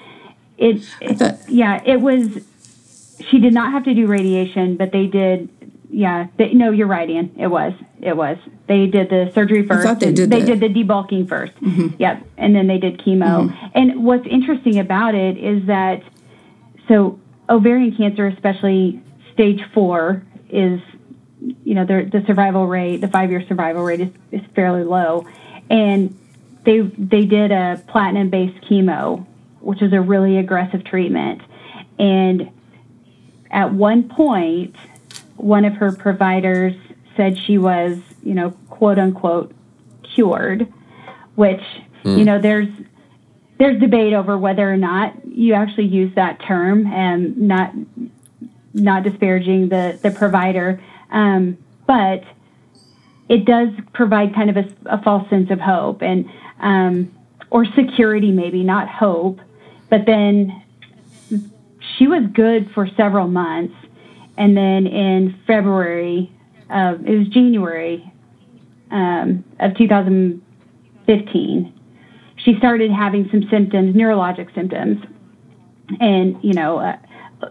it, 0.57 0.83
it 0.99 1.39
yeah, 1.47 1.83
it 1.85 2.01
was. 2.01 2.39
She 3.29 3.39
did 3.39 3.53
not 3.53 3.71
have 3.71 3.83
to 3.85 3.93
do 3.93 4.07
radiation, 4.07 4.77
but 4.77 4.91
they 4.91 5.07
did. 5.07 5.49
Yeah, 5.89 6.27
they, 6.37 6.53
no, 6.53 6.71
you're 6.71 6.87
right, 6.87 7.09
Ian. 7.09 7.35
It 7.37 7.47
was. 7.47 7.73
It 8.01 8.17
was. 8.17 8.37
They 8.67 8.87
did 8.87 9.09
the 9.09 9.31
surgery 9.33 9.65
first. 9.65 9.85
I 9.85 9.89
thought 9.89 9.99
they 9.99 10.11
did. 10.11 10.29
They 10.29 10.43
did 10.43 10.59
the 10.59 10.67
debulking 10.67 11.25
1st 11.25 11.53
mm-hmm. 11.53 11.87
Yep, 11.99 12.25
and 12.37 12.55
then 12.55 12.67
they 12.67 12.79
did 12.79 12.99
chemo. 12.99 13.49
Mm-hmm. 13.49 13.65
And 13.75 14.03
what's 14.03 14.25
interesting 14.27 14.79
about 14.79 15.15
it 15.15 15.37
is 15.37 15.67
that 15.67 16.03
so 16.87 17.19
ovarian 17.49 17.95
cancer, 17.95 18.27
especially 18.27 19.01
stage 19.33 19.61
four, 19.73 20.23
is 20.49 20.81
you 21.63 21.73
know 21.73 21.85
the 21.85 22.23
survival 22.25 22.67
rate, 22.67 22.97
the 23.01 23.07
five 23.07 23.31
year 23.31 23.45
survival 23.47 23.83
rate 23.83 24.01
is, 24.01 24.09
is 24.31 24.41
fairly 24.55 24.83
low, 24.83 25.27
and 25.69 26.17
they 26.65 26.81
they 26.81 27.25
did 27.25 27.51
a 27.51 27.81
platinum 27.87 28.29
based 28.29 28.59
chemo, 28.65 29.25
which 29.59 29.81
is 29.81 29.93
a 29.93 30.01
really 30.01 30.37
aggressive 30.37 30.83
treatment, 30.83 31.41
and 31.99 32.49
at 33.53 33.71
one 33.71 34.09
point, 34.09 34.75
one 35.37 35.63
of 35.63 35.73
her 35.75 35.91
providers 35.91 36.73
said 37.15 37.37
she 37.37 37.57
was, 37.57 37.99
you 38.23 38.33
know, 38.33 38.51
quote 38.69 38.97
unquote, 38.97 39.53
cured, 40.01 40.71
which 41.35 41.61
mm. 42.03 42.17
you 42.17 42.25
know 42.25 42.41
there's 42.41 42.67
there's 43.59 43.79
debate 43.79 44.13
over 44.13 44.37
whether 44.37 44.69
or 44.69 44.75
not 44.75 45.13
you 45.25 45.53
actually 45.53 45.85
use 45.85 46.13
that 46.15 46.41
term 46.41 46.87
and 46.87 47.37
not 47.37 47.73
not 48.73 49.03
disparaging 49.03 49.69
the 49.69 49.99
the 50.01 50.11
provider, 50.11 50.81
um, 51.11 51.57
but 51.85 52.23
it 53.29 53.45
does 53.45 53.69
provide 53.93 54.33
kind 54.33 54.49
of 54.49 54.57
a, 54.57 54.67
a 54.87 55.01
false 55.03 55.29
sense 55.29 55.51
of 55.51 55.59
hope 55.59 56.01
and 56.01 56.27
um, 56.59 57.13
or 57.51 57.65
security, 57.65 58.31
maybe 58.31 58.63
not 58.63 58.89
hope. 58.89 59.39
But 59.89 60.07
then 60.07 60.62
she 61.97 62.07
was 62.07 62.23
good 62.33 62.69
for 62.73 62.87
several 62.97 63.27
months, 63.27 63.75
and 64.37 64.57
then 64.57 64.87
in 64.87 65.39
February, 65.45 66.31
it 66.69 67.19
was 67.19 67.27
January 67.29 68.11
um, 68.93 69.43
of 69.59 69.75
2015, 69.75 71.73
she 72.37 72.57
started 72.57 72.91
having 72.91 73.27
some 73.31 73.43
symptoms, 73.49 73.95
neurologic 73.95 74.53
symptoms, 74.55 75.03
and 75.99 76.37
you 76.43 76.53
know. 76.53 76.77
Uh, 76.77 76.97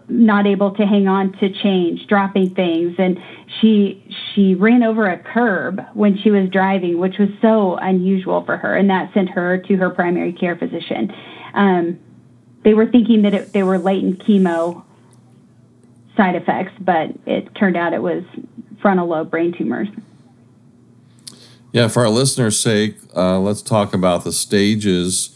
not 0.07 0.47
able 0.47 0.71
to 0.71 0.87
hang 0.87 1.07
on 1.07 1.31
to 1.33 1.53
change, 1.61 2.07
dropping 2.07 2.49
things, 2.55 2.95
and 2.97 3.19
she 3.61 4.03
she 4.33 4.55
ran 4.55 4.81
over 4.81 5.05
a 5.05 5.19
curb 5.19 5.79
when 5.93 6.17
she 6.17 6.31
was 6.31 6.49
driving, 6.49 6.97
which 6.97 7.19
was 7.19 7.29
so 7.43 7.75
unusual 7.75 8.43
for 8.43 8.57
her, 8.57 8.75
and 8.75 8.89
that 8.89 9.13
sent 9.13 9.29
her 9.29 9.59
to 9.59 9.75
her 9.75 9.91
primary 9.91 10.33
care 10.33 10.55
physician. 10.55 11.13
Um, 11.53 11.99
they 12.63 12.73
were 12.73 12.85
thinking 12.85 13.21
that 13.23 13.33
it, 13.33 13.53
they 13.53 13.63
were 13.63 13.77
latent 13.77 14.19
chemo 14.19 14.83
side 16.15 16.35
effects, 16.35 16.73
but 16.79 17.11
it 17.25 17.53
turned 17.55 17.75
out 17.75 17.93
it 17.93 18.01
was 18.01 18.23
frontal 18.81 19.07
lobe 19.07 19.29
brain 19.29 19.51
tumors. 19.51 19.87
Yeah, 21.71 21.87
for 21.87 22.03
our 22.03 22.09
listeners' 22.09 22.59
sake, 22.59 22.97
uh, 23.15 23.39
let's 23.39 23.61
talk 23.61 23.93
about 23.93 24.23
the 24.23 24.31
stages. 24.31 25.29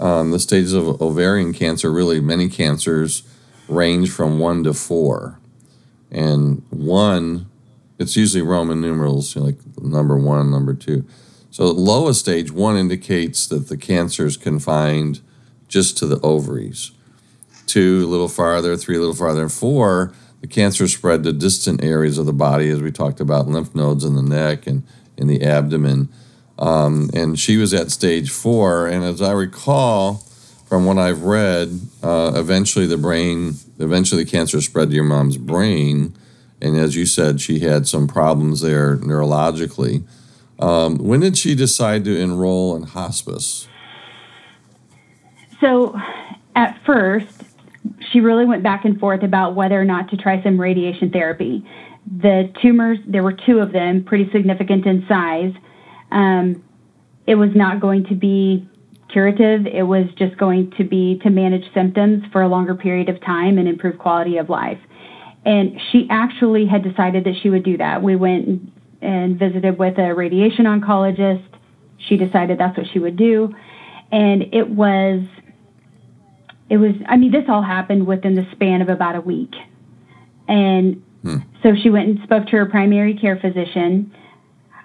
Um, 0.00 0.30
the 0.30 0.40
stages 0.40 0.72
of 0.72 1.00
ovarian 1.02 1.52
cancer, 1.52 1.92
really 1.92 2.18
many 2.18 2.48
cancers 2.48 3.22
range 3.68 4.10
from 4.10 4.38
one 4.38 4.64
to 4.64 4.74
four. 4.74 5.38
And 6.10 6.62
one, 6.70 7.46
it's 7.98 8.16
usually 8.16 8.42
Roman 8.42 8.80
numerals, 8.80 9.34
you 9.34 9.40
know, 9.40 9.46
like 9.48 9.58
number 9.80 10.16
one, 10.16 10.50
number 10.50 10.74
two. 10.74 11.06
So 11.50 11.66
lowest 11.66 12.20
stage 12.20 12.50
one 12.50 12.76
indicates 12.76 13.46
that 13.48 13.68
the 13.68 13.76
cancer 13.76 14.24
is 14.24 14.36
confined 14.36 15.20
just 15.72 15.96
to 15.98 16.06
the 16.06 16.20
ovaries. 16.20 16.92
Two, 17.66 18.04
a 18.04 18.10
little 18.10 18.28
farther, 18.28 18.76
three, 18.76 18.96
a 18.96 19.00
little 19.00 19.14
farther, 19.14 19.40
and 19.40 19.52
four, 19.52 20.12
the 20.42 20.46
cancer 20.46 20.86
spread 20.86 21.24
to 21.24 21.32
distant 21.32 21.82
areas 21.82 22.18
of 22.18 22.26
the 22.26 22.32
body, 22.32 22.68
as 22.68 22.82
we 22.82 22.92
talked 22.92 23.20
about, 23.20 23.48
lymph 23.48 23.74
nodes 23.74 24.04
in 24.04 24.14
the 24.14 24.22
neck 24.22 24.66
and 24.66 24.82
in 25.16 25.28
the 25.28 25.42
abdomen. 25.42 26.10
Um, 26.58 27.08
and 27.14 27.38
she 27.38 27.56
was 27.56 27.72
at 27.72 27.90
stage 27.90 28.30
four. 28.30 28.86
And 28.86 29.02
as 29.02 29.22
I 29.22 29.32
recall, 29.32 30.16
from 30.66 30.84
what 30.84 30.98
I've 30.98 31.22
read, 31.22 31.80
uh, 32.02 32.32
eventually 32.34 32.86
the 32.86 32.98
brain, 32.98 33.54
eventually 33.78 34.24
the 34.24 34.30
cancer 34.30 34.60
spread 34.60 34.90
to 34.90 34.94
your 34.94 35.04
mom's 35.04 35.38
brain, 35.38 36.14
and 36.60 36.76
as 36.76 36.96
you 36.96 37.06
said, 37.06 37.40
she 37.40 37.60
had 37.60 37.88
some 37.88 38.06
problems 38.06 38.60
there 38.60 38.96
neurologically. 38.98 40.04
Um, 40.58 40.98
when 40.98 41.20
did 41.20 41.36
she 41.36 41.54
decide 41.54 42.04
to 42.04 42.16
enroll 42.16 42.76
in 42.76 42.82
hospice? 42.84 43.66
So, 45.62 45.96
at 46.54 46.78
first, 46.84 47.44
she 48.10 48.20
really 48.20 48.44
went 48.44 48.62
back 48.62 48.84
and 48.84 48.98
forth 49.00 49.22
about 49.22 49.54
whether 49.54 49.80
or 49.80 49.84
not 49.84 50.10
to 50.10 50.16
try 50.16 50.42
some 50.42 50.60
radiation 50.60 51.10
therapy. 51.10 51.66
The 52.20 52.52
tumors, 52.60 52.98
there 53.06 53.22
were 53.22 53.32
two 53.32 53.60
of 53.60 53.72
them, 53.72 54.04
pretty 54.04 54.30
significant 54.32 54.84
in 54.84 55.06
size. 55.08 55.54
Um, 56.10 56.62
it 57.26 57.36
was 57.36 57.50
not 57.54 57.80
going 57.80 58.04
to 58.06 58.14
be 58.14 58.68
curative. 59.08 59.66
It 59.66 59.84
was 59.84 60.06
just 60.18 60.36
going 60.36 60.72
to 60.78 60.84
be 60.84 61.20
to 61.22 61.30
manage 61.30 61.64
symptoms 61.72 62.24
for 62.32 62.42
a 62.42 62.48
longer 62.48 62.74
period 62.74 63.08
of 63.08 63.20
time 63.20 63.58
and 63.58 63.68
improve 63.68 63.98
quality 63.98 64.38
of 64.38 64.50
life. 64.50 64.78
And 65.44 65.80
she 65.90 66.06
actually 66.10 66.66
had 66.66 66.82
decided 66.82 67.24
that 67.24 67.34
she 67.42 67.50
would 67.50 67.64
do 67.64 67.76
that. 67.76 68.02
We 68.02 68.16
went 68.16 68.72
and 69.00 69.38
visited 69.38 69.78
with 69.78 69.98
a 69.98 70.14
radiation 70.14 70.66
oncologist. 70.66 71.46
She 72.08 72.16
decided 72.16 72.58
that's 72.58 72.76
what 72.76 72.86
she 72.92 72.98
would 72.98 73.16
do. 73.16 73.54
And 74.10 74.44
it 74.52 74.68
was, 74.68 75.22
it 76.72 76.78
was, 76.78 76.92
I 77.06 77.18
mean, 77.18 77.30
this 77.30 77.44
all 77.48 77.60
happened 77.60 78.06
within 78.06 78.34
the 78.34 78.46
span 78.52 78.80
of 78.80 78.88
about 78.88 79.14
a 79.14 79.20
week. 79.20 79.52
And 80.48 81.04
hmm. 81.20 81.36
so 81.62 81.74
she 81.74 81.90
went 81.90 82.08
and 82.08 82.18
spoke 82.22 82.46
to 82.46 82.52
her 82.52 82.64
primary 82.64 83.12
care 83.12 83.36
physician. 83.36 84.10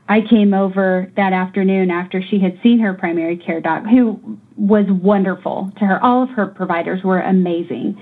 I 0.09 0.19
came 0.19 0.53
over 0.53 1.09
that 1.15 1.31
afternoon 1.31 1.89
after 1.89 2.21
she 2.21 2.39
had 2.39 2.59
seen 2.61 2.79
her 2.79 2.93
primary 2.93 3.37
care 3.37 3.61
doc, 3.61 3.85
who 3.85 4.37
was 4.57 4.83
wonderful 4.89 5.71
to 5.79 5.85
her. 5.85 6.03
All 6.03 6.23
of 6.23 6.29
her 6.31 6.47
providers 6.47 7.05
were 7.05 7.21
amazing. 7.21 7.97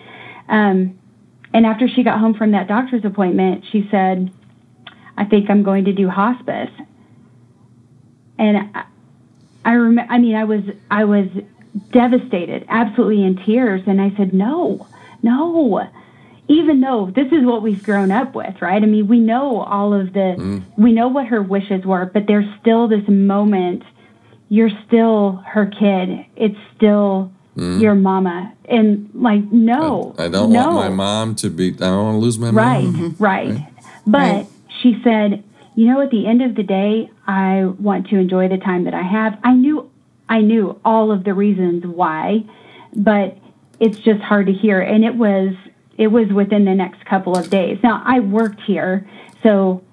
Um, 0.50 0.98
and 1.54 1.68
after 1.68 1.88
she 1.88 2.02
got 2.02 2.20
home 2.20 2.34
from 2.34 2.54
that 2.54 2.68
doctor's 2.68 3.06
appointment, 3.06 3.66
she 3.72 3.88
said, 3.92 4.34
I 5.16 5.26
think 5.26 5.48
I'm 5.48 5.62
going 5.62 5.86
to 5.86 5.94
do 5.94 6.10
hospice. 6.10 6.72
And 8.40 8.58
I, 8.74 8.86
I 9.64 9.74
remember, 9.74 10.12
I 10.12 10.18
mean, 10.18 10.34
I 10.34 10.44
was, 10.44 10.62
I 10.90 11.04
was 11.04 11.28
devastated, 11.92 12.66
absolutely 12.70 13.24
in 13.24 13.38
tears. 13.46 13.82
And 13.86 14.02
I 14.02 14.16
said, 14.18 14.34
no, 14.34 14.88
no, 15.22 15.88
even 16.48 16.82
though 16.82 17.12
this 17.14 17.32
is 17.32 17.44
what 17.44 17.62
we've 17.62 17.84
grown 17.84 18.12
up 18.12 18.36
with, 18.36 18.62
right? 18.62 18.82
I 18.82 18.86
mean, 18.86 19.08
we 19.08 19.20
know 19.20 19.62
all 19.62 19.94
of 19.94 20.14
the, 20.14 20.36
mm. 20.38 20.64
we 20.78 20.92
know 20.92 21.08
what 21.08 21.28
her 21.28 21.42
wishes 21.42 21.86
were, 21.86 22.06
but 22.06 22.28
there's 22.28 22.46
still 22.62 22.88
this 22.88 23.08
moment. 23.08 23.84
You're 24.48 24.70
still 24.88 25.44
her 25.48 25.66
kid. 25.66 26.26
It's 26.36 26.58
still 26.76 27.32
mm. 27.58 27.82
your 27.82 27.96
mama. 27.96 28.54
And 28.66 29.10
like, 29.16 29.44
no. 29.52 30.14
I, 30.20 30.26
I 30.26 30.28
don't 30.30 30.52
no. 30.52 30.76
want 30.76 30.90
my 30.92 30.96
mom 30.96 31.36
to 31.36 31.50
be, 31.50 31.70
I 31.70 31.78
don't 31.78 32.06
want 32.06 32.16
to 32.16 32.20
lose 32.20 32.38
my 32.38 32.52
right, 32.52 32.84
mom. 32.84 32.94
Mm-hmm. 32.94 33.24
Right, 33.24 33.50
right. 33.50 33.68
But 34.06 34.20
right. 34.20 34.48
she 34.82 35.02
said, 35.04 35.44
you 35.76 35.88
know, 35.88 36.00
at 36.00 36.12
the 36.12 36.28
end 36.28 36.42
of 36.42 36.56
the 36.56 36.64
day, 36.64 37.10
I 37.28 37.66
want 37.66 38.08
to 38.10 38.18
enjoy 38.18 38.48
the 38.48 38.58
time 38.58 38.84
that 38.86 38.94
I 38.94 39.02
have. 39.02 39.38
I 39.44 39.54
knew, 39.56 39.90
I 40.28 40.42
knew 40.42 40.80
all 40.84 41.12
of 41.12 41.24
the 41.24 41.34
reasons 41.34 41.86
why, 41.86 42.44
but 42.96 43.38
it's 43.80 43.98
just 44.00 44.22
hard 44.22 44.48
to 44.48 44.54
hear. 44.54 44.82
And 44.82 45.04
it 45.04 45.16
was, 45.16 45.54
it 45.98 46.08
was 46.08 46.30
within 46.30 46.66
the 46.66 46.74
next 46.74 47.06
couple 47.06 47.38
of 47.38 47.50
days. 47.50 47.80
Now 47.84 48.02
I 48.06 48.20
worked 48.20 48.62
here, 48.62 49.08
so, 49.44 49.84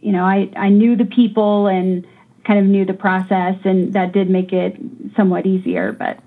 you 0.00 0.12
know, 0.12 0.24
I, 0.24 0.50
I 0.56 0.68
knew 0.68 0.96
the 0.96 1.06
people 1.06 1.66
and 1.66 2.06
kind 2.44 2.60
of 2.60 2.66
knew 2.66 2.84
the 2.84 2.94
process 2.94 3.56
and 3.64 3.92
that 3.94 4.12
did 4.12 4.30
make 4.30 4.52
it 4.52 4.76
somewhat 5.16 5.46
easier, 5.46 5.92
but 5.92 6.18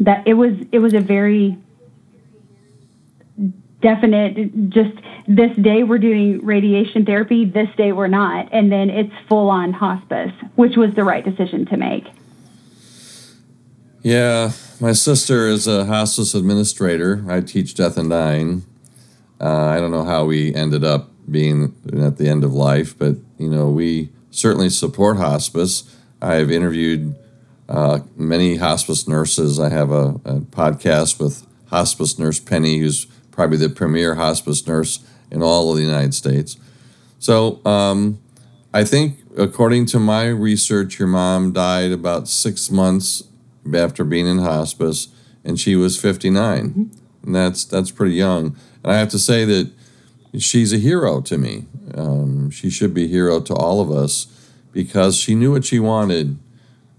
that 0.00 0.26
it 0.26 0.34
was 0.34 0.54
it 0.72 0.78
was 0.80 0.94
a 0.94 1.00
very 1.00 1.56
definite 3.80 4.70
just 4.70 4.94
this 5.28 5.54
day 5.56 5.82
we're 5.82 5.98
doing 5.98 6.44
radiation 6.44 7.04
therapy 7.04 7.44
this 7.44 7.68
day 7.76 7.92
we're 7.92 8.08
not 8.08 8.48
and 8.52 8.72
then 8.72 8.90
it's 8.90 9.12
full 9.28 9.50
on 9.50 9.72
hospice 9.72 10.32
which 10.54 10.76
was 10.76 10.90
the 10.94 11.04
right 11.04 11.24
decision 11.24 11.66
to 11.66 11.76
make 11.76 12.04
yeah 14.04 14.52
my 14.78 14.92
sister 14.92 15.48
is 15.48 15.66
a 15.66 15.84
hospice 15.86 16.32
administrator 16.34 17.24
i 17.28 17.40
teach 17.40 17.74
death 17.74 17.96
and 17.96 18.10
dying 18.10 18.62
uh, 19.40 19.66
i 19.66 19.80
don't 19.80 19.90
know 19.90 20.04
how 20.04 20.24
we 20.24 20.54
ended 20.54 20.84
up 20.84 21.10
being 21.28 21.74
at 22.00 22.18
the 22.18 22.28
end 22.28 22.44
of 22.44 22.52
life 22.52 22.96
but 22.96 23.16
you 23.38 23.48
know 23.48 23.68
we 23.68 24.08
certainly 24.30 24.70
support 24.70 25.16
hospice 25.16 25.96
i've 26.22 26.52
interviewed 26.52 27.16
uh, 27.68 28.00
many 28.16 28.56
hospice 28.56 29.08
nurses. 29.08 29.58
I 29.58 29.70
have 29.70 29.90
a, 29.90 30.20
a, 30.24 30.40
podcast 30.40 31.18
with 31.18 31.46
hospice 31.66 32.18
nurse 32.18 32.38
Penny, 32.38 32.78
who's 32.78 33.06
probably 33.30 33.56
the 33.56 33.68
premier 33.68 34.16
hospice 34.16 34.66
nurse 34.66 35.00
in 35.30 35.42
all 35.42 35.70
of 35.70 35.76
the 35.76 35.82
United 35.82 36.14
States. 36.14 36.56
So 37.18 37.64
um, 37.64 38.20
I 38.72 38.84
think, 38.84 39.18
according 39.36 39.86
to 39.86 39.98
my 39.98 40.26
research, 40.26 40.98
your 40.98 41.08
mom 41.08 41.52
died 41.52 41.90
about 41.90 42.28
six 42.28 42.70
months 42.70 43.22
after 43.72 44.04
being 44.04 44.26
in 44.26 44.38
hospice, 44.38 45.08
and 45.44 45.58
she 45.58 45.76
was 45.76 46.00
59. 46.00 46.68
Mm-hmm. 46.68 46.82
And 47.24 47.34
that's 47.34 47.64
that's 47.64 47.90
pretty 47.90 48.14
young. 48.14 48.56
And 48.82 48.92
I 48.92 48.98
have 48.98 49.08
to 49.10 49.18
say 49.18 49.44
that 49.44 49.70
she's 50.38 50.72
a 50.72 50.78
hero 50.78 51.20
to 51.22 51.38
me. 51.38 51.66
Um, 51.94 52.50
she 52.50 52.70
should 52.70 52.92
be 52.92 53.04
a 53.04 53.08
hero 53.08 53.40
to 53.40 53.54
all 53.54 53.80
of 53.80 53.90
us 53.90 54.26
because 54.72 55.16
she 55.16 55.34
knew 55.34 55.52
what 55.52 55.64
she 55.64 55.78
wanted 55.78 56.38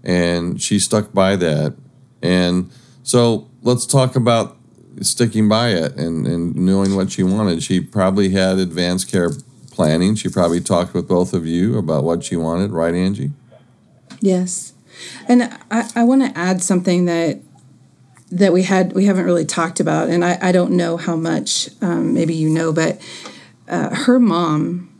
and 0.02 0.60
she 0.60 0.78
stuck 0.78 1.12
by 1.12 1.36
that. 1.36 1.74
And 2.22 2.70
so 3.02 3.48
let's 3.62 3.84
talk 3.84 4.16
about 4.16 4.56
sticking 5.00 5.48
by 5.48 5.70
it 5.70 5.94
and, 5.96 6.26
and 6.26 6.54
knowing 6.56 6.96
what 6.96 7.10
she 7.10 7.22
wanted. 7.22 7.62
She 7.62 7.80
probably 7.80 8.30
had 8.30 8.58
advanced 8.58 9.10
care 9.10 9.30
planning. 9.70 10.14
She 10.14 10.28
probably 10.28 10.60
talked 10.60 10.94
with 10.94 11.06
both 11.06 11.34
of 11.34 11.46
you 11.46 11.76
about 11.76 12.04
what 12.04 12.24
she 12.24 12.36
wanted, 12.36 12.70
right, 12.70 12.94
Angie? 12.94 13.32
Yes. 14.20 14.72
And 15.28 15.44
I, 15.70 15.88
I 15.94 16.04
want 16.04 16.22
to 16.22 16.38
add 16.38 16.62
something 16.62 17.04
that 17.06 17.40
that 18.30 18.52
we 18.52 18.64
had 18.64 18.92
we 18.92 19.06
haven't 19.06 19.24
really 19.24 19.44
talked 19.44 19.78
about, 19.78 20.08
and 20.08 20.24
I, 20.24 20.38
I 20.42 20.52
don't 20.52 20.72
know 20.72 20.96
how 20.96 21.16
much 21.16 21.70
um, 21.80 22.12
maybe 22.12 22.34
you 22.34 22.50
know, 22.50 22.72
but 22.72 23.00
uh, 23.68 23.94
her 23.94 24.18
mom 24.18 24.92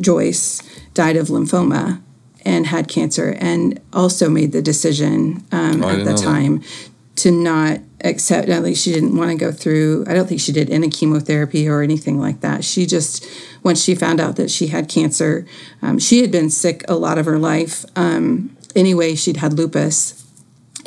Joyce 0.00 0.62
died 0.94 1.16
of 1.16 1.28
lymphoma, 1.28 2.00
and 2.48 2.66
had 2.66 2.88
cancer 2.88 3.36
and 3.38 3.80
also 3.92 4.28
made 4.30 4.52
the 4.52 4.62
decision 4.62 5.44
um, 5.52 5.84
oh, 5.84 5.88
at 5.90 6.04
the 6.04 6.14
time 6.14 6.58
that. 6.58 6.90
to 7.16 7.30
not 7.30 7.80
accept 8.02 8.48
at 8.48 8.62
least 8.62 8.84
she 8.84 8.92
didn't 8.92 9.16
want 9.16 9.28
to 9.30 9.36
go 9.36 9.50
through 9.50 10.04
i 10.06 10.14
don't 10.14 10.28
think 10.28 10.40
she 10.40 10.52
did 10.52 10.70
any 10.70 10.88
chemotherapy 10.88 11.68
or 11.68 11.82
anything 11.82 12.20
like 12.20 12.40
that 12.42 12.64
she 12.64 12.86
just 12.86 13.26
once 13.64 13.82
she 13.82 13.92
found 13.92 14.20
out 14.20 14.36
that 14.36 14.50
she 14.50 14.68
had 14.68 14.88
cancer 14.88 15.44
um, 15.82 15.98
she 15.98 16.20
had 16.20 16.30
been 16.30 16.48
sick 16.48 16.84
a 16.88 16.94
lot 16.94 17.18
of 17.18 17.26
her 17.26 17.38
life 17.38 17.84
um, 17.96 18.56
anyway 18.78 19.14
she'd 19.14 19.38
had 19.38 19.52
lupus 19.52 20.24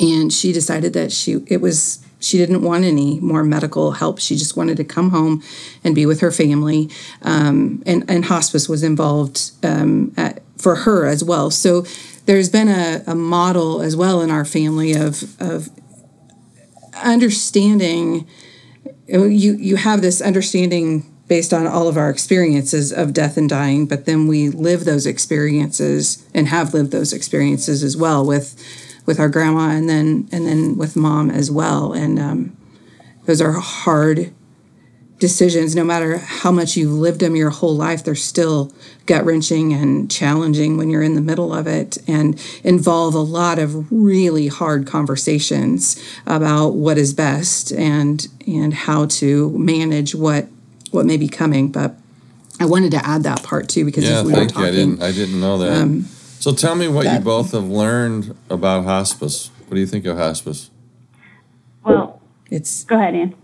and 0.00 0.32
she 0.32 0.52
decided 0.52 0.92
that 0.94 1.12
she 1.12 1.44
it 1.46 1.60
was 1.60 2.02
she 2.22 2.38
didn't 2.38 2.62
want 2.62 2.84
any 2.84 3.18
more 3.20 3.42
medical 3.42 3.92
help. 3.92 4.20
She 4.20 4.36
just 4.36 4.56
wanted 4.56 4.76
to 4.76 4.84
come 4.84 5.10
home 5.10 5.42
and 5.82 5.94
be 5.94 6.06
with 6.06 6.20
her 6.20 6.30
family. 6.30 6.88
Um, 7.22 7.82
and, 7.84 8.08
and 8.08 8.24
hospice 8.24 8.68
was 8.68 8.84
involved 8.84 9.50
um, 9.64 10.14
at, 10.16 10.40
for 10.56 10.76
her 10.76 11.06
as 11.06 11.24
well. 11.24 11.50
So 11.50 11.84
there's 12.26 12.48
been 12.48 12.68
a, 12.68 13.02
a 13.08 13.14
model 13.16 13.82
as 13.82 13.96
well 13.96 14.20
in 14.20 14.30
our 14.30 14.44
family 14.44 14.92
of, 14.92 15.40
of 15.40 15.68
understanding. 16.94 18.28
You, 19.08 19.54
you 19.56 19.76
have 19.76 20.00
this 20.00 20.20
understanding 20.20 21.11
based 21.28 21.52
on 21.52 21.66
all 21.66 21.88
of 21.88 21.96
our 21.96 22.10
experiences 22.10 22.92
of 22.92 23.12
death 23.12 23.36
and 23.36 23.48
dying, 23.48 23.86
but 23.86 24.04
then 24.04 24.26
we 24.26 24.48
live 24.48 24.84
those 24.84 25.06
experiences 25.06 26.26
and 26.34 26.48
have 26.48 26.74
lived 26.74 26.90
those 26.90 27.12
experiences 27.12 27.82
as 27.82 27.96
well 27.96 28.24
with 28.24 28.60
with 29.04 29.18
our 29.18 29.28
grandma 29.28 29.70
and 29.70 29.88
then 29.88 30.28
and 30.32 30.46
then 30.46 30.76
with 30.76 30.96
mom 30.96 31.30
as 31.30 31.50
well. 31.50 31.92
And 31.92 32.18
um, 32.18 32.56
those 33.24 33.40
are 33.40 33.52
hard 33.52 34.32
decisions. 35.18 35.76
No 35.76 35.84
matter 35.84 36.18
how 36.18 36.50
much 36.50 36.76
you've 36.76 36.92
lived 36.92 37.20
them 37.20 37.36
your 37.36 37.50
whole 37.50 37.76
life, 37.76 38.02
they're 38.02 38.16
still 38.16 38.72
gut 39.06 39.24
wrenching 39.24 39.72
and 39.72 40.10
challenging 40.10 40.76
when 40.76 40.90
you're 40.90 41.02
in 41.02 41.14
the 41.14 41.20
middle 41.20 41.54
of 41.54 41.66
it, 41.66 41.96
and 42.08 42.40
involve 42.64 43.14
a 43.14 43.20
lot 43.20 43.58
of 43.58 43.90
really 43.92 44.48
hard 44.48 44.86
conversations 44.86 46.02
about 46.26 46.70
what 46.70 46.98
is 46.98 47.14
best 47.14 47.72
and 47.72 48.26
and 48.46 48.74
how 48.74 49.06
to 49.06 49.56
manage 49.56 50.14
what 50.14 50.48
what 50.92 51.06
may 51.06 51.16
be 51.16 51.28
coming. 51.28 51.70
But 51.70 51.94
I 52.60 52.66
wanted 52.66 52.92
to 52.92 53.04
add 53.06 53.24
that 53.24 53.42
part 53.42 53.68
too 53.68 53.84
because 53.84 54.04
yeah, 54.04 54.22
we 54.22 54.32
thank 54.32 54.56
you. 54.56 54.64
I 54.64 54.70
didn't 54.70 55.02
I 55.02 55.12
didn't 55.12 55.40
know 55.40 55.58
that. 55.58 55.82
Um, 55.82 56.02
so 56.38 56.52
tell 56.52 56.74
me 56.74 56.88
what 56.88 57.04
that, 57.04 57.18
you 57.18 57.24
both 57.24 57.52
have 57.52 57.68
learned 57.68 58.36
about 58.50 58.84
hospice. 58.84 59.50
What 59.66 59.74
do 59.74 59.80
you 59.80 59.86
think 59.86 60.04
of 60.06 60.16
hospice? 60.16 60.70
Well, 61.84 62.20
it's 62.50 62.84
go 62.84 62.96
ahead, 62.96 63.14
Ann. 63.14 63.34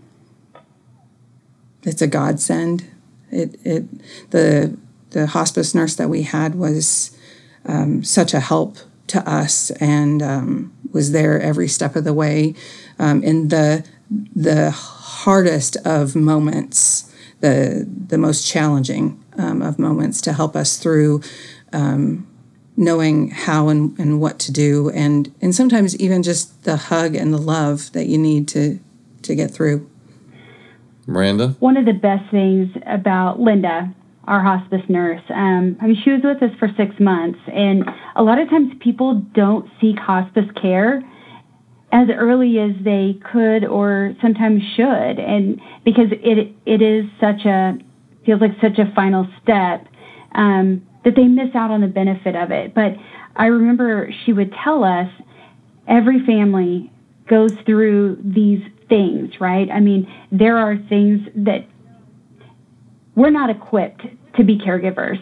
It's 1.83 2.01
a 2.01 2.07
godsend. 2.07 2.85
It 3.31 3.59
it 3.63 3.85
the 4.31 4.77
the 5.11 5.27
hospice 5.27 5.73
nurse 5.73 5.95
that 5.95 6.09
we 6.09 6.23
had 6.23 6.55
was 6.55 7.17
um, 7.65 8.03
such 8.03 8.33
a 8.33 8.39
help 8.39 8.77
to 9.07 9.27
us 9.27 9.71
and 9.71 10.21
um, 10.21 10.73
was 10.91 11.11
there 11.11 11.41
every 11.41 11.67
step 11.67 11.95
of 11.95 12.03
the 12.03 12.13
way 12.13 12.53
um, 12.99 13.23
in 13.23 13.47
the 13.49 13.83
the 14.35 14.71
hardest 14.71 15.77
of 15.85 16.15
moments, 16.15 17.08
the 17.41 17.87
the 18.07 18.17
most 18.17 18.47
challenging 18.47 19.23
um, 19.37 19.61
of 19.61 19.79
moments 19.79 20.21
to 20.21 20.33
help 20.33 20.55
us 20.55 20.77
through 20.77 21.21
um, 21.73 22.27
knowing 22.75 23.29
how 23.29 23.67
and, 23.69 23.97
and 23.99 24.21
what 24.21 24.39
to 24.39 24.51
do. 24.51 24.89
And 24.91 25.33
and 25.41 25.53
sometimes 25.53 25.95
even 25.97 26.23
just 26.23 26.63
the 26.63 26.77
hug 26.77 27.15
and 27.15 27.33
the 27.33 27.37
love 27.37 27.91
that 27.93 28.07
you 28.07 28.17
need 28.17 28.47
to 28.49 28.79
to 29.23 29.35
get 29.35 29.51
through. 29.51 29.89
Miranda? 31.07 31.55
One 31.59 31.75
of 31.75 31.85
the 31.85 31.93
best 31.93 32.29
things 32.31 32.69
about 32.85 33.39
linda 33.39 33.93
our 34.29 34.41
hospice 34.43 34.83
nurse 34.87 35.23
um, 35.31 35.75
i 35.81 35.87
mean 35.87 35.99
she 36.03 36.11
was 36.11 36.21
with 36.23 36.41
us 36.43 36.55
for 36.59 36.69
six 36.77 36.97
months 36.99 37.39
and 37.51 37.83
a 38.15 38.21
lot 38.21 38.37
of 38.37 38.47
times 38.47 38.71
people 38.79 39.15
don't 39.33 39.67
seek 39.81 39.97
hospice 39.97 40.45
care 40.61 41.03
as 41.91 42.07
early 42.15 42.59
as 42.59 42.71
they 42.83 43.19
could 43.31 43.65
or 43.65 44.15
sometimes 44.21 44.61
should. 44.75 45.19
And 45.19 45.59
because 45.83 46.07
it 46.11 46.53
it 46.65 46.81
is 46.81 47.05
such 47.19 47.45
a 47.45 47.77
feels 48.25 48.41
like 48.41 48.51
such 48.61 48.77
a 48.77 48.91
final 48.93 49.27
step 49.41 49.87
um, 50.33 50.85
that 51.03 51.15
they 51.15 51.23
miss 51.23 51.55
out 51.55 51.71
on 51.71 51.81
the 51.81 51.87
benefit 51.87 52.35
of 52.35 52.51
it. 52.51 52.73
But 52.73 52.93
i 53.35 53.45
remember 53.45 54.11
she 54.25 54.33
would 54.33 54.53
tell 54.63 54.83
us 54.83 55.09
every 55.87 56.25
family 56.25 56.91
goes 57.27 57.53
through 57.65 58.17
these 58.23 58.61
things 58.87 59.39
right? 59.39 59.69
I 59.71 59.79
mean 59.79 60.11
there 60.31 60.57
are 60.57 60.77
things 60.77 61.27
that 61.35 61.65
we're 63.15 63.29
not 63.31 63.49
equipped 63.49 64.01
to 64.37 64.43
be 64.43 64.57
caregivers. 64.57 65.19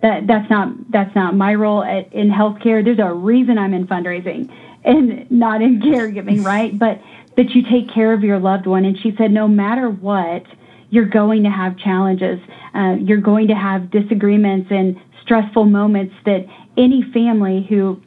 That 0.00 0.26
that's 0.26 0.48
not 0.48 0.90
that's 0.90 1.14
not 1.14 1.36
my 1.36 1.54
role 1.54 1.82
at, 1.82 2.12
in 2.12 2.30
healthcare. 2.30 2.82
There's 2.84 2.98
a 2.98 3.12
reason 3.12 3.58
i'm 3.58 3.74
in 3.74 3.86
fundraising 3.86 4.50
and 4.84 5.30
not 5.30 5.62
in 5.62 5.80
caregiving, 5.80 6.44
right? 6.44 6.78
But 6.78 7.00
that 7.36 7.50
you 7.50 7.62
take 7.62 7.92
care 7.92 8.12
of 8.12 8.22
your 8.22 8.38
loved 8.38 8.66
one. 8.66 8.84
And 8.84 8.98
she 8.98 9.14
said, 9.16 9.32
no 9.32 9.48
matter 9.48 9.88
what, 9.90 10.44
you're 10.90 11.08
going 11.08 11.42
to 11.42 11.50
have 11.50 11.76
challenges. 11.78 12.38
Uh, 12.74 12.96
you're 13.00 13.20
going 13.20 13.48
to 13.48 13.54
have 13.54 13.90
disagreements 13.90 14.68
and 14.70 15.00
stressful 15.22 15.64
moments 15.64 16.14
that 16.26 16.46
any 16.76 17.02
family 17.12 17.66
who 17.68 18.00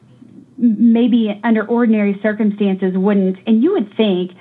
maybe 0.58 1.40
under 1.44 1.66
ordinary 1.66 2.20
circumstances 2.22 2.94
wouldn't. 2.96 3.38
And 3.46 3.62
you 3.62 3.74
would 3.74 3.96
think 3.98 4.32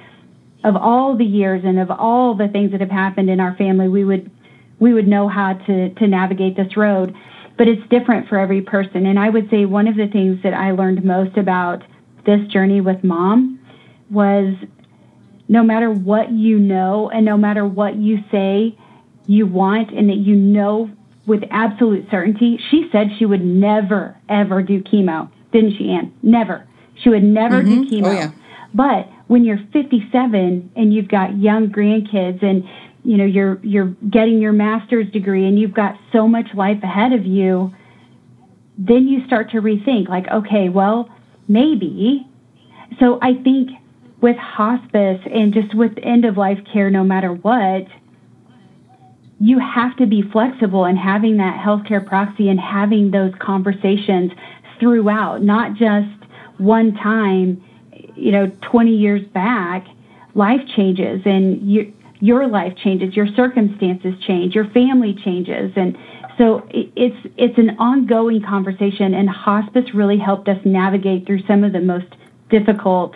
of 0.65 0.77
all 0.77 1.17
the 1.17 1.25
years 1.25 1.63
and 1.65 1.79
of 1.79 1.91
all 1.91 2.35
the 2.35 2.49
things 2.49 2.73
that 2.73 2.81
have 2.81 2.91
happened 2.91 3.31
in 3.31 3.41
our 3.41 3.57
family, 3.57 3.89
we 3.89 4.05
would 4.05 4.31
we 4.79 4.93
would 4.93 5.09
know 5.09 5.29
how 5.29 5.55
to 5.55 5.95
to 5.95 6.07
navigate 6.07 6.57
this 6.57 6.77
road. 6.77 7.15
But 7.57 7.69
it's 7.69 7.87
different 7.89 8.29
for 8.29 8.39
every 8.39 8.61
person. 8.61 9.07
And 9.07 9.19
I 9.19 9.31
would 9.31 9.49
say 9.51 9.65
one 9.65 9.89
of 9.89 9.97
the 9.97 10.09
things 10.09 10.43
that 10.43 10.53
I 10.53 10.73
learned 10.73 11.03
most 11.05 11.39
about 11.39 11.83
this 12.27 12.47
journey 12.49 12.81
with 12.81 13.03
mom 13.03 13.59
was 14.11 14.55
no 15.49 15.63
matter 15.63 15.91
what 15.91 16.31
you 16.33 16.59
know 16.59 17.11
and 17.11 17.25
no 17.25 17.37
matter 17.37 17.67
what 17.67 17.97
you 17.97 18.19
say 18.31 18.77
you 19.27 19.47
want 19.47 19.91
and 19.91 20.09
that 20.09 20.17
you 20.17 20.35
know 20.35 20.91
with 21.27 21.43
absolute 21.51 22.07
certainty, 22.11 22.59
she 22.71 22.89
said 22.93 23.09
she 23.19 23.27
would 23.27 23.45
never, 23.45 24.17
ever 24.29 24.63
do 24.63 24.83
chemo. 24.83 25.31
Didn't 25.53 25.77
she, 25.77 25.91
Anne? 25.91 26.15
Never. 26.23 26.67
She 27.03 27.09
would 27.09 27.25
never 27.25 27.63
mm-hmm. 27.63 27.83
do 27.83 27.91
chemo. 27.91 28.07
Oh, 28.07 28.13
yeah. 28.13 28.31
But 28.73 29.09
when 29.27 29.45
you're 29.45 29.61
57 29.73 30.73
and 30.77 30.95
you've 30.95 31.09
got 31.09 31.37
young 31.37 31.69
grandkids 31.69 32.43
and 32.45 32.65
you 33.03 33.17
know 33.17 33.25
you're 33.25 33.61
you're 33.63 33.95
getting 34.11 34.41
your 34.41 34.53
master's 34.53 35.11
degree 35.13 35.47
and 35.47 35.59
you've 35.59 35.75
got 35.75 35.97
so 36.13 36.27
much 36.27 36.47
life 36.55 36.83
ahead 36.83 37.13
of 37.13 37.25
you, 37.25 37.73
then 38.79 39.09
you 39.09 39.25
start 39.27 39.51
to 39.53 39.59
rethink 39.61 40.09
like, 40.09 40.27
okay, 40.29 40.69
well, 40.69 41.09
maybe. 41.49 42.27
So 43.01 43.19
I 43.23 43.35
think 43.35 43.71
with 44.21 44.37
hospice 44.37 45.21
and 45.31 45.53
just 45.53 45.75
with 45.75 45.93
end 46.03 46.25
of 46.25 46.37
life 46.37 46.59
care, 46.73 46.91
no 46.91 47.05
matter 47.05 47.33
what, 47.33 47.87
you 49.39 49.59
have 49.59 49.97
to 49.99 50.07
be 50.07 50.23
flexible 50.33 50.87
in 50.87 50.97
having 50.97 51.37
that 51.37 51.63
healthcare 51.63 52.05
proxy 52.05 52.49
and 52.49 52.59
having 52.59 53.11
those 53.11 53.33
conversations 53.39 54.33
throughout, 54.81 55.43
not 55.43 55.75
just 55.75 56.09
one 56.59 56.95
time, 56.95 57.63
you 58.15 58.33
know, 58.33 58.51
20 58.63 58.97
years 58.97 59.23
back. 59.29 59.87
Life 60.35 60.61
changes 60.75 61.23
and 61.25 61.71
your, 61.71 61.85
your 62.21 62.47
life 62.47 62.77
changes, 62.77 63.15
your 63.15 63.27
circumstances 63.35 64.15
change, 64.27 64.55
your 64.55 64.69
family 64.71 65.15
changes. 65.25 65.73
And 65.77 65.97
so 66.39 66.67
it's 66.71 67.17
it's 67.37 67.57
an 67.59 67.77
ongoing 67.79 68.43
conversation, 68.43 69.15
and 69.15 69.29
hospice 69.29 69.95
really 69.95 70.19
helped 70.19 70.49
us 70.49 70.59
navigate 70.65 71.27
through 71.27 71.47
some 71.47 71.65
of 71.65 71.73
the 71.73 71.81
most 71.81 72.09
difficult 72.51 73.15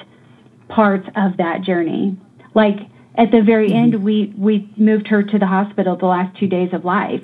parts 0.68 1.07
of 1.16 1.37
that 1.37 1.62
journey. 1.62 2.16
Like 2.55 2.79
at 3.16 3.31
the 3.31 3.43
very 3.43 3.68
mm-hmm. 3.68 3.95
end, 3.95 4.05
we 4.05 4.33
we 4.39 4.73
moved 4.77 5.09
her 5.09 5.23
to 5.23 5.39
the 5.39 5.47
hospital 5.47 5.97
the 5.97 6.07
last 6.07 6.39
two 6.39 6.47
days 6.47 6.71
of 6.73 6.85
life, 6.85 7.23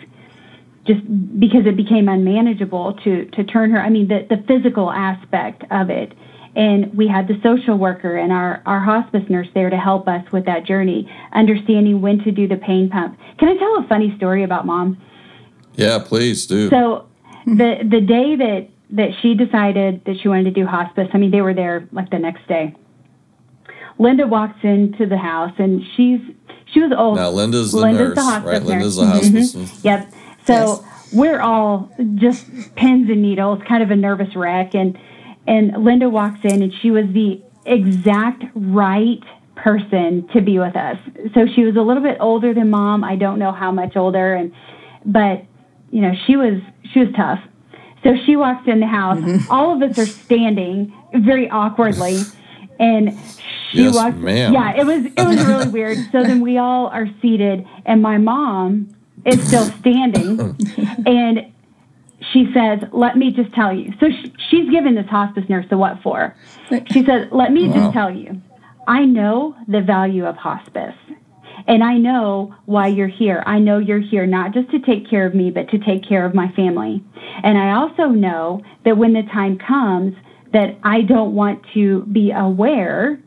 just 0.87 1.01
because 1.41 1.67
it 1.67 1.77
became 1.77 2.09
unmanageable 2.09 2.95
to 3.05 3.25
to 3.31 3.45
turn 3.45 3.71
her. 3.71 3.81
I 3.81 3.89
mean, 3.89 4.09
the 4.09 4.27
the 4.29 4.43
physical 4.47 4.91
aspect 4.91 5.65
of 5.71 5.91
it. 5.91 6.13
And 6.57 6.97
we 6.97 7.07
had 7.07 7.29
the 7.29 7.39
social 7.43 7.77
worker 7.77 8.17
and 8.17 8.33
our, 8.33 8.63
our 8.65 8.81
hospice 8.81 9.25
nurse 9.29 9.47
there 9.53 9.69
to 9.69 9.77
help 9.77 10.09
us 10.09 10.25
with 10.33 10.47
that 10.47 10.65
journey, 10.65 11.07
understanding 11.35 12.01
when 12.01 12.21
to 12.21 12.31
do 12.33 12.49
the 12.49 12.57
pain 12.57 12.89
pump. 12.89 13.19
Can 13.39 13.51
I 13.51 13.59
tell 13.59 13.77
a 13.85 13.87
funny 13.87 14.15
story 14.17 14.43
about 14.43 14.65
mom? 14.65 14.97
Yeah, 15.77 15.99
please 15.99 16.47
do. 16.47 16.69
So 16.71 17.07
the 17.47 17.79
the 17.89 18.01
day 18.01 18.37
that 18.37 18.69
that 18.91 19.11
she 19.21 19.35
decided 19.35 20.05
that 20.05 20.21
she 20.21 20.29
wanted 20.29 20.45
to 20.45 20.51
do 20.51 20.67
hospice, 20.67 21.09
I 21.13 21.19
mean, 21.19 21.31
they 21.31 21.43
were 21.43 21.55
there 21.55 21.89
like 21.93 22.11
the 22.11 22.19
next 22.19 22.47
day. 22.49 22.75
Linda 23.99 24.27
walks 24.27 24.59
into 24.63 25.07
the 25.07 25.17
house 25.17 25.53
and 25.59 25.83
she's 25.97 26.21
she 26.67 26.81
was 26.81 26.93
old. 26.97 27.17
Now 27.17 27.31
Linda's 27.31 27.73
the 27.73 27.79
Linda's 27.79 28.09
nurse, 28.09 28.17
the 28.17 28.23
hospice 28.23 28.45
right? 28.45 28.63
Nurse. 28.63 28.69
Linda's 28.69 28.97
the 28.97 29.07
hospice. 29.07 29.55
Mm-hmm. 29.55 29.87
Yep. 29.87 30.13
So 30.47 30.55
yes. 30.55 31.13
we're 31.13 31.41
all 31.41 31.91
just 32.17 32.47
pins 32.75 33.09
and 33.11 33.23
needles, 33.23 33.61
kind 33.67 33.83
of 33.83 33.91
a 33.91 33.97
nervous 33.97 34.35
wreck, 34.37 34.75
and 34.75 34.99
and 35.47 35.85
Linda 35.85 36.09
walks 36.09 36.41
in 36.45 36.63
and 36.63 36.73
she 36.83 36.91
was 36.91 37.07
the 37.13 37.43
exact 37.65 38.45
right 38.55 39.23
person 39.55 40.29
to 40.29 40.41
be 40.41 40.59
with 40.59 40.77
us. 40.77 40.99
So 41.35 41.47
she 41.47 41.65
was 41.65 41.77
a 41.77 41.83
little 41.83 42.03
bit 42.03 42.19
older 42.21 42.53
than 42.53 42.71
mom. 42.71 43.03
I 43.03 43.17
don't 43.17 43.39
know 43.39 43.53
how 43.53 43.73
much 43.73 43.97
older, 43.97 44.35
and 44.35 44.53
but 45.05 45.45
you 45.91 46.01
know, 46.01 46.13
she 46.27 46.37
was 46.37 46.61
she 46.93 47.01
was 47.01 47.09
tough. 47.17 47.41
So 48.03 48.15
she 48.25 48.37
walks 48.37 48.69
in 48.69 48.81
the 48.81 48.87
house. 48.87 49.19
Mm-hmm. 49.19 49.51
All 49.51 49.75
of 49.75 49.91
us 49.91 49.99
are 49.99 50.07
standing 50.07 50.95
very 51.13 51.51
awkwardly, 51.51 52.21
and 52.79 53.19
she 53.71 53.85
yes, 53.85 53.95
walks. 53.95 54.17
Ma'am. 54.17 54.53
Yeah, 54.53 54.77
it 54.77 54.87
was 54.87 55.07
it 55.07 55.27
was 55.27 55.45
really 55.45 55.69
weird. 55.69 55.99
So 56.13 56.23
then 56.23 56.41
we 56.41 56.59
all 56.59 56.87
are 56.89 57.09
seated, 57.21 57.67
and 57.85 58.03
my 58.03 58.19
mom 58.19 58.95
is 59.25 59.45
still 59.47 59.65
standing, 59.81 60.39
and 61.07 61.53
she 62.33 62.51
says, 62.53 62.81
"Let 62.93 63.17
me 63.17 63.33
just 63.33 63.53
tell 63.55 63.73
you." 63.73 63.93
So 63.99 64.09
she, 64.11 64.33
she's 64.51 64.71
given 64.71 64.95
this 64.95 65.07
hospice 65.07 65.49
nurse 65.49 65.67
the 65.69 65.79
what 65.79 66.03
for. 66.03 66.37
She 66.93 67.05
says, 67.05 67.29
"Let 67.33 67.53
me 67.53 67.69
wow. 67.69 67.75
just 67.75 67.93
tell 67.93 68.11
you, 68.15 68.41
I 68.87 69.05
know 69.05 69.57
the 69.67 69.81
value 69.81 70.27
of 70.27 70.37
hospice." 70.37 70.95
And 71.69 71.83
I 71.83 71.99
know 71.99 72.55
why 72.67 72.89
you're 72.89 73.09
here. 73.09 73.43
I 73.47 73.59
know 73.59 73.79
you're 73.79 74.01
here 74.01 74.27
not 74.27 74.53
just 74.53 74.71
to 74.71 74.79
take 74.81 75.09
care 75.11 75.27
of 75.27 75.35
me, 75.35 75.51
but 75.51 75.69
to 75.71 75.79
take 75.79 76.09
care 76.09 76.25
of 76.25 76.35
my 76.35 76.49
family. 76.53 77.03
And 77.43 77.59
I 77.59 77.73
also 77.73 78.05
know 78.05 78.63
that 78.85 78.97
when 78.97 79.13
the 79.13 79.23
time 79.33 79.59
comes 79.59 80.15
that 80.53 80.79
I 80.85 81.03
don't 81.03 81.35
want 81.35 81.65
to 81.75 82.03
be 82.07 82.31
aware 82.31 83.21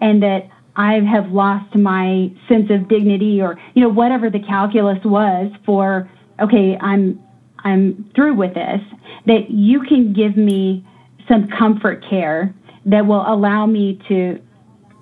and 0.00 0.22
that 0.22 0.48
I 0.76 1.00
have 1.00 1.30
lost 1.32 1.74
my 1.74 2.32
sense 2.48 2.70
of 2.70 2.88
dignity 2.88 3.42
or, 3.42 3.58
you 3.74 3.82
know, 3.82 3.88
whatever 3.88 4.30
the 4.30 4.38
calculus 4.38 4.98
was 5.04 5.52
for, 5.66 6.08
okay, 6.40 6.78
I'm, 6.80 7.20
I'm 7.64 8.10
through 8.14 8.34
with 8.34 8.54
this, 8.54 8.80
that 9.26 9.50
you 9.50 9.82
can 9.82 10.12
give 10.12 10.36
me 10.36 10.86
some 11.28 11.48
comfort 11.48 12.04
care 12.08 12.54
that 12.86 13.06
will 13.06 13.24
allow 13.26 13.66
me 13.66 14.00
to 14.08 14.40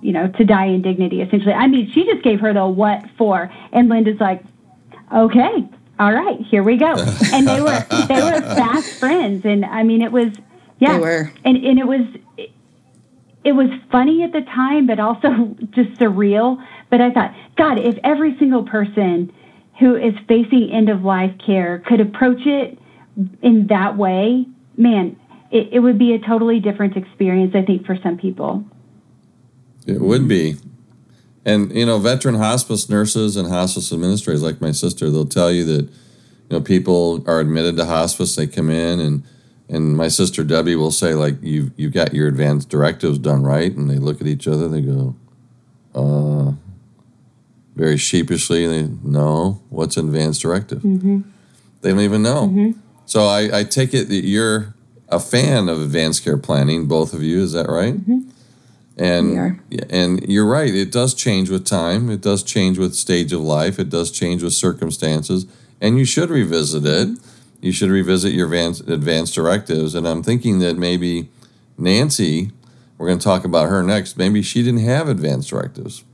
you 0.01 0.12
know, 0.12 0.28
to 0.28 0.44
die 0.44 0.66
in 0.66 0.82
dignity, 0.82 1.20
essentially. 1.20 1.53
I 1.53 1.66
mean, 1.66 1.90
she 1.92 2.05
just 2.05 2.22
gave 2.22 2.40
her 2.40 2.53
the 2.53 2.66
what 2.66 3.05
for, 3.16 3.53
and 3.72 3.88
Linda's 3.88 4.20
like, 4.20 4.42
okay, 5.14 5.68
all 5.99 6.12
right, 6.12 6.40
here 6.40 6.62
we 6.62 6.76
go. 6.76 6.94
And 7.32 7.46
they 7.46 7.61
were 7.61 7.86
they 8.09 8.22
were 8.22 8.40
fast 8.40 8.99
friends, 8.99 9.44
and 9.44 9.64
I 9.64 9.82
mean, 9.82 10.03
it 10.03 10.12
was 10.12 10.32
yeah, 10.78 10.94
they 10.94 11.01
were, 11.01 11.32
and 11.44 11.57
and 11.57 11.78
it 11.78 11.86
was. 11.86 12.07
It, 12.36 12.51
it 13.44 13.53
was 13.53 13.70
funny 13.90 14.24
at 14.24 14.32
the 14.32 14.42
time, 14.42 14.86
but 14.86 14.99
also 14.99 15.57
just 15.70 15.99
surreal. 15.99 16.62
But 16.90 17.01
I 17.01 17.11
thought, 17.12 17.34
God, 17.57 17.78
if 17.78 17.96
every 18.05 18.36
single 18.36 18.64
person 18.64 19.32
who 19.78 19.94
is 19.94 20.12
facing 20.26 20.70
end 20.70 20.88
of 20.88 21.03
life 21.03 21.32
care 21.44 21.78
could 21.86 22.01
approach 22.01 22.44
it 22.46 22.78
in 23.40 23.68
that 23.68 23.96
way, 23.96 24.44
man, 24.76 25.16
it, 25.51 25.68
it 25.72 25.78
would 25.78 25.99
be 25.99 26.14
a 26.14 26.18
totally 26.18 26.61
different 26.61 26.96
experience, 26.96 27.55
I 27.55 27.62
think, 27.62 27.86
for 27.86 27.96
some 28.03 28.18
people. 28.18 28.64
It 29.89 30.01
would 30.01 30.28
be. 30.28 30.57
And, 31.45 31.74
you 31.74 31.86
know, 31.86 31.99
veteran 31.99 32.34
hospice 32.34 32.91
nurses 32.91 33.36
and 33.36 33.49
hospice 33.49 33.91
administrators 33.93 34.43
like 34.43 34.61
my 34.61 34.70
sister, 34.72 35.11
they'll 35.11 35.24
tell 35.24 35.51
you 35.51 35.64
that, 35.64 35.84
you 35.84 36.51
know, 36.51 36.61
people 36.61 37.24
are 37.26 37.41
admitted 37.41 37.76
to 37.78 37.86
hospice, 37.86 38.36
they 38.36 38.47
come 38.47 38.68
in 38.68 39.01
and, 39.01 39.22
and 39.70 39.97
my 39.97 40.09
sister 40.09 40.45
Debbie 40.45 40.76
will 40.76 40.91
say, 40.91 41.14
like, 41.14 41.43
you 41.43 41.72
you 41.76 41.91
got 41.91 42.14
your 42.14 42.26
advance 42.26 42.64
directives 42.64 43.18
done 43.18 43.43
right. 43.43 43.74
And 43.74 43.89
they 43.91 43.97
look 43.97 44.20
at 44.20 44.26
each 44.26 44.49
other, 44.49 44.68
they 44.68 44.80
go, 44.80 45.14
uh, 45.95 46.53
very 47.74 47.97
sheepishly, 47.97 48.66
they 48.66 48.89
know 49.03 49.62
what's 49.70 49.97
an 49.97 50.07
advance 50.07 50.39
directive. 50.39 50.82
Mm-hmm. 50.82 51.20
They 51.80 51.91
don't 51.91 52.01
even 52.01 52.22
know. 52.22 52.49
Mm-hmm. 52.49 52.80
So 53.07 53.26
I, 53.26 53.61
I 53.61 53.64
take 53.64 53.95
it 53.95 54.09
that 54.09 54.24
you're 54.24 54.74
a 55.09 55.20
fan 55.20 55.68
of 55.68 55.80
advanced 55.80 56.24
care 56.24 56.39
planning, 56.39 56.86
both 56.86 57.14
of 57.14 57.22
you. 57.22 57.43
Is 57.43 57.53
that 57.53 57.68
right? 57.68 57.95
Mm-hmm. 57.95 58.28
And 58.99 59.61
and 59.90 60.28
you're 60.28 60.49
right. 60.49 60.74
It 60.74 60.90
does 60.90 61.14
change 61.14 61.51
with 61.51 61.64
time. 61.64 62.11
It 62.11 62.20
does 62.20 62.42
change 62.42 62.78
with 62.78 62.94
stage 62.94 63.32
of 63.32 63.40
life. 63.40 63.78
It 63.78 63.90
does 63.90 64.11
change 64.11 64.42
with 64.42 64.55
circumstances. 64.55 65.46
And 65.80 65.99
you 65.99 66.05
should 66.05 66.30
revisit 66.30 66.84
it. 66.84 67.09
Mm-hmm. 67.09 67.24
You 67.61 67.72
should 67.72 67.90
revisit 67.90 68.32
your 68.32 68.46
advanced, 68.46 68.88
advanced 68.88 69.34
directives. 69.34 69.94
And 69.94 70.07
I'm 70.07 70.22
thinking 70.22 70.59
that 70.61 70.76
maybe 70.76 71.28
Nancy 71.76 72.51
we're 72.99 73.07
going 73.07 73.18
to 73.20 73.24
talk 73.24 73.44
about 73.44 73.68
her 73.68 73.82
next. 73.82 74.18
Maybe 74.18 74.42
she 74.42 74.62
didn't 74.62 74.80
have 74.80 75.09
advanced 75.09 75.51
directives. 75.51 76.05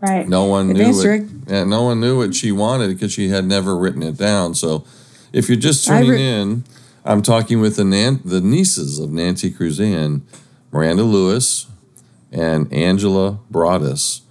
Right. 0.00 0.28
No 0.28 0.44
one 0.44 0.68
knew 0.68 1.02
direct- 1.02 1.30
what, 1.30 1.50
yeah, 1.50 1.64
no 1.64 1.82
one 1.82 2.00
knew 2.00 2.18
what 2.18 2.34
she 2.34 2.52
wanted 2.52 2.88
because 2.88 3.12
she 3.12 3.30
had 3.30 3.46
never 3.46 3.76
written 3.76 4.02
it 4.02 4.16
down. 4.16 4.54
So, 4.54 4.84
if 5.32 5.48
you're 5.48 5.58
just 5.58 5.86
tuning 5.86 6.10
re- 6.10 6.22
in, 6.22 6.64
I'm 7.04 7.22
talking 7.22 7.60
with 7.60 7.76
the 7.76 7.84
Nan- 7.84 8.20
the 8.24 8.40
nieces 8.40 9.00
of 9.00 9.10
Nancy 9.10 9.50
Cruzan, 9.50 10.20
Miranda 10.70 11.02
Lewis, 11.02 11.66
and 12.30 12.72
Angela 12.72 13.38
Broaddus, 13.50 14.22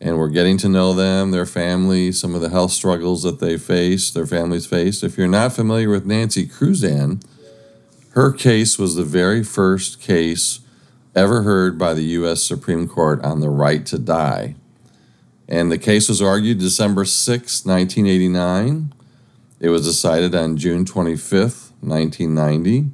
and 0.00 0.18
we're 0.18 0.28
getting 0.28 0.58
to 0.58 0.68
know 0.68 0.92
them, 0.92 1.30
their 1.30 1.46
family, 1.46 2.12
some 2.12 2.34
of 2.34 2.40
the 2.40 2.50
health 2.50 2.72
struggles 2.72 3.22
that 3.22 3.40
they 3.40 3.56
face, 3.56 4.10
their 4.10 4.26
families 4.26 4.66
faced. 4.66 5.02
If 5.02 5.16
you're 5.16 5.28
not 5.28 5.52
familiar 5.52 5.88
with 5.88 6.04
Nancy 6.04 6.46
Cruzan, 6.46 7.22
her 8.10 8.32
case 8.32 8.78
was 8.78 8.94
the 8.94 9.04
very 9.04 9.42
first 9.42 10.00
case 10.00 10.60
ever 11.14 11.42
heard 11.42 11.78
by 11.78 11.94
the 11.94 12.04
U.S. 12.04 12.42
Supreme 12.42 12.86
Court 12.86 13.24
on 13.24 13.40
the 13.40 13.50
right 13.50 13.84
to 13.86 13.98
die. 13.98 14.54
And 15.48 15.70
the 15.70 15.78
case 15.78 16.08
was 16.08 16.20
argued 16.20 16.58
December 16.58 17.04
6, 17.04 17.64
1989. 17.64 18.92
It 19.60 19.68
was 19.70 19.86
decided 19.86 20.34
on 20.34 20.56
June 20.56 20.84
25th, 20.84 21.72
1990. 21.80 22.90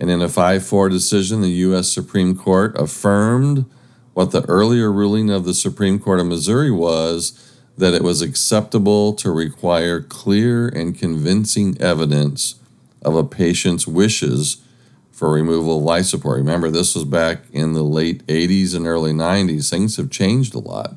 And 0.00 0.10
in 0.10 0.22
a 0.22 0.28
5 0.28 0.64
4 0.64 0.88
decision, 0.88 1.42
the 1.42 1.50
U.S. 1.50 1.92
Supreme 1.92 2.34
Court 2.34 2.74
affirmed 2.78 3.66
what 4.14 4.30
the 4.32 4.44
earlier 4.46 4.90
ruling 4.90 5.30
of 5.30 5.44
the 5.44 5.54
Supreme 5.54 5.98
Court 5.98 6.20
of 6.20 6.26
Missouri 6.26 6.70
was 6.70 7.46
that 7.76 7.94
it 7.94 8.02
was 8.02 8.22
acceptable 8.22 9.12
to 9.14 9.30
require 9.30 10.00
clear 10.00 10.68
and 10.68 10.98
convincing 10.98 11.80
evidence 11.80 12.56
of 13.02 13.14
a 13.14 13.24
patient's 13.24 13.86
wishes 13.86 14.62
for 15.10 15.32
removal 15.32 15.78
of 15.78 15.82
life 15.82 16.06
support. 16.06 16.38
Remember, 16.38 16.70
this 16.70 16.94
was 16.94 17.04
back 17.04 17.42
in 17.52 17.74
the 17.74 17.82
late 17.82 18.26
80s 18.26 18.74
and 18.74 18.86
early 18.86 19.12
90s. 19.12 19.70
Things 19.70 19.96
have 19.96 20.10
changed 20.10 20.54
a 20.54 20.58
lot. 20.58 20.94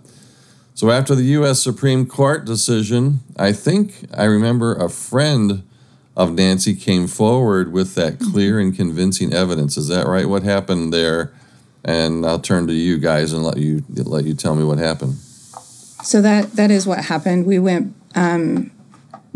So, 0.76 0.90
after 0.90 1.14
the 1.14 1.24
U.S. 1.24 1.62
Supreme 1.62 2.06
Court 2.06 2.46
decision, 2.46 3.20
I 3.38 3.52
think 3.52 4.06
I 4.16 4.24
remember 4.24 4.76
a 4.76 4.90
friend 4.90 5.64
of 6.16 6.34
Nancy 6.34 6.76
came 6.76 7.08
forward 7.08 7.72
with 7.72 7.96
that 7.96 8.20
clear 8.20 8.60
and 8.60 8.76
convincing 8.76 9.34
evidence. 9.34 9.78
Is 9.78 9.88
that 9.88 10.06
right? 10.06 10.28
What 10.28 10.44
happened 10.44 10.94
there? 10.94 11.34
And 11.84 12.26
I'll 12.26 12.40
turn 12.40 12.68
to 12.68 12.74
you 12.74 12.98
guys 12.98 13.34
and 13.34 13.44
let 13.44 13.58
you 13.58 13.84
let 13.90 14.26
you 14.26 14.34
tell 14.34 14.56
me 14.56 14.64
what 14.64 14.78
happened. 14.78 15.16
So 16.04 16.22
that 16.22 16.54
that 16.54 16.72
is 16.72 16.86
what 16.88 17.06
happened. 17.06 17.46
We 17.46 17.60
went 17.60 17.94
um, 18.16 18.72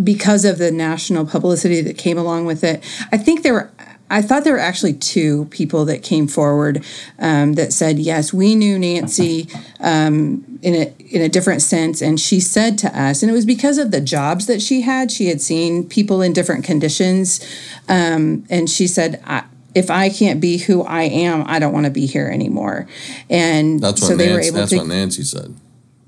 because 0.01 0.45
of 0.45 0.57
the 0.57 0.71
national 0.71 1.25
publicity 1.25 1.81
that 1.81 1.97
came 1.97 2.17
along 2.17 2.45
with 2.45 2.63
it. 2.63 2.83
I 3.11 3.17
think 3.17 3.43
there 3.43 3.53
were. 3.53 3.71
I 4.09 4.21
thought 4.21 4.43
there 4.43 4.53
were 4.53 4.59
actually 4.59 4.93
two 4.93 5.45
people 5.45 5.85
that 5.85 6.01
came 6.03 6.27
forward 6.27 6.83
um, 7.19 7.53
that 7.53 7.73
said, 7.73 7.99
"Yes, 7.99 8.33
we 8.33 8.55
knew 8.55 8.79
Nancy 8.79 9.47
um, 9.79 10.59
in 10.61 10.73
a 10.75 10.93
in 11.09 11.21
a 11.21 11.29
different 11.29 11.61
sense," 11.61 12.01
and 12.01 12.19
she 12.19 12.39
said 12.39 12.77
to 12.79 12.99
us, 12.99 13.21
and 13.21 13.29
it 13.29 13.33
was 13.33 13.45
because 13.45 13.77
of 13.77 13.91
the 13.91 14.01
jobs 14.01 14.45
that 14.47 14.61
she 14.61 14.81
had. 14.81 15.11
She 15.11 15.27
had 15.27 15.41
seen 15.41 15.87
people 15.87 16.21
in 16.21 16.33
different 16.33 16.63
conditions, 16.65 17.39
um, 17.89 18.45
and 18.49 18.69
she 18.69 18.87
said. 18.87 19.21
I, 19.25 19.43
if 19.75 19.91
I 19.91 20.09
can't 20.09 20.41
be 20.41 20.57
who 20.57 20.81
I 20.81 21.03
am, 21.03 21.43
I 21.45 21.59
don't 21.59 21.71
want 21.71 21.85
to 21.85 21.91
be 21.91 22.07
here 22.07 22.27
anymore. 22.27 22.87
And 23.29 23.79
That's 23.79 24.01
what 24.01 24.07
so 24.07 24.15
they 24.17 24.25
Nancy, 24.29 24.33
were 24.33 24.39
able 24.41 24.53
to. 24.53 24.59
that's 24.61 24.71
to 24.71 24.77
what 24.77 24.87
Nancy 24.87 25.23
said. 25.23 25.53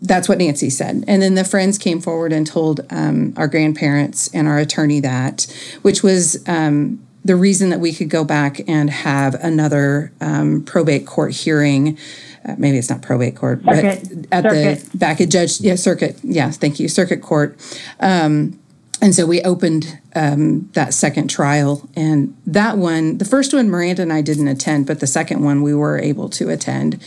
that's 0.01 0.27
what 0.27 0.39
Nancy 0.39 0.71
said. 0.71 1.03
And 1.07 1.21
then 1.21 1.35
the 1.35 1.43
friends 1.43 1.77
came 1.77 2.01
forward 2.01 2.33
and 2.33 2.47
told 2.47 2.79
um, 2.89 3.31
our 3.37 3.47
grandparents 3.47 4.27
and 4.33 4.47
our 4.47 4.57
attorney 4.57 5.01
that, 5.01 5.45
which 5.83 6.01
was 6.01 6.41
um, 6.47 7.05
the 7.25 7.35
reason 7.35 7.69
that 7.69 7.79
we 7.79 7.93
could 7.93 8.09
go 8.09 8.23
back 8.23 8.61
and 8.67 8.89
have 8.89 9.35
another 9.35 10.11
um, 10.21 10.63
probate 10.63 11.05
court 11.05 11.33
hearing. 11.33 11.97
Uh, 12.45 12.55
maybe 12.57 12.77
it's 12.77 12.89
not 12.89 13.01
probate 13.01 13.35
court, 13.35 13.61
Circuit. 13.63 14.29
but 14.29 14.33
at 14.33 14.43
Circuit. 14.45 14.91
the 14.91 14.97
back 14.97 15.19
at 15.21 15.29
Judge, 15.29 15.59
yeah, 15.59 15.75
circuit. 15.75 16.17
Yes, 16.23 16.57
thank 16.57 16.79
you, 16.79 16.87
circuit 16.87 17.21
court. 17.21 17.57
Um, 17.99 18.57
and 19.01 19.13
so 19.15 19.25
we 19.25 19.41
opened 19.43 19.97
um, 20.15 20.69
that 20.73 20.93
second 20.93 21.29
trial, 21.29 21.89
and 21.95 22.35
that 22.45 22.77
one, 22.77 23.17
the 23.17 23.25
first 23.25 23.53
one, 23.53 23.69
Miranda 23.69 24.01
and 24.01 24.11
I 24.13 24.21
didn't 24.21 24.47
attend, 24.47 24.87
but 24.87 24.99
the 24.99 25.07
second 25.07 25.43
one 25.43 25.61
we 25.61 25.73
were 25.73 25.99
able 25.99 26.29
to 26.29 26.49
attend. 26.49 27.01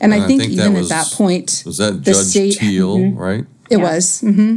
And 0.00 0.12
I 0.12 0.24
I 0.24 0.26
think, 0.26 0.42
think 0.42 0.56
that 0.56 0.62
even 0.68 0.74
was- 0.74 0.90
at 0.90 1.04
that 1.06 1.12
point, 1.16 1.62
Was 1.64 1.78
that 1.78 2.04
the 2.04 2.12
Judge 2.12 2.26
state- 2.26 2.52
Teel, 2.58 3.10
right? 3.12 3.44
It 3.70 3.78
Yeah. 3.78 3.82
was. 3.94 4.20
hmm 4.20 4.56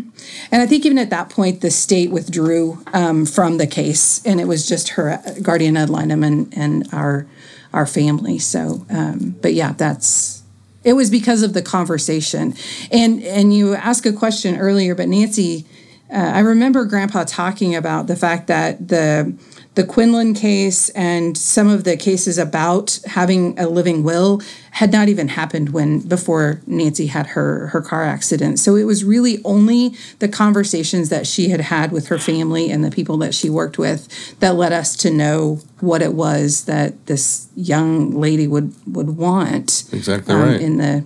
And 0.51 0.62
I 0.62 0.66
think 0.68 0.86
even 0.86 0.97
at 0.97 1.10
that 1.10 1.30
point, 1.30 1.62
the 1.62 1.72
state 1.72 2.12
withdrew 2.12 2.84
um, 2.93 3.26
from 3.26 3.58
the 3.58 3.68
case, 3.68 4.22
and 4.26 4.39
it 4.39 4.47
was 4.47 4.68
just 4.68 4.89
her 4.89 5.12
uh, 5.12 5.34
guardian 5.41 5.78
ad 5.78 5.89
litem 5.89 6.24
and, 6.24 6.53
and 6.55 6.88
our 6.93 7.26
our 7.74 7.86
family. 7.86 8.39
So, 8.39 8.86
um, 8.89 9.36
but 9.41 9.53
yeah, 9.53 9.74
that's 9.74 10.41
it 10.84 10.93
was 10.93 11.10
because 11.10 11.41
of 11.43 11.53
the 11.53 11.62
conversation. 11.62 12.53
And 12.91 13.24
and 13.24 13.53
you 13.53 13.76
asked 13.76 14.05
a 14.05 14.14
question 14.14 14.58
earlier, 14.58 14.95
but 14.95 15.08
Nancy, 15.10 15.66
uh, 16.12 16.32
I 16.36 16.39
remember 16.39 16.86
Grandpa 16.86 17.26
talking 17.26 17.76
about 17.76 18.08
the 18.08 18.16
fact 18.16 18.47
that 18.47 18.88
the 18.88 19.34
the 19.78 19.84
Quinlan 19.84 20.34
case 20.34 20.89
and 20.89 21.38
some 21.38 21.69
of 21.69 21.84
the 21.84 21.95
cases 21.95 22.39
about 22.39 22.99
having 23.05 23.57
a 23.59 23.69
living 23.69 24.01
will 24.01 24.41
had 24.71 24.91
not 24.91 25.07
even 25.07 25.28
happened 25.28 25.69
when 25.69 25.99
before 25.99 26.61
Nancy 26.65 27.05
had 27.05 27.28
her 27.28 27.67
her 27.67 27.82
car 27.84 28.03
accident. 28.03 28.57
So 28.57 28.75
it 28.75 28.86
was 28.86 29.03
really 29.03 29.39
only 29.45 29.95
the 30.17 30.28
conversations 30.28 31.09
that 31.09 31.28
she 31.28 31.49
had 31.49 31.61
had 31.61 31.91
with 31.91 32.07
her 32.07 32.17
family 32.17 32.71
and 32.71 32.84
the 32.84 32.89
people 32.89 33.17
that 33.19 33.36
she 33.36 33.51
worked 33.51 33.78
with 33.78 34.39
that 34.39 34.55
led 34.55 34.73
us 34.73 34.95
to 34.97 35.11
know 35.11 35.61
what 35.80 36.01
it 36.01 36.15
was 36.15 36.65
that 36.65 37.05
this 37.05 37.47
young 37.55 38.19
lady 38.19 38.47
would 38.47 38.73
would 38.88 39.11
want 39.15 39.84
Exactly 39.93 40.34
um, 40.34 40.41
right. 40.41 40.59
in 40.59 40.78
the 40.78 41.05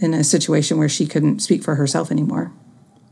in 0.00 0.14
a 0.14 0.22
situation 0.22 0.78
where 0.78 0.88
she 0.88 1.06
couldn't 1.06 1.40
speak 1.40 1.64
for 1.64 1.74
herself 1.74 2.12
anymore. 2.12 2.52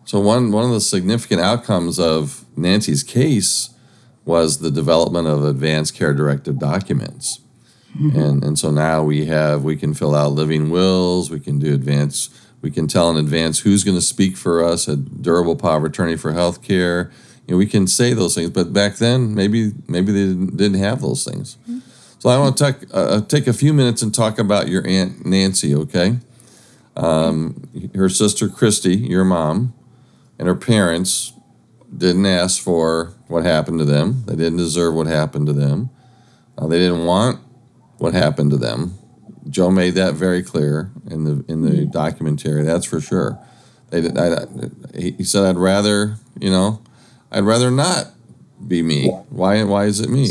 So 0.05 0.21
one 0.21 0.53
one 0.53 0.67
of 0.67 0.71
the 0.71 0.81
significant 0.81 1.41
outcomes 1.41 1.99
of 1.99 2.45
Nancy's 2.57 3.03
case 3.03 3.71
was 4.31 4.59
the 4.59 4.71
development 4.71 5.27
of 5.27 5.45
advanced 5.45 5.95
care 5.95 6.15
directive 6.15 6.59
documents. 6.59 7.41
And 8.17 8.45
and 8.45 8.59
so 8.59 8.71
now 8.71 9.03
we 9.03 9.27
have 9.27 9.65
we 9.65 9.77
can 9.77 9.95
fill 9.95 10.15
out 10.15 10.33
living 10.33 10.71
wills, 10.71 11.31
we 11.31 11.41
can 11.41 11.59
do 11.59 11.75
advance 11.75 12.31
we 12.63 12.71
can 12.71 12.87
tell 12.87 13.11
in 13.11 13.17
advance 13.17 13.61
who's 13.61 13.85
going 13.85 13.97
to 13.97 14.03
speak 14.03 14.37
for 14.37 14.63
us, 14.63 14.87
a 14.87 14.97
durable 14.97 15.57
power 15.57 15.79
of 15.79 15.85
attorney 15.85 16.17
for 16.17 16.33
health 16.33 16.63
care. 16.63 17.11
You 17.47 17.55
know, 17.55 17.59
we 17.59 17.67
can 17.67 17.87
say 17.87 18.13
those 18.13 18.35
things, 18.35 18.51
but 18.51 18.73
back 18.73 18.97
then 18.97 19.35
maybe 19.35 19.73
maybe 19.89 20.13
they 20.13 20.27
didn't, 20.27 20.57
didn't 20.57 20.79
have 20.79 21.01
those 21.01 21.25
things. 21.25 21.57
So 22.19 22.29
I 22.29 22.39
want 22.39 22.57
to 22.59 22.73
take 22.73 22.91
uh, 22.93 23.23
take 23.23 23.47
a 23.47 23.53
few 23.53 23.73
minutes 23.73 24.03
and 24.03 24.15
talk 24.15 24.39
about 24.39 24.69
your 24.69 24.87
aunt 24.87 25.25
Nancy, 25.25 25.75
okay? 25.75 26.19
Um, 26.97 27.69
her 27.95 28.09
sister 28.09 28.49
Christy, 28.49 28.97
your 28.97 29.25
mom, 29.25 29.73
and 30.39 30.47
her 30.49 30.55
parents 30.55 31.33
didn't 31.97 32.27
ask 32.27 32.63
for 32.63 33.15
what 33.31 33.45
happened 33.45 33.79
to 33.79 33.85
them. 33.85 34.25
They 34.27 34.37
didn't 34.37 34.59
deserve 34.59 34.95
what 34.95 35.07
happened 35.07 35.47
to 35.47 35.53
them. 35.53 35.91
Uh, 36.59 36.67
they 36.67 36.79
didn't 36.79 37.05
want 37.05 37.41
what 37.99 38.15
happened 38.15 38.51
to 38.51 38.57
them. 38.57 38.99
Joe 39.49 39.71
made 39.71 39.95
that 39.95 40.15
very 40.15 40.43
clear 40.43 40.91
in 41.07 41.25
the 41.25 41.45
in 41.49 41.63
the 41.63 41.87
documentary. 41.87 42.63
That's 42.63 42.85
for 42.85 43.01
sure. 43.01 43.39
They 43.91 44.03
did, 44.03 44.19
I, 44.19 44.47
he 44.95 45.13
he 45.13 45.25
said, 45.25 45.45
"I'd 45.45 45.57
rather, 45.57 46.17
you 46.39 46.51
know, 46.51 46.83
I'd 47.31 47.45
rather 47.45 47.71
not 47.71 48.09
be 48.67 48.83
me. 48.83 49.09
Why? 49.31 49.63
Why 49.65 49.87
is 49.87 50.01
it 50.01 50.11
me?" 50.11 50.29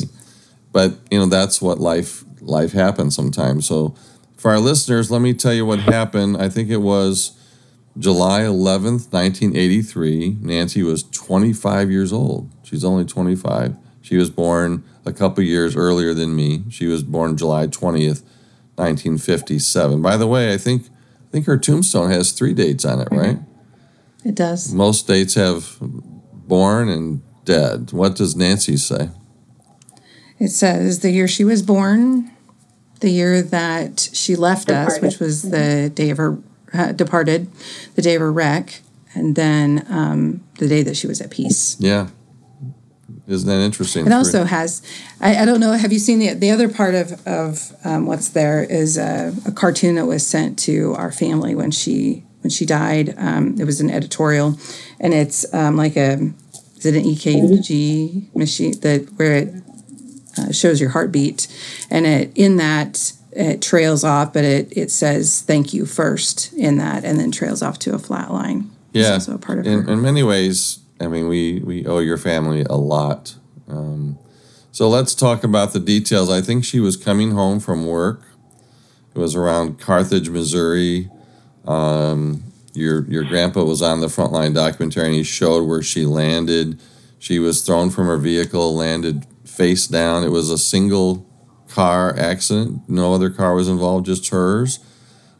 But 0.72 0.96
you 1.10 1.20
know, 1.20 1.26
that's 1.26 1.62
what 1.62 1.80
life 1.80 2.24
life 2.42 2.72
happens 2.74 3.16
sometimes. 3.16 3.66
So, 3.66 3.96
for 4.38 4.52
our 4.52 4.60
listeners, 4.60 5.10
let 5.10 5.22
me 5.22 5.34
tell 5.34 5.54
you 5.54 5.66
what 5.66 5.80
happened. 5.80 6.38
I 6.38 6.50
think 6.50 6.70
it 6.70 6.78
was 6.78 7.32
July 7.98 8.42
11th, 8.42 9.12
1983. 9.12 10.38
Nancy 10.42 10.84
was 10.84 11.04
25 11.04 11.92
years 11.92 12.14
old. 12.14 12.50
She's 12.64 12.86
only 12.86 13.06
25. 13.06 13.76
She 14.02 14.18
was 14.18 14.30
born 14.30 14.84
a 15.06 15.12
couple 15.12 15.44
years 15.44 15.76
earlier 15.76 16.14
than 16.14 16.36
me. 16.36 16.64
She 16.70 16.88
was 16.88 17.04
born 17.04 17.36
July 17.36 17.68
20th, 17.68 18.24
1957. 18.76 20.02
By 20.02 20.18
the 20.18 20.28
way, 20.28 20.54
I 20.54 20.58
think 20.58 20.88
I 20.88 21.32
think 21.32 21.46
her 21.46 21.58
tombstone 21.58 22.10
has 22.10 22.32
three 22.32 22.54
dates 22.54 22.86
on 22.86 23.02
it, 23.02 23.08
right? 23.12 23.38
It 24.26 24.36
does. 24.36 24.74
Most 24.74 25.06
dates 25.06 25.36
have 25.36 25.78
born 25.80 26.90
and 26.90 27.22
dead. 27.46 27.92
What 27.92 28.16
does 28.16 28.36
Nancy 28.36 28.78
say? 28.78 29.10
It 30.40 30.50
says 30.50 31.02
the 31.02 31.12
year 31.12 31.28
she 31.28 31.44
was 31.44 31.62
born, 31.62 32.32
the 33.02 33.10
year 33.12 33.42
that 33.42 34.10
she 34.14 34.36
left 34.36 34.72
us, 34.72 35.00
which 35.00 35.20
was 35.20 35.44
the 35.44 35.92
day 35.94 36.10
of 36.10 36.18
her 36.18 36.40
uh, 36.74 36.92
departed, 36.92 37.50
the 37.96 38.02
day 38.02 38.16
of 38.16 38.22
her 38.22 38.32
wreck, 38.32 38.82
and 39.14 39.36
then 39.36 39.86
um, 39.90 40.44
the 40.58 40.68
day 40.68 40.84
that 40.84 40.96
she 40.96 41.08
was 41.08 41.22
at 41.22 41.32
peace. 41.32 41.78
Yeah. 41.80 42.10
Isn't 43.28 43.48
that 43.48 43.64
interesting? 43.64 44.08
It 44.08 44.12
also 44.12 44.44
has, 44.44 44.82
I, 45.22 45.38
I 45.38 45.46
don't 45.46 45.60
know, 45.60 45.74
have 45.74 45.94
you 45.94 46.00
seen 46.00 46.18
the 46.18 46.34
the 46.34 46.50
other 46.50 46.68
part 46.68 46.96
of 46.96 47.26
of 47.28 47.76
um, 47.84 48.08
what's 48.08 48.30
there 48.30 48.64
is 48.64 48.98
a, 48.98 49.36
a 49.46 49.52
cartoon 49.52 49.96
that 49.96 50.06
was 50.06 50.26
sent 50.26 50.58
to 50.60 50.96
our 50.96 51.12
family 51.12 51.54
when 51.54 51.70
she 51.70 52.24
when 52.42 52.50
she 52.50 52.66
died. 52.66 53.14
Um, 53.18 53.56
it 53.60 53.66
was 53.66 53.82
an 53.82 53.90
editorial, 53.90 54.58
and 55.00 55.14
it's 55.14 55.52
um, 55.54 55.78
like 55.78 55.96
a 55.96 56.32
is 56.78 56.86
it 56.86 56.96
an 56.96 57.04
EKG 57.04 58.36
machine 58.36 58.80
that 58.82 59.12
where 59.18 59.36
it 59.36 59.54
uh, 60.38 60.52
shows 60.52 60.80
your 60.80 60.92
heartbeat, 60.92 61.48
and 61.90 62.06
it 62.06 62.32
in 62.36 62.58
that 62.58 63.14
it 63.32 63.62
trails 63.62 64.04
off, 64.04 64.34
but 64.34 64.44
it 64.44 64.76
it 64.76 64.92
says 64.92 65.42
thank 65.42 65.74
you 65.74 65.86
first 65.86 66.54
in 66.54 66.78
that, 66.78 67.04
and 67.06 67.20
then 67.20 67.32
trails 67.32 67.62
off 67.62 67.80
to 67.80 67.94
a 67.94 68.00
flat 68.00 68.32
line. 68.32 68.70
Yeah, 68.94 69.20
So 69.20 69.36
a 69.36 69.38
part 69.38 69.60
of 69.60 69.68
in, 69.68 69.88
in 69.88 70.02
many 70.02 70.24
ways. 70.24 70.80
I 71.00 71.08
mean, 71.08 71.28
we 71.28 71.60
we 71.60 71.86
owe 71.86 72.00
your 72.00 72.18
family 72.18 72.66
a 72.70 72.76
lot. 72.76 73.36
Um, 73.68 74.18
so 74.72 74.90
let's 74.90 75.14
talk 75.14 75.44
about 75.44 75.74
the 75.74 75.80
details. 75.80 76.30
I 76.30 76.42
think 76.42 76.66
she 76.66 76.80
was 76.80 76.98
coming 76.98 77.32
home 77.32 77.60
from 77.60 77.86
work. 77.86 78.24
It 79.14 79.20
was 79.20 79.36
around 79.36 79.80
Carthage, 79.80 80.30
Missouri. 80.30 81.10
Um, 81.66 82.44
your 82.74 83.06
your 83.06 83.24
grandpa 83.24 83.64
was 83.64 83.82
on 83.82 84.00
the 84.00 84.08
frontline 84.08 84.54
documentary, 84.54 85.06
and 85.06 85.16
he 85.16 85.24
showed 85.24 85.68
where 85.68 85.84
she 85.84 86.06
landed. 86.06 86.82
She 87.20 87.38
was 87.38 87.62
thrown 87.62 87.90
from 87.90 88.08
her 88.08 88.18
vehicle, 88.18 88.76
landed 88.76 89.26
face 89.46 89.88
down. 89.88 90.24
It 90.24 90.32
was 90.32 90.50
a 90.50 90.58
single 90.58 91.29
car 91.70 92.18
accident. 92.18 92.88
No 92.90 93.14
other 93.14 93.30
car 93.30 93.54
was 93.54 93.68
involved, 93.68 94.06
just 94.06 94.30
hers. 94.30 94.80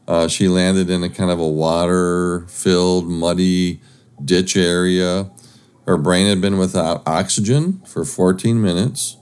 Uh, 0.08 0.26
she 0.28 0.48
landed 0.48 0.90
in 0.90 1.02
a 1.02 1.08
kind 1.08 1.30
of 1.30 1.38
a 1.38 1.48
water 1.48 2.46
filled, 2.48 3.08
muddy 3.08 3.80
ditch 4.24 4.56
area. 4.56 5.30
Her 5.86 5.96
brain 5.96 6.26
had 6.26 6.40
been 6.40 6.58
without 6.58 7.06
oxygen 7.06 7.80
for 7.86 8.04
14 8.04 8.60
minutes. 8.60 9.16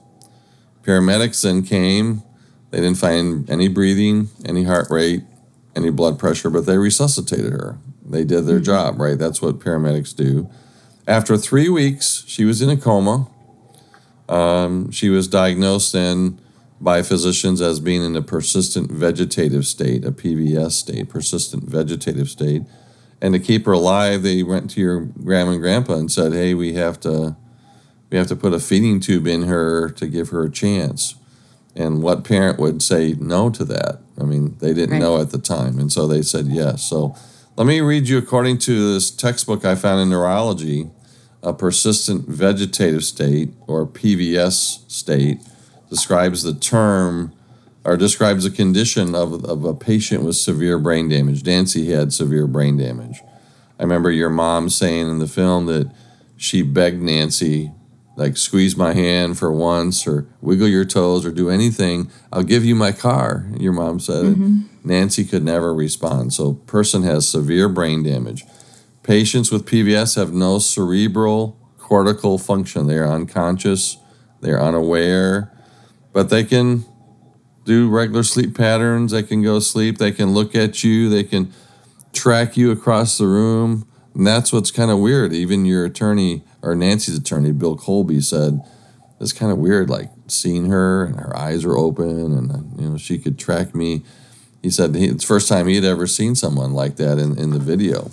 Paramedics 0.82 1.42
then 1.42 1.62
came. 1.62 2.22
They 2.70 2.78
didn't 2.78 2.98
find 2.98 3.48
any 3.48 3.68
breathing, 3.68 4.28
any 4.44 4.64
heart 4.64 4.88
rate, 4.90 5.22
any 5.74 5.90
blood 5.90 6.18
pressure, 6.18 6.50
but 6.50 6.66
they 6.66 6.78
resuscitated 6.78 7.52
her. 7.52 7.78
They 8.04 8.24
did 8.24 8.46
their 8.46 8.56
mm-hmm. 8.56 8.64
job, 8.64 9.00
right? 9.00 9.18
That's 9.18 9.42
what 9.42 9.60
paramedics 9.60 10.14
do. 10.14 10.48
After 11.06 11.36
three 11.36 11.68
weeks, 11.68 12.24
she 12.26 12.44
was 12.44 12.60
in 12.60 12.68
a 12.68 12.76
coma. 12.76 13.28
Um, 14.28 14.90
she 14.90 15.08
was 15.08 15.26
diagnosed 15.28 15.92
then 15.92 16.38
by 16.80 17.02
physicians 17.02 17.60
as 17.60 17.80
being 17.80 18.04
in 18.04 18.16
a 18.16 18.22
persistent 18.22 18.90
vegetative 18.90 19.66
state, 19.66 20.04
a 20.04 20.12
PVS 20.12 20.72
state, 20.72 21.08
persistent 21.08 21.64
vegetative 21.64 22.28
state. 22.28 22.62
And 23.20 23.34
to 23.34 23.40
keep 23.40 23.66
her 23.66 23.72
alive, 23.72 24.22
they 24.22 24.42
went 24.42 24.70
to 24.70 24.80
your 24.80 25.00
grandma 25.00 25.52
and 25.52 25.60
grandpa 25.60 25.94
and 25.94 26.10
said, 26.10 26.32
"Hey, 26.32 26.54
we 26.54 26.74
have 26.74 27.00
to, 27.00 27.36
we 28.10 28.18
have 28.18 28.28
to 28.28 28.36
put 28.36 28.52
a 28.52 28.60
feeding 28.60 29.00
tube 29.00 29.26
in 29.26 29.42
her 29.42 29.90
to 29.90 30.06
give 30.06 30.28
her 30.28 30.44
a 30.44 30.50
chance." 30.50 31.16
And 31.74 32.02
what 32.02 32.24
parent 32.24 32.58
would 32.58 32.82
say 32.82 33.14
no 33.18 33.50
to 33.50 33.64
that? 33.64 34.00
I 34.20 34.24
mean, 34.24 34.56
they 34.60 34.72
didn't 34.72 34.94
right. 34.94 35.00
know 35.00 35.20
at 35.20 35.30
the 35.30 35.38
time, 35.38 35.78
and 35.78 35.92
so 35.92 36.06
they 36.06 36.22
said 36.22 36.46
yes. 36.46 36.82
So 36.82 37.14
let 37.56 37.66
me 37.66 37.80
read 37.80 38.08
you 38.08 38.18
according 38.18 38.58
to 38.58 38.94
this 38.94 39.10
textbook 39.10 39.64
I 39.64 39.74
found 39.74 40.00
in 40.00 40.10
neurology, 40.10 40.90
a 41.42 41.52
persistent 41.52 42.28
vegetative 42.28 43.04
state 43.04 43.50
or 43.66 43.84
PVS 43.86 44.88
state 44.90 45.40
describes 45.90 46.42
the 46.42 46.54
term 46.54 47.32
or 47.84 47.96
describes 47.96 48.44
the 48.44 48.50
condition 48.50 49.14
of, 49.14 49.44
of 49.44 49.64
a 49.64 49.74
patient 49.74 50.22
with 50.22 50.36
severe 50.36 50.78
brain 50.78 51.08
damage. 51.08 51.44
Nancy 51.44 51.90
had 51.90 52.12
severe 52.12 52.46
brain 52.46 52.76
damage. 52.76 53.22
I 53.78 53.82
remember 53.82 54.10
your 54.10 54.30
mom 54.30 54.68
saying 54.68 55.08
in 55.08 55.18
the 55.20 55.28
film 55.28 55.66
that 55.66 55.90
she 56.36 56.62
begged 56.62 57.00
Nancy, 57.00 57.72
like, 58.16 58.36
squeeze 58.36 58.76
my 58.76 58.92
hand 58.92 59.38
for 59.38 59.52
once 59.52 60.06
or 60.06 60.26
wiggle 60.40 60.66
your 60.68 60.84
toes 60.84 61.24
or 61.24 61.30
do 61.30 61.48
anything. 61.48 62.10
I'll 62.32 62.42
give 62.42 62.64
you 62.64 62.74
my 62.74 62.92
car. 62.92 63.48
Your 63.56 63.72
mom 63.72 64.00
said 64.00 64.24
mm-hmm. 64.24 64.62
Nancy 64.84 65.24
could 65.24 65.44
never 65.44 65.72
respond. 65.72 66.32
So, 66.32 66.54
person 66.54 67.04
has 67.04 67.28
severe 67.28 67.68
brain 67.68 68.02
damage. 68.02 68.44
Patients 69.04 69.52
with 69.52 69.64
PVS 69.64 70.16
have 70.16 70.32
no 70.32 70.58
cerebral 70.58 71.56
cortical 71.78 72.36
function. 72.36 72.86
They 72.86 72.98
are 72.98 73.06
unconscious, 73.06 73.96
they're 74.40 74.60
unaware, 74.60 75.50
but 76.12 76.30
they 76.30 76.44
can 76.44 76.84
do 77.64 77.88
regular 77.88 78.22
sleep 78.22 78.56
patterns. 78.56 79.12
They 79.12 79.22
can 79.22 79.42
go 79.42 79.58
sleep. 79.60 79.98
They 79.98 80.12
can 80.12 80.32
look 80.32 80.54
at 80.54 80.82
you. 80.82 81.08
They 81.08 81.22
can 81.22 81.52
track 82.12 82.56
you 82.56 82.70
across 82.70 83.18
the 83.18 83.26
room. 83.26 83.86
And 84.14 84.26
that's 84.26 84.52
what's 84.52 84.70
kind 84.70 84.90
of 84.90 84.98
weird. 84.98 85.32
Even 85.32 85.66
your 85.66 85.84
attorney 85.84 86.42
or 86.62 86.74
Nancy's 86.74 87.18
attorney, 87.18 87.52
Bill 87.52 87.76
Colby, 87.76 88.20
said 88.20 88.60
it's 89.20 89.32
kind 89.32 89.52
of 89.52 89.58
weird, 89.58 89.90
like 89.90 90.10
seeing 90.28 90.66
her 90.66 91.04
and 91.04 91.16
her 91.16 91.36
eyes 91.36 91.64
are 91.64 91.76
open 91.76 92.32
and 92.36 92.52
uh, 92.52 92.82
you 92.82 92.90
know 92.90 92.96
she 92.96 93.18
could 93.18 93.38
track 93.38 93.74
me. 93.74 94.02
He 94.62 94.70
said 94.70 94.94
he, 94.94 95.06
it's 95.06 95.24
the 95.24 95.28
first 95.28 95.48
time 95.48 95.68
he 95.68 95.74
had 95.74 95.84
ever 95.84 96.06
seen 96.06 96.34
someone 96.34 96.72
like 96.72 96.96
that 96.96 97.18
in, 97.18 97.38
in 97.38 97.50
the 97.50 97.58
video. 97.58 98.10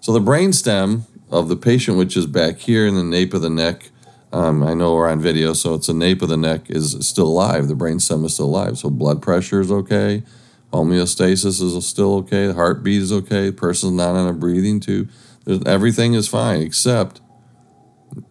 So 0.00 0.12
the 0.12 0.20
brainstem 0.20 1.02
of 1.30 1.48
the 1.48 1.56
patient, 1.56 1.96
which 1.96 2.16
is 2.16 2.26
back 2.26 2.58
here 2.58 2.86
in 2.86 2.94
the 2.94 3.04
nape 3.04 3.34
of 3.34 3.42
the 3.42 3.50
neck, 3.50 3.90
um, 4.34 4.64
I 4.64 4.74
know 4.74 4.94
we're 4.94 5.08
on 5.08 5.20
video, 5.20 5.52
so 5.52 5.74
it's 5.74 5.86
the 5.86 5.94
nape 5.94 6.20
of 6.20 6.28
the 6.28 6.36
neck 6.36 6.68
is 6.68 7.06
still 7.06 7.28
alive. 7.28 7.68
The 7.68 7.74
brainstem 7.74 8.24
is 8.24 8.34
still 8.34 8.46
alive. 8.46 8.76
So 8.76 8.90
blood 8.90 9.22
pressure 9.22 9.60
is 9.60 9.70
okay. 9.70 10.24
Homeostasis 10.72 11.62
is 11.62 11.86
still 11.86 12.16
okay. 12.16 12.48
The 12.48 12.54
heartbeat 12.54 13.00
is 13.00 13.12
okay. 13.12 13.46
The 13.46 13.52
person's 13.52 13.92
not 13.92 14.16
on 14.16 14.26
a 14.26 14.32
breathing 14.32 14.80
tube. 14.80 15.08
There's, 15.44 15.62
everything 15.64 16.14
is 16.14 16.26
fine 16.26 16.62
except 16.62 17.20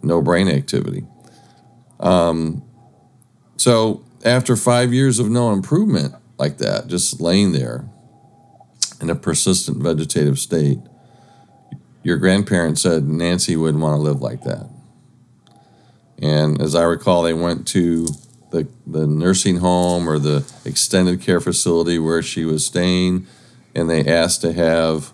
no 0.01 0.21
brain 0.21 0.49
activity. 0.49 1.05
Um, 2.01 2.63
so 3.55 4.03
after 4.25 4.57
five 4.57 4.93
years 4.93 5.19
of 5.19 5.29
no 5.29 5.53
improvement 5.53 6.15
like 6.37 6.57
that, 6.57 6.87
just 6.87 7.21
laying 7.21 7.53
there 7.53 7.87
in 8.99 9.09
a 9.09 9.15
persistent 9.15 9.77
vegetative 9.77 10.37
state, 10.37 10.79
your 12.03 12.17
grandparents 12.17 12.81
said 12.81 13.05
Nancy 13.05 13.55
wouldn't 13.55 13.81
want 13.81 13.95
to 13.95 14.01
live 14.01 14.21
like 14.21 14.41
that. 14.41 14.72
And 16.23 16.61
as 16.61 16.73
I 16.73 16.83
recall, 16.83 17.21
they 17.21 17.33
went 17.33 17.67
to 17.69 18.07
the, 18.51 18.65
the 18.87 19.05
nursing 19.05 19.57
home 19.57 20.07
or 20.07 20.17
the 20.17 20.49
extended 20.63 21.19
care 21.19 21.41
facility 21.41 21.99
where 21.99 22.23
she 22.23 22.45
was 22.45 22.65
staying, 22.65 23.27
and 23.75 23.89
they 23.89 24.05
asked 24.05 24.39
to 24.41 24.53
have 24.53 25.11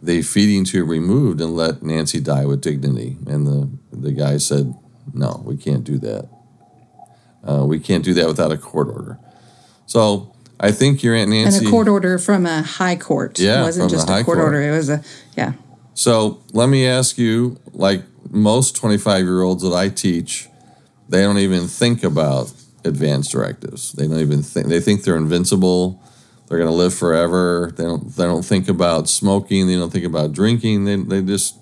the 0.00 0.22
feeding 0.22 0.64
tube 0.64 0.88
removed 0.88 1.42
and 1.42 1.54
let 1.54 1.82
Nancy 1.82 2.20
die 2.20 2.46
with 2.46 2.62
dignity. 2.62 3.18
And 3.26 3.46
the, 3.46 3.70
the 3.92 4.12
guy 4.12 4.38
said, 4.38 4.74
No, 5.12 5.42
we 5.44 5.58
can't 5.58 5.84
do 5.84 5.98
that. 5.98 6.30
Uh, 7.46 7.66
we 7.66 7.78
can't 7.78 8.02
do 8.02 8.14
that 8.14 8.26
without 8.26 8.50
a 8.50 8.56
court 8.56 8.88
order. 8.88 9.18
So 9.84 10.34
I 10.58 10.72
think 10.72 11.02
your 11.02 11.14
Aunt 11.14 11.30
Nancy. 11.30 11.58
And 11.58 11.66
a 11.66 11.70
court 11.70 11.86
order 11.86 12.18
from 12.18 12.46
a 12.46 12.62
high 12.62 12.96
court. 12.96 13.38
Yeah, 13.38 13.60
it 13.60 13.64
wasn't 13.64 13.90
just 13.90 14.08
a 14.08 14.12
court, 14.12 14.24
court 14.24 14.38
order. 14.38 14.62
It 14.62 14.74
was 14.74 14.88
a, 14.88 15.02
yeah. 15.36 15.52
So 15.92 16.42
let 16.52 16.70
me 16.70 16.86
ask 16.86 17.18
you 17.18 17.60
like, 17.72 18.02
most 18.30 18.76
25 18.76 19.24
year 19.24 19.42
olds 19.42 19.62
that 19.62 19.72
I 19.72 19.88
teach, 19.88 20.48
they 21.08 21.22
don't 21.22 21.38
even 21.38 21.66
think 21.66 22.02
about 22.02 22.52
advanced 22.84 23.32
directives. 23.32 23.92
They 23.92 24.06
don't 24.06 24.20
even 24.20 24.42
think 24.42 24.68
they 24.68 24.80
think 24.80 25.04
they're 25.04 25.16
invincible. 25.16 26.02
They're 26.48 26.58
going 26.58 26.70
to 26.70 26.76
live 26.76 26.94
forever. 26.94 27.72
They 27.76 27.84
don't 27.84 28.08
they 28.14 28.24
don't 28.24 28.44
think 28.44 28.68
about 28.68 29.08
smoking. 29.08 29.66
They 29.66 29.76
don't 29.76 29.92
think 29.92 30.04
about 30.04 30.32
drinking. 30.32 30.84
They 30.84 30.96
they 30.96 31.22
just 31.22 31.58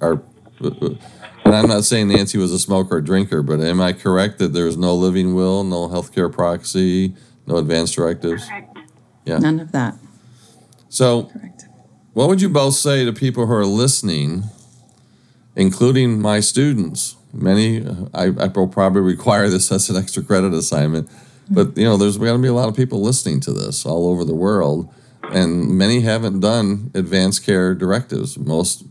are. 0.00 0.22
And 0.60 1.56
I'm 1.56 1.68
not 1.68 1.84
saying 1.84 2.08
Nancy 2.08 2.36
was 2.36 2.52
a 2.52 2.58
smoker 2.58 2.96
or 2.96 3.00
drinker, 3.00 3.42
but 3.42 3.60
am 3.60 3.80
I 3.80 3.92
correct 3.92 4.38
that 4.38 4.52
there's 4.52 4.76
no 4.76 4.94
living 4.94 5.34
will, 5.34 5.64
no 5.64 5.88
healthcare 5.88 6.30
proxy, 6.30 7.14
no 7.46 7.56
advanced 7.56 7.94
directives? 7.94 8.46
Correct. 8.46 8.78
Yeah. 9.24 9.38
None 9.38 9.60
of 9.60 9.72
that. 9.72 9.94
So, 10.88 11.24
correct. 11.24 11.64
what 12.12 12.28
would 12.28 12.42
you 12.42 12.48
both 12.48 12.74
say 12.74 13.04
to 13.04 13.12
people 13.12 13.46
who 13.46 13.52
are 13.52 13.64
listening 13.64 14.44
including 15.58 16.22
my 16.22 16.38
students. 16.38 17.16
Many, 17.34 17.84
I, 18.14 18.26
I 18.38 18.46
will 18.46 18.68
probably 18.68 19.02
require 19.02 19.50
this 19.50 19.70
as 19.72 19.90
an 19.90 19.96
extra 19.96 20.22
credit 20.22 20.54
assignment, 20.54 21.10
but 21.50 21.76
you 21.76 21.84
know, 21.84 21.98
there's 21.98 22.16
going 22.16 22.36
to 22.36 22.42
be 22.42 22.48
a 22.48 22.54
lot 22.54 22.68
of 22.68 22.76
people 22.76 23.02
listening 23.02 23.40
to 23.40 23.52
this 23.52 23.84
all 23.84 24.08
over 24.08 24.24
the 24.24 24.34
world, 24.34 24.90
and 25.24 25.76
many 25.76 26.00
haven't 26.00 26.40
done 26.40 26.90
advanced 26.94 27.44
care 27.44 27.74
directives. 27.74 28.38
Most 28.38 28.84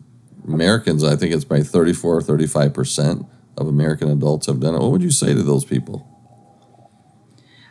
Americans, 0.47 1.03
I 1.03 1.15
think 1.15 1.33
it's 1.33 1.45
by 1.45 1.63
34 1.63 2.17
or 2.17 2.21
35 2.21 2.73
percent 2.73 3.25
of 3.57 3.67
American 3.67 4.09
adults 4.11 4.45
have 4.45 4.59
done 4.59 4.75
it. 4.75 4.79
What 4.79 4.91
would 4.91 5.01
you 5.01 5.11
say 5.11 5.33
to 5.33 5.41
those 5.41 5.65
people? 5.65 6.07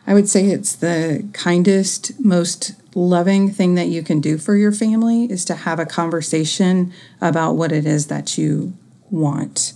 I 0.05 0.13
would 0.13 0.29
say 0.29 0.45
it's 0.45 0.75
the 0.75 1.27
kindest, 1.33 2.19
most 2.23 2.73
loving 2.95 3.51
thing 3.51 3.75
that 3.75 3.87
you 3.87 4.01
can 4.01 4.21
do 4.21 4.37
for 4.37 4.55
your 4.55 4.71
family 4.71 5.25
is 5.25 5.43
to 5.45 5.55
have 5.55 5.79
a 5.79 5.85
conversation 5.85 6.93
about 7.21 7.53
what 7.53 7.71
it 7.71 7.85
is 7.85 8.07
that 8.07 8.37
you 8.37 8.73
want 9.09 9.73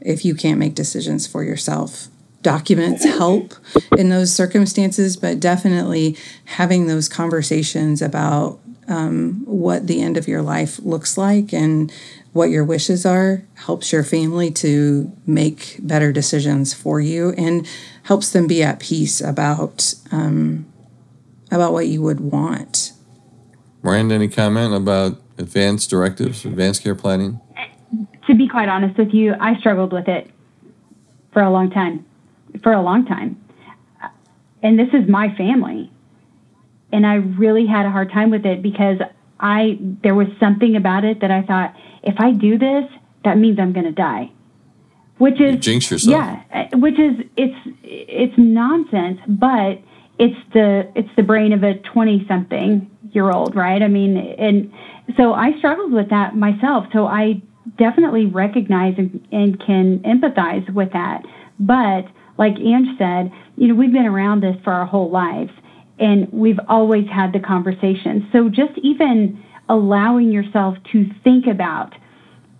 if 0.00 0.24
you 0.24 0.34
can't 0.34 0.58
make 0.58 0.74
decisions 0.74 1.26
for 1.26 1.42
yourself. 1.42 2.08
Documents 2.42 3.04
help 3.04 3.54
in 3.96 4.10
those 4.10 4.32
circumstances, 4.32 5.16
but 5.16 5.40
definitely 5.40 6.16
having 6.44 6.86
those 6.86 7.08
conversations 7.08 8.02
about 8.02 8.60
um, 8.86 9.42
what 9.46 9.86
the 9.86 10.02
end 10.02 10.16
of 10.16 10.28
your 10.28 10.42
life 10.42 10.78
looks 10.80 11.16
like 11.16 11.54
and 11.54 11.92
what 12.32 12.50
your 12.50 12.64
wishes 12.64 13.06
are 13.06 13.44
helps 13.54 13.92
your 13.92 14.04
family 14.04 14.50
to 14.50 15.10
make 15.26 15.76
better 15.80 16.12
decisions 16.12 16.74
for 16.74 17.00
you 17.00 17.30
and 17.38 17.66
helps 18.04 18.30
them 18.30 18.46
be 18.46 18.62
at 18.62 18.80
peace 18.80 19.20
about 19.20 19.94
um, 20.10 20.66
about 21.50 21.72
what 21.72 21.86
you 21.86 22.02
would 22.02 22.20
want. 22.20 22.92
Miranda, 23.82 24.14
any 24.14 24.28
comment 24.28 24.74
about 24.74 25.20
advanced 25.38 25.90
directives, 25.90 26.44
advanced 26.44 26.82
care 26.82 26.94
planning? 26.94 27.40
To 28.26 28.34
be 28.34 28.48
quite 28.48 28.68
honest 28.68 28.98
with 28.98 29.12
you, 29.12 29.34
I 29.40 29.58
struggled 29.58 29.92
with 29.92 30.08
it 30.08 30.30
for 31.32 31.42
a 31.42 31.50
long 31.50 31.70
time. 31.70 32.06
For 32.62 32.72
a 32.72 32.82
long 32.82 33.04
time. 33.06 33.40
And 34.62 34.78
this 34.78 34.88
is 34.94 35.08
my 35.08 35.34
family. 35.36 35.90
and 36.92 37.04
I 37.06 37.14
really 37.14 37.66
had 37.66 37.86
a 37.86 37.90
hard 37.90 38.12
time 38.12 38.30
with 38.30 38.46
it 38.46 38.62
because 38.62 38.98
I 39.40 39.78
there 40.02 40.14
was 40.14 40.28
something 40.38 40.76
about 40.76 41.04
it 41.04 41.20
that 41.20 41.30
I 41.30 41.42
thought 41.42 41.74
if 42.04 42.14
I 42.20 42.30
do 42.30 42.56
this, 42.56 42.84
that 43.24 43.36
means 43.36 43.58
I'm 43.58 43.72
going 43.72 43.86
to 43.86 43.92
die. 43.92 44.30
Which 45.18 45.40
is 45.40 45.54
you 45.54 45.58
jinx 45.58 45.90
yourself. 45.90 46.12
Yeah, 46.12 46.42
uh, 46.72 46.78
which 46.78 46.98
is 46.98 47.26
it's 47.36 47.56
it's 47.82 48.34
nonsense, 48.38 49.18
but 49.26 49.80
it's 50.18 50.38
the 50.52 50.90
it's 50.94 51.08
the 51.16 51.24
brain 51.24 51.52
of 51.52 51.64
a 51.64 51.74
20 51.74 52.26
something 52.28 52.88
year 53.12 53.30
old, 53.30 53.56
right? 53.56 53.82
I 53.82 53.88
mean, 53.88 54.16
and 54.16 54.72
so 55.16 55.34
I 55.34 55.58
struggled 55.58 55.92
with 55.92 56.10
that 56.10 56.36
myself. 56.36 56.86
So 56.92 57.06
I 57.06 57.42
definitely 57.78 58.26
recognize 58.26 58.94
and, 58.98 59.60
can 59.64 60.00
empathize 60.00 60.72
with 60.72 60.92
that. 60.92 61.22
But 61.58 62.06
like 62.38 62.54
Ange 62.58 62.98
said, 62.98 63.32
you 63.56 63.68
know, 63.68 63.74
we've 63.74 63.92
been 63.92 64.06
around 64.06 64.42
this 64.42 64.56
for 64.64 64.72
our 64.72 64.86
whole 64.86 65.10
lives 65.10 65.52
and 65.98 66.30
we've 66.32 66.58
always 66.68 67.06
had 67.08 67.32
the 67.32 67.40
conversation. 67.40 68.28
So 68.32 68.48
just 68.48 68.76
even 68.82 69.42
allowing 69.68 70.30
yourself 70.30 70.76
to 70.92 71.06
think 71.22 71.46
about 71.46 71.94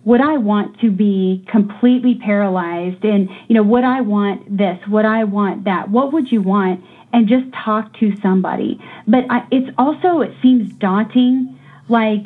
would 0.05 0.21
I 0.21 0.37
want 0.37 0.79
to 0.81 0.91
be 0.91 1.43
completely 1.51 2.15
paralyzed 2.23 3.03
and 3.03 3.29
you 3.47 3.55
know 3.55 3.63
would 3.63 3.83
I 3.83 4.01
want 4.01 4.57
this 4.57 4.79
would 4.87 5.05
I 5.05 5.23
want 5.23 5.65
that 5.65 5.89
what 5.89 6.13
would 6.13 6.31
you 6.31 6.41
want 6.41 6.83
and 7.13 7.27
just 7.27 7.45
talk 7.53 7.93
to 7.99 8.15
somebody 8.21 8.79
but 9.07 9.25
I, 9.29 9.45
it's 9.51 9.69
also 9.77 10.21
it 10.21 10.31
seems 10.41 10.71
daunting 10.73 11.59
like 11.89 12.25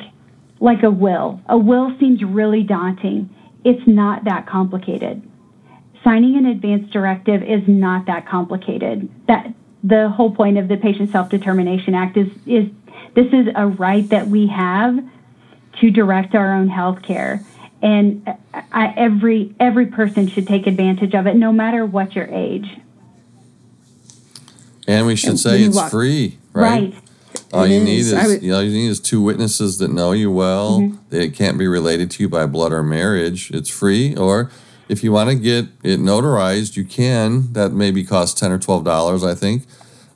like 0.60 0.82
a 0.82 0.90
will 0.90 1.40
a 1.48 1.58
will 1.58 1.96
seems 1.98 2.22
really 2.22 2.62
daunting 2.62 3.28
it's 3.64 3.86
not 3.86 4.24
that 4.24 4.46
complicated 4.46 5.22
signing 6.04 6.36
an 6.36 6.46
advance 6.46 6.90
directive 6.90 7.42
is 7.42 7.62
not 7.66 8.06
that 8.06 8.26
complicated 8.26 9.08
that 9.26 9.52
the 9.82 10.08
whole 10.10 10.30
point 10.30 10.58
of 10.58 10.68
the 10.68 10.76
Patient 10.76 11.10
Self 11.10 11.30
Determination 11.30 11.94
Act 11.94 12.16
is 12.16 12.28
is 12.46 12.68
this 13.14 13.26
is 13.32 13.48
a 13.54 13.66
right 13.66 14.08
that 14.10 14.28
we 14.28 14.46
have 14.48 14.98
to 15.80 15.90
direct 15.90 16.34
our 16.34 16.54
own 16.54 16.68
health 16.68 17.02
care. 17.02 17.44
And 17.82 18.28
I, 18.72 18.92
every 18.96 19.54
every 19.58 19.86
person 19.86 20.28
should 20.28 20.46
take 20.46 20.66
advantage 20.66 21.14
of 21.14 21.26
it, 21.26 21.34
no 21.34 21.52
matter 21.52 21.86
what 21.86 22.14
your 22.14 22.26
age. 22.26 22.68
And 24.86 25.06
we 25.06 25.16
should 25.16 25.38
say 25.38 25.62
it's 25.62 25.76
walk, 25.76 25.90
free, 25.90 26.38
right? 26.52 26.92
right. 26.92 26.94
All 27.52 27.64
it 27.64 27.70
you 27.70 27.80
is. 27.80 27.84
need 27.84 27.98
is 27.98 28.28
would, 28.28 28.42
you 28.42 28.52
know 28.52 28.60
you 28.60 28.70
need 28.70 28.88
is 28.88 29.00
two 29.00 29.20
witnesses 29.22 29.78
that 29.78 29.90
know 29.90 30.12
you 30.12 30.30
well. 30.30 30.80
Mm-hmm. 30.80 30.96
They 31.10 31.28
can't 31.28 31.58
be 31.58 31.66
related 31.66 32.10
to 32.12 32.22
you 32.22 32.28
by 32.28 32.46
blood 32.46 32.72
or 32.72 32.82
marriage. 32.82 33.50
It's 33.50 33.68
free, 33.68 34.14
or 34.14 34.50
if 34.88 35.02
you 35.02 35.12
want 35.12 35.30
to 35.30 35.36
get 35.36 35.66
it 35.82 36.00
notarized, 36.00 36.76
you 36.76 36.84
can. 36.84 37.52
That 37.52 37.72
maybe 37.72 38.04
cost 38.04 38.38
ten 38.38 38.52
or 38.52 38.58
twelve 38.58 38.84
dollars, 38.84 39.24
I 39.24 39.34
think. 39.34 39.64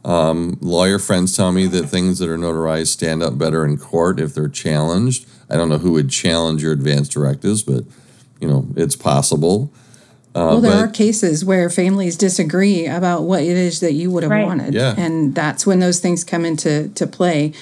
Um, 0.04 0.58
lawyer 0.60 0.98
friends 0.98 1.34
tell 1.34 1.50
me 1.50 1.66
that 1.68 1.88
things 1.88 2.18
that 2.18 2.28
are 2.28 2.36
notarized 2.36 2.88
stand 2.88 3.22
up 3.22 3.38
better 3.38 3.64
in 3.64 3.78
court 3.78 4.20
if 4.20 4.34
they're 4.34 4.48
challenged. 4.48 5.26
I 5.48 5.56
don't 5.56 5.70
know 5.70 5.78
who 5.78 5.92
would 5.92 6.10
challenge 6.10 6.62
your 6.62 6.72
advance 6.72 7.08
directives, 7.08 7.62
but 7.62 7.84
you 8.40 8.48
know 8.48 8.68
it's 8.76 8.96
possible. 8.96 9.72
Uh, 10.34 10.50
well, 10.50 10.60
there 10.60 10.72
but, 10.72 10.84
are 10.84 10.88
cases 10.88 11.44
where 11.44 11.70
families 11.70 12.16
disagree 12.16 12.86
about 12.86 13.22
what 13.22 13.42
it 13.42 13.56
is 13.56 13.78
that 13.80 13.92
you 13.92 14.10
would 14.10 14.24
have 14.24 14.32
right. 14.32 14.44
wanted, 14.44 14.74
yeah. 14.74 14.94
and 14.98 15.34
that's 15.34 15.64
when 15.64 15.78
those 15.78 16.00
things 16.00 16.24
come 16.24 16.44
into 16.44 16.88
to 16.90 17.06
play. 17.06 17.52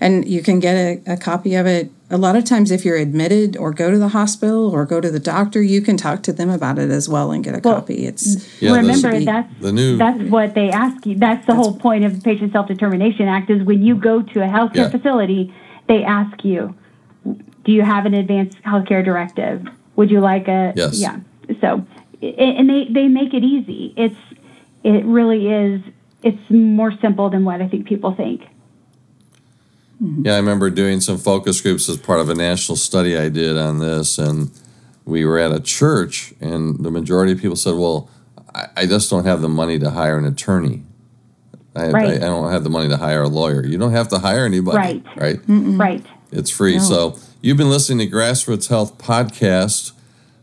And 0.00 0.28
you 0.28 0.42
can 0.42 0.60
get 0.60 0.74
a, 0.74 1.12
a 1.14 1.16
copy 1.16 1.54
of 1.54 1.66
it 1.66 1.90
a 2.10 2.16
lot 2.16 2.36
of 2.36 2.44
times 2.44 2.70
if 2.70 2.84
you're 2.84 2.96
admitted 2.96 3.56
or 3.56 3.72
go 3.72 3.90
to 3.90 3.98
the 3.98 4.08
hospital 4.08 4.70
or 4.70 4.84
go 4.86 5.00
to 5.00 5.10
the 5.10 5.18
doctor 5.18 5.62
you 5.62 5.80
can 5.80 5.96
talk 5.96 6.22
to 6.22 6.32
them 6.32 6.48
about 6.48 6.78
it 6.78 6.90
as 6.90 7.08
well 7.08 7.30
and 7.30 7.44
get 7.44 7.54
a 7.54 7.60
well, 7.62 7.80
copy 7.80 8.06
it's 8.06 8.62
yeah, 8.62 8.74
remember 8.74 9.20
that's 9.20 9.60
the 9.60 9.72
new 9.72 9.96
that's 9.96 10.22
what 10.30 10.54
they 10.54 10.70
ask 10.70 11.04
you 11.06 11.16
that's 11.16 11.44
the 11.46 11.52
that's, 11.52 11.66
whole 11.66 11.76
point 11.76 12.04
of 12.04 12.14
the 12.14 12.20
patient 12.22 12.52
self-determination 12.52 13.28
act 13.28 13.50
is 13.50 13.62
when 13.62 13.82
you 13.82 13.94
go 13.94 14.22
to 14.22 14.42
a 14.42 14.46
healthcare 14.46 14.76
yeah. 14.76 14.90
facility 14.90 15.54
they 15.86 16.02
ask 16.02 16.44
you 16.44 16.74
do 17.64 17.72
you 17.72 17.82
have 17.82 18.06
an 18.06 18.14
advanced 18.14 18.60
healthcare 18.62 19.04
directive 19.04 19.66
would 19.96 20.10
you 20.10 20.20
like 20.20 20.48
a 20.48 20.72
yes. 20.76 20.98
yeah 20.98 21.20
so 21.60 21.84
and 22.22 22.68
they 22.68 22.86
they 22.90 23.08
make 23.08 23.34
it 23.34 23.44
easy 23.44 23.94
it's 23.96 24.16
it 24.84 25.04
really 25.04 25.50
is 25.50 25.80
it's 26.22 26.50
more 26.50 26.92
simple 27.00 27.30
than 27.30 27.44
what 27.44 27.60
i 27.60 27.68
think 27.68 27.86
people 27.86 28.14
think 28.14 28.42
Mm-hmm. 30.02 30.26
Yeah, 30.26 30.34
I 30.34 30.36
remember 30.36 30.70
doing 30.70 31.00
some 31.00 31.18
focus 31.18 31.60
groups 31.60 31.88
as 31.88 31.96
part 31.96 32.20
of 32.20 32.28
a 32.28 32.34
national 32.34 32.76
study 32.76 33.16
I 33.16 33.28
did 33.28 33.56
on 33.56 33.80
this, 33.80 34.18
and 34.18 34.50
we 35.04 35.24
were 35.24 35.38
at 35.38 35.50
a 35.50 35.60
church, 35.60 36.32
and 36.40 36.78
the 36.84 36.90
majority 36.90 37.32
of 37.32 37.40
people 37.40 37.56
said, 37.56 37.74
"Well, 37.74 38.08
I, 38.54 38.66
I 38.76 38.86
just 38.86 39.10
don't 39.10 39.24
have 39.24 39.40
the 39.40 39.48
money 39.48 39.78
to 39.78 39.90
hire 39.90 40.16
an 40.16 40.24
attorney. 40.24 40.84
I, 41.74 41.88
right. 41.90 42.10
I, 42.10 42.14
I, 42.16 42.18
don't 42.18 42.50
have 42.50 42.64
the 42.64 42.70
money 42.70 42.88
to 42.88 42.96
hire 42.96 43.22
a 43.22 43.28
lawyer. 43.28 43.64
You 43.64 43.78
don't 43.78 43.92
have 43.92 44.08
to 44.08 44.18
hire 44.18 44.44
anybody, 44.44 44.78
right? 44.78 45.16
Right? 45.16 45.36
Mm-mm. 45.46 45.78
Right. 45.78 46.04
It's 46.30 46.50
free. 46.50 46.76
No. 46.76 46.82
So 46.82 47.18
you've 47.40 47.56
been 47.56 47.70
listening 47.70 48.08
to 48.08 48.16
Grassroots 48.16 48.68
Health 48.68 48.98
podcast, 48.98 49.92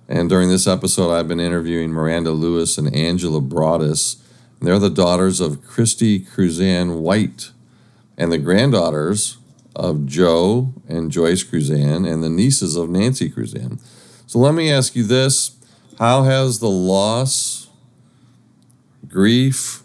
and 0.08 0.30
during 0.30 0.50
this 0.50 0.68
episode, 0.68 1.12
I've 1.12 1.28
been 1.28 1.40
interviewing 1.40 1.92
Miranda 1.92 2.32
Lewis 2.32 2.78
and 2.78 2.94
Angela 2.94 3.42
Broaddus. 3.42 4.18
They're 4.62 4.80
the 4.80 4.90
daughters 4.90 5.40
of 5.40 5.66
Christy 5.66 6.20
Cruzan 6.20 7.00
White, 7.00 7.52
and 8.18 8.32
the 8.32 8.38
granddaughters 8.38 9.38
of 9.76 10.06
Joe 10.06 10.74
and 10.88 11.12
Joyce 11.12 11.44
Cruzan 11.44 12.10
and 12.10 12.24
the 12.24 12.30
nieces 12.30 12.76
of 12.76 12.90
Nancy 12.90 13.30
Cruzan. 13.30 13.80
So 14.28 14.40
let 14.40 14.54
me 14.54 14.72
ask 14.72 14.96
you 14.96 15.04
this 15.04 15.58
How 16.00 16.24
has 16.24 16.60
the 16.60 16.70
loss, 16.70 17.70
grief, 19.08 19.84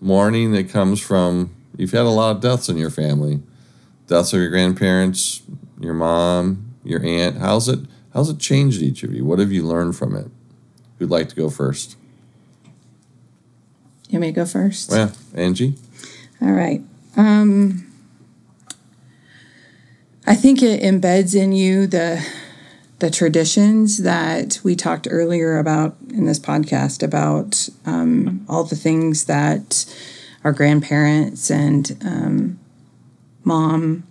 mourning 0.00 0.52
that 0.52 0.70
comes 0.70 1.00
from, 1.00 1.54
you've 1.76 1.92
had 1.92 2.02
a 2.02 2.08
lot 2.08 2.36
of 2.36 2.42
deaths 2.42 2.68
in 2.68 2.76
your 2.76 2.90
family, 2.90 3.40
deaths 4.06 4.32
of 4.32 4.40
your 4.40 4.50
grandparents, 4.50 5.42
your 5.80 5.94
mom, 5.94 6.74
your 6.82 7.04
aunt, 7.04 7.38
how's 7.38 7.68
it, 7.68 7.80
how's 8.12 8.30
it 8.30 8.38
changed 8.38 8.82
each 8.82 9.02
of 9.02 9.12
you? 9.12 9.24
What 9.24 9.38
have 9.38 9.52
you 9.52 9.64
learned 9.64 9.96
from 9.96 10.14
it? 10.16 10.26
Who'd 10.98 11.10
like 11.10 11.28
to 11.28 11.36
go 11.36 11.50
first? 11.50 11.96
You 14.08 14.18
may 14.18 14.32
go 14.32 14.46
first. 14.46 14.90
Yeah, 14.90 15.10
Angie. 15.34 15.74
All 16.40 16.52
right. 16.52 16.82
Um, 17.16 17.86
I 20.26 20.34
think 20.34 20.62
it 20.62 20.82
embeds 20.82 21.34
in 21.34 21.52
you 21.52 21.86
the 21.86 22.24
the 22.98 23.10
traditions 23.10 23.98
that 23.98 24.58
we 24.64 24.74
talked 24.74 25.06
earlier 25.08 25.58
about 25.58 25.96
in 26.10 26.26
this 26.26 26.40
podcast 26.40 27.00
about 27.02 27.68
um, 27.86 28.44
all 28.48 28.64
the 28.64 28.74
things 28.74 29.26
that 29.26 29.84
our 30.42 30.52
grandparents 30.52 31.48
and 31.48 31.96
um, 32.04 32.58
mom 33.44 34.02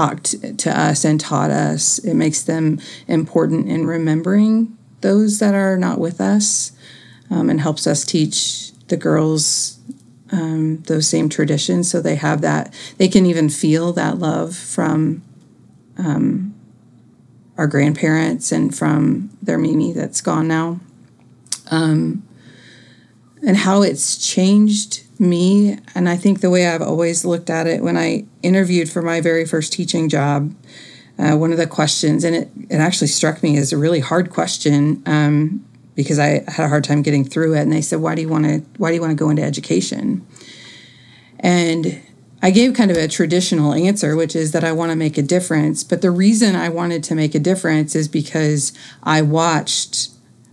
talked 0.00 0.58
to 0.58 0.80
us 0.80 1.04
and 1.04 1.20
taught 1.20 1.50
us. 1.50 1.98
It 1.98 2.14
makes 2.14 2.42
them 2.42 2.80
important 3.06 3.68
in 3.68 3.86
remembering 3.86 4.76
those 5.02 5.40
that 5.40 5.54
are 5.54 5.76
not 5.76 5.98
with 5.98 6.20
us 6.20 6.72
um, 7.30 7.50
and 7.50 7.60
helps 7.60 7.86
us 7.86 8.04
teach 8.04 8.72
the 8.88 8.96
girls 8.96 9.78
um, 10.32 10.78
those 10.86 11.06
same 11.06 11.28
traditions. 11.28 11.90
So 11.90 12.00
they 12.00 12.14
have 12.14 12.40
that, 12.40 12.72
they 12.96 13.08
can 13.08 13.26
even 13.26 13.50
feel 13.50 13.92
that 13.92 14.18
love 14.18 14.56
from 14.56 15.22
um, 15.98 16.54
our 17.58 17.66
grandparents 17.66 18.52
and 18.52 18.74
from 18.74 19.36
their 19.42 19.58
Mimi 19.58 19.92
that's 19.92 20.22
gone 20.22 20.48
now. 20.48 20.80
Um, 21.70 22.26
and 23.46 23.56
how 23.56 23.82
it's 23.82 24.16
changed 24.16 25.04
me. 25.20 25.78
And 25.94 26.08
I 26.08 26.16
think 26.16 26.40
the 26.40 26.50
way 26.50 26.66
I've 26.66 26.82
always 26.82 27.24
looked 27.24 27.50
at 27.50 27.66
it 27.66 27.82
when 27.82 27.96
I 27.96 28.24
interviewed 28.42 28.90
for 28.90 29.02
my 29.02 29.20
very 29.20 29.44
first 29.44 29.72
teaching 29.72 30.08
job, 30.08 30.54
uh, 31.18 31.36
one 31.36 31.52
of 31.52 31.58
the 31.58 31.66
questions, 31.66 32.24
and 32.24 32.34
it, 32.34 32.50
it 32.70 32.76
actually 32.76 33.08
struck 33.08 33.42
me 33.42 33.58
as 33.58 33.72
a 33.72 33.76
really 33.76 34.00
hard 34.00 34.30
question 34.30 35.02
um, 35.04 35.64
because 35.94 36.18
I 36.18 36.44
had 36.48 36.64
a 36.64 36.68
hard 36.68 36.84
time 36.84 37.02
getting 37.02 37.24
through 37.24 37.54
it. 37.54 37.60
And 37.60 37.72
they 37.72 37.82
said, 37.82 38.00
"Why 38.00 38.14
do 38.14 38.22
you 38.22 38.28
want 38.28 38.46
to? 38.46 38.62
Why 38.78 38.88
do 38.88 38.94
you 38.94 39.00
want 39.02 39.10
to 39.10 39.22
go 39.22 39.28
into 39.28 39.42
education?" 39.42 40.26
And 41.38 42.00
I 42.42 42.50
gave 42.50 42.72
kind 42.72 42.90
of 42.90 42.96
a 42.96 43.06
traditional 43.06 43.74
answer, 43.74 44.16
which 44.16 44.34
is 44.34 44.52
that 44.52 44.64
I 44.64 44.72
want 44.72 44.92
to 44.92 44.96
make 44.96 45.18
a 45.18 45.22
difference. 45.22 45.84
But 45.84 46.00
the 46.00 46.10
reason 46.10 46.56
I 46.56 46.70
wanted 46.70 47.04
to 47.04 47.14
make 47.14 47.34
a 47.34 47.38
difference 47.38 47.94
is 47.94 48.08
because 48.08 48.72
I 49.02 49.20
watched 49.20 50.10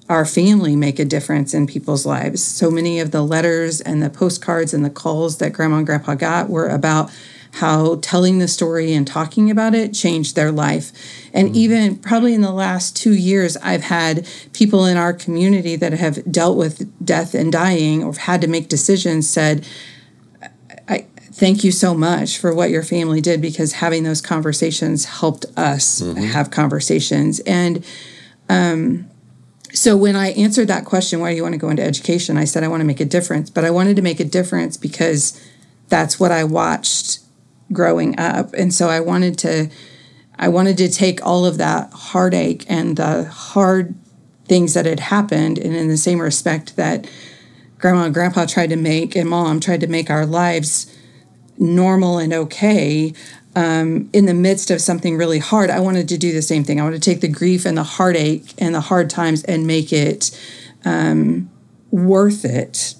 our 0.09 0.25
family 0.25 0.75
make 0.75 0.99
a 0.99 1.05
difference 1.05 1.53
in 1.53 1.67
people's 1.67 2.05
lives. 2.05 2.41
So 2.41 2.71
many 2.71 2.99
of 2.99 3.11
the 3.11 3.21
letters 3.21 3.81
and 3.81 4.01
the 4.01 4.09
postcards 4.09 4.73
and 4.73 4.85
the 4.85 4.89
calls 4.89 5.37
that 5.39 5.53
grandma 5.53 5.77
and 5.77 5.85
grandpa 5.85 6.15
got 6.15 6.49
were 6.49 6.67
about 6.67 7.11
how 7.53 7.95
telling 7.97 8.37
the 8.37 8.47
story 8.47 8.93
and 8.93 9.07
talking 9.07 9.49
about 9.49 9.73
it 9.73 9.93
changed 9.93 10.35
their 10.35 10.51
life. 10.51 10.91
And 11.33 11.49
mm. 11.49 11.55
even 11.55 11.97
probably 11.97 12.33
in 12.33 12.41
the 12.41 12.51
last 12.51 12.95
two 12.95 13.13
years, 13.13 13.57
I've 13.57 13.83
had 13.83 14.27
people 14.53 14.85
in 14.85 14.95
our 14.95 15.13
community 15.13 15.75
that 15.75 15.93
have 15.93 16.31
dealt 16.31 16.57
with 16.57 17.03
death 17.03 17.33
and 17.33 17.51
dying 17.51 18.03
or 18.03 18.13
had 18.13 18.41
to 18.41 18.47
make 18.47 18.69
decisions 18.69 19.29
said, 19.29 19.65
I 20.87 21.07
thank 21.17 21.63
you 21.63 21.71
so 21.71 21.93
much 21.93 22.37
for 22.37 22.53
what 22.53 22.69
your 22.69 22.83
family 22.83 23.21
did 23.21 23.41
because 23.41 23.73
having 23.73 24.03
those 24.03 24.21
conversations 24.21 25.05
helped 25.05 25.45
us 25.55 26.01
mm-hmm. 26.01 26.23
have 26.23 26.51
conversations. 26.51 27.39
And 27.41 27.83
um, 28.49 29.09
so 29.73 29.97
when 29.97 30.15
I 30.15 30.31
answered 30.31 30.67
that 30.69 30.85
question, 30.85 31.19
why 31.19 31.31
do 31.31 31.35
you 31.35 31.43
want 31.43 31.53
to 31.53 31.59
go 31.59 31.69
into 31.69 31.83
education? 31.83 32.37
I 32.37 32.45
said 32.45 32.63
I 32.63 32.67
want 32.67 32.81
to 32.81 32.85
make 32.85 32.99
a 32.99 33.05
difference, 33.05 33.49
but 33.49 33.65
I 33.65 33.69
wanted 33.69 33.95
to 33.97 34.01
make 34.01 34.19
a 34.19 34.25
difference 34.25 34.77
because 34.77 35.39
that's 35.89 36.19
what 36.19 36.31
I 36.31 36.43
watched 36.43 37.19
growing 37.71 38.17
up. 38.19 38.53
And 38.53 38.73
so 38.73 38.89
I 38.89 38.99
wanted 38.99 39.37
to 39.39 39.69
I 40.39 40.49
wanted 40.49 40.77
to 40.77 40.89
take 40.89 41.25
all 41.25 41.45
of 41.45 41.57
that 41.57 41.91
heartache 41.91 42.63
and 42.69 42.95
the 42.95 43.25
hard 43.25 43.95
things 44.45 44.75
that 44.75 44.85
had 44.85 44.99
happened 44.99 45.57
and 45.57 45.75
in 45.75 45.87
the 45.87 45.97
same 45.97 46.21
respect 46.21 46.75
that 46.75 47.09
grandma 47.79 48.05
and 48.05 48.13
grandpa 48.13 48.45
tried 48.45 48.69
to 48.69 48.75
make 48.75 49.15
and 49.15 49.29
mom 49.29 49.59
tried 49.59 49.81
to 49.81 49.87
make 49.87 50.09
our 50.09 50.25
lives 50.25 50.95
normal 51.57 52.19
and 52.19 52.33
okay 52.33 53.13
um, 53.57 54.09
in 54.13 54.25
the 54.25 54.33
midst 54.33 54.69
of 54.71 54.79
something 54.81 55.17
really 55.17 55.39
hard 55.39 55.69
i 55.69 55.79
wanted 55.79 56.07
to 56.07 56.17
do 56.17 56.31
the 56.31 56.41
same 56.41 56.63
thing 56.63 56.79
i 56.79 56.83
wanted 56.83 57.01
to 57.01 57.09
take 57.09 57.21
the 57.21 57.27
grief 57.27 57.65
and 57.65 57.77
the 57.77 57.83
heartache 57.83 58.53
and 58.57 58.75
the 58.75 58.81
hard 58.81 59.09
times 59.09 59.43
and 59.43 59.65
make 59.65 59.91
it 59.91 60.37
um, 60.85 61.49
worth 61.91 62.45
it 62.45 62.95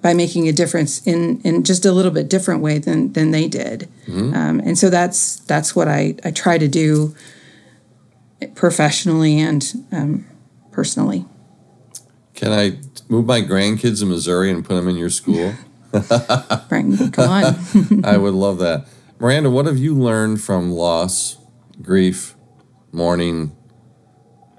by 0.00 0.14
making 0.14 0.48
a 0.48 0.52
difference 0.52 1.06
in 1.06 1.40
in 1.42 1.64
just 1.64 1.84
a 1.84 1.92
little 1.92 2.10
bit 2.10 2.28
different 2.28 2.62
way 2.62 2.78
than 2.78 3.12
than 3.12 3.30
they 3.30 3.48
did. 3.48 3.88
Mm-hmm. 4.06 4.34
Um, 4.34 4.60
and 4.60 4.78
so 4.78 4.90
that's 4.90 5.36
that's 5.40 5.74
what 5.74 5.88
I 5.88 6.14
I 6.24 6.30
try 6.30 6.58
to 6.58 6.68
do 6.68 7.14
professionally 8.54 9.38
and 9.38 9.64
um, 9.90 10.26
personally. 10.70 11.26
Can 12.34 12.52
I 12.52 12.78
move 13.08 13.26
my 13.26 13.40
grandkids 13.40 13.98
to 13.98 14.06
Missouri 14.06 14.50
and 14.50 14.64
put 14.64 14.76
them 14.76 14.88
in 14.88 14.96
your 14.96 15.10
school? 15.10 15.54
Bring, 16.68 17.10
come 17.10 17.30
on. 17.30 18.04
I 18.04 18.16
would 18.16 18.34
love 18.34 18.58
that. 18.58 18.86
Miranda, 19.20 19.50
what 19.50 19.66
have 19.66 19.78
you 19.78 19.94
learned 19.94 20.40
from 20.40 20.70
loss, 20.70 21.38
grief, 21.82 22.36
mourning? 22.92 23.50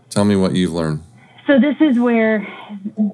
Tell 0.09 0.25
me 0.25 0.35
what 0.35 0.53
you've 0.53 0.73
learned. 0.73 1.01
So 1.47 1.59
this 1.59 1.75
is 1.79 1.97
where 1.97 2.45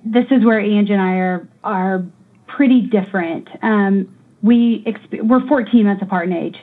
this 0.03 0.25
is 0.31 0.43
where 0.43 0.59
Ange 0.59 0.89
and 0.89 1.01
I 1.01 1.13
are 1.13 1.47
are 1.63 2.03
pretty 2.47 2.81
different. 2.81 3.47
Um, 3.61 4.17
we 4.41 4.83
exp- 4.85 5.21
we're 5.27 5.45
14 5.47 5.85
months 5.85 6.01
apart 6.01 6.27
in 6.27 6.33
age, 6.33 6.57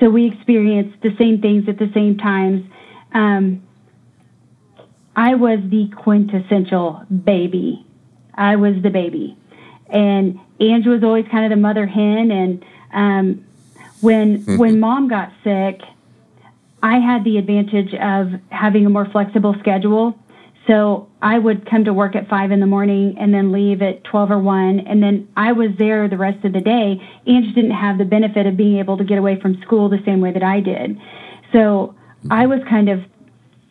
so 0.00 0.10
we 0.10 0.26
experience 0.26 0.94
the 1.02 1.14
same 1.16 1.40
things 1.40 1.68
at 1.68 1.78
the 1.78 1.90
same 1.94 2.18
times. 2.18 2.64
Um, 3.12 3.62
I 5.14 5.34
was 5.34 5.60
the 5.70 5.90
quintessential 5.96 7.04
baby. 7.24 7.86
I 8.34 8.56
was 8.56 8.74
the 8.82 8.90
baby, 8.90 9.36
and 9.88 10.38
Ange 10.60 10.86
was 10.86 11.04
always 11.04 11.26
kind 11.30 11.44
of 11.44 11.56
the 11.56 11.60
mother 11.60 11.86
hen. 11.86 12.30
And 12.30 12.64
um, 12.92 13.44
when 14.00 14.38
mm-hmm. 14.38 14.56
when 14.56 14.80
mom 14.80 15.08
got 15.08 15.32
sick, 15.44 15.80
I 16.82 16.98
had 16.98 17.24
the 17.24 17.38
advantage 17.38 17.94
of 17.94 18.40
having 18.50 18.86
a 18.86 18.90
more 18.90 19.06
flexible 19.06 19.54
schedule 19.60 20.18
so 20.68 21.08
I 21.22 21.38
would 21.38 21.68
come 21.68 21.86
to 21.86 21.94
work 21.94 22.14
at 22.14 22.28
five 22.28 22.52
in 22.52 22.60
the 22.60 22.66
morning 22.66 23.16
and 23.18 23.32
then 23.32 23.52
leave 23.52 23.80
at 23.80 24.04
12 24.04 24.30
or 24.32 24.38
1. 24.38 24.80
And 24.80 25.02
then 25.02 25.26
I 25.34 25.52
was 25.52 25.70
there 25.78 26.08
the 26.08 26.18
rest 26.18 26.44
of 26.44 26.52
the 26.52 26.60
day. 26.60 27.02
Ange 27.26 27.54
didn't 27.54 27.70
have 27.70 27.96
the 27.96 28.04
benefit 28.04 28.46
of 28.46 28.56
being 28.58 28.78
able 28.78 28.98
to 28.98 29.04
get 29.04 29.16
away 29.16 29.40
from 29.40 29.60
school 29.62 29.88
the 29.88 30.02
same 30.04 30.20
way 30.20 30.30
that 30.30 30.42
I 30.42 30.60
did. 30.60 31.00
So 31.52 31.94
I 32.30 32.46
was 32.46 32.60
kind 32.68 32.90
of 32.90 33.02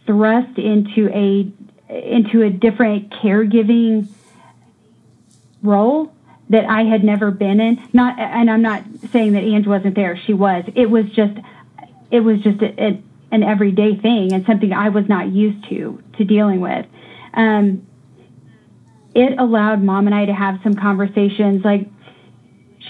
thrust 0.08 0.58
into 0.58 1.10
a 1.14 1.52
into 1.90 2.42
a 2.42 2.50
different 2.50 3.12
caregiving 3.12 4.10
role 5.62 6.12
that 6.50 6.66
I 6.66 6.84
had 6.84 7.04
never 7.04 7.32
been 7.32 7.60
in. 7.60 7.82
Not, 7.94 8.18
and 8.20 8.50
I'm 8.50 8.62
not 8.62 8.84
saying 9.12 9.34
that 9.34 9.44
Ange 9.44 9.68
wasn't 9.68 9.96
there. 9.96 10.18
She 10.26 10.34
was. 10.34 10.64
It 10.76 10.90
was 10.90 11.06
just, 11.08 11.38
it 12.12 12.22
was 12.22 12.40
just 12.40 12.62
a, 12.62 12.84
a, 12.84 13.04
an 13.32 13.44
everyday 13.44 13.96
thing 13.96 14.34
and 14.34 14.46
something 14.46 14.72
I 14.72 14.90
was 14.90 15.08
not 15.10 15.32
used 15.32 15.68
to 15.70 16.02
to 16.18 16.24
dealing 16.24 16.62
with. 16.62 16.86
Um, 17.34 17.86
it 19.14 19.38
allowed 19.38 19.82
mom 19.82 20.08
and 20.08 20.16
I 20.16 20.26
to 20.26 20.34
have 20.34 20.60
some 20.64 20.76
conversations. 20.76 21.66
Like 21.66 21.90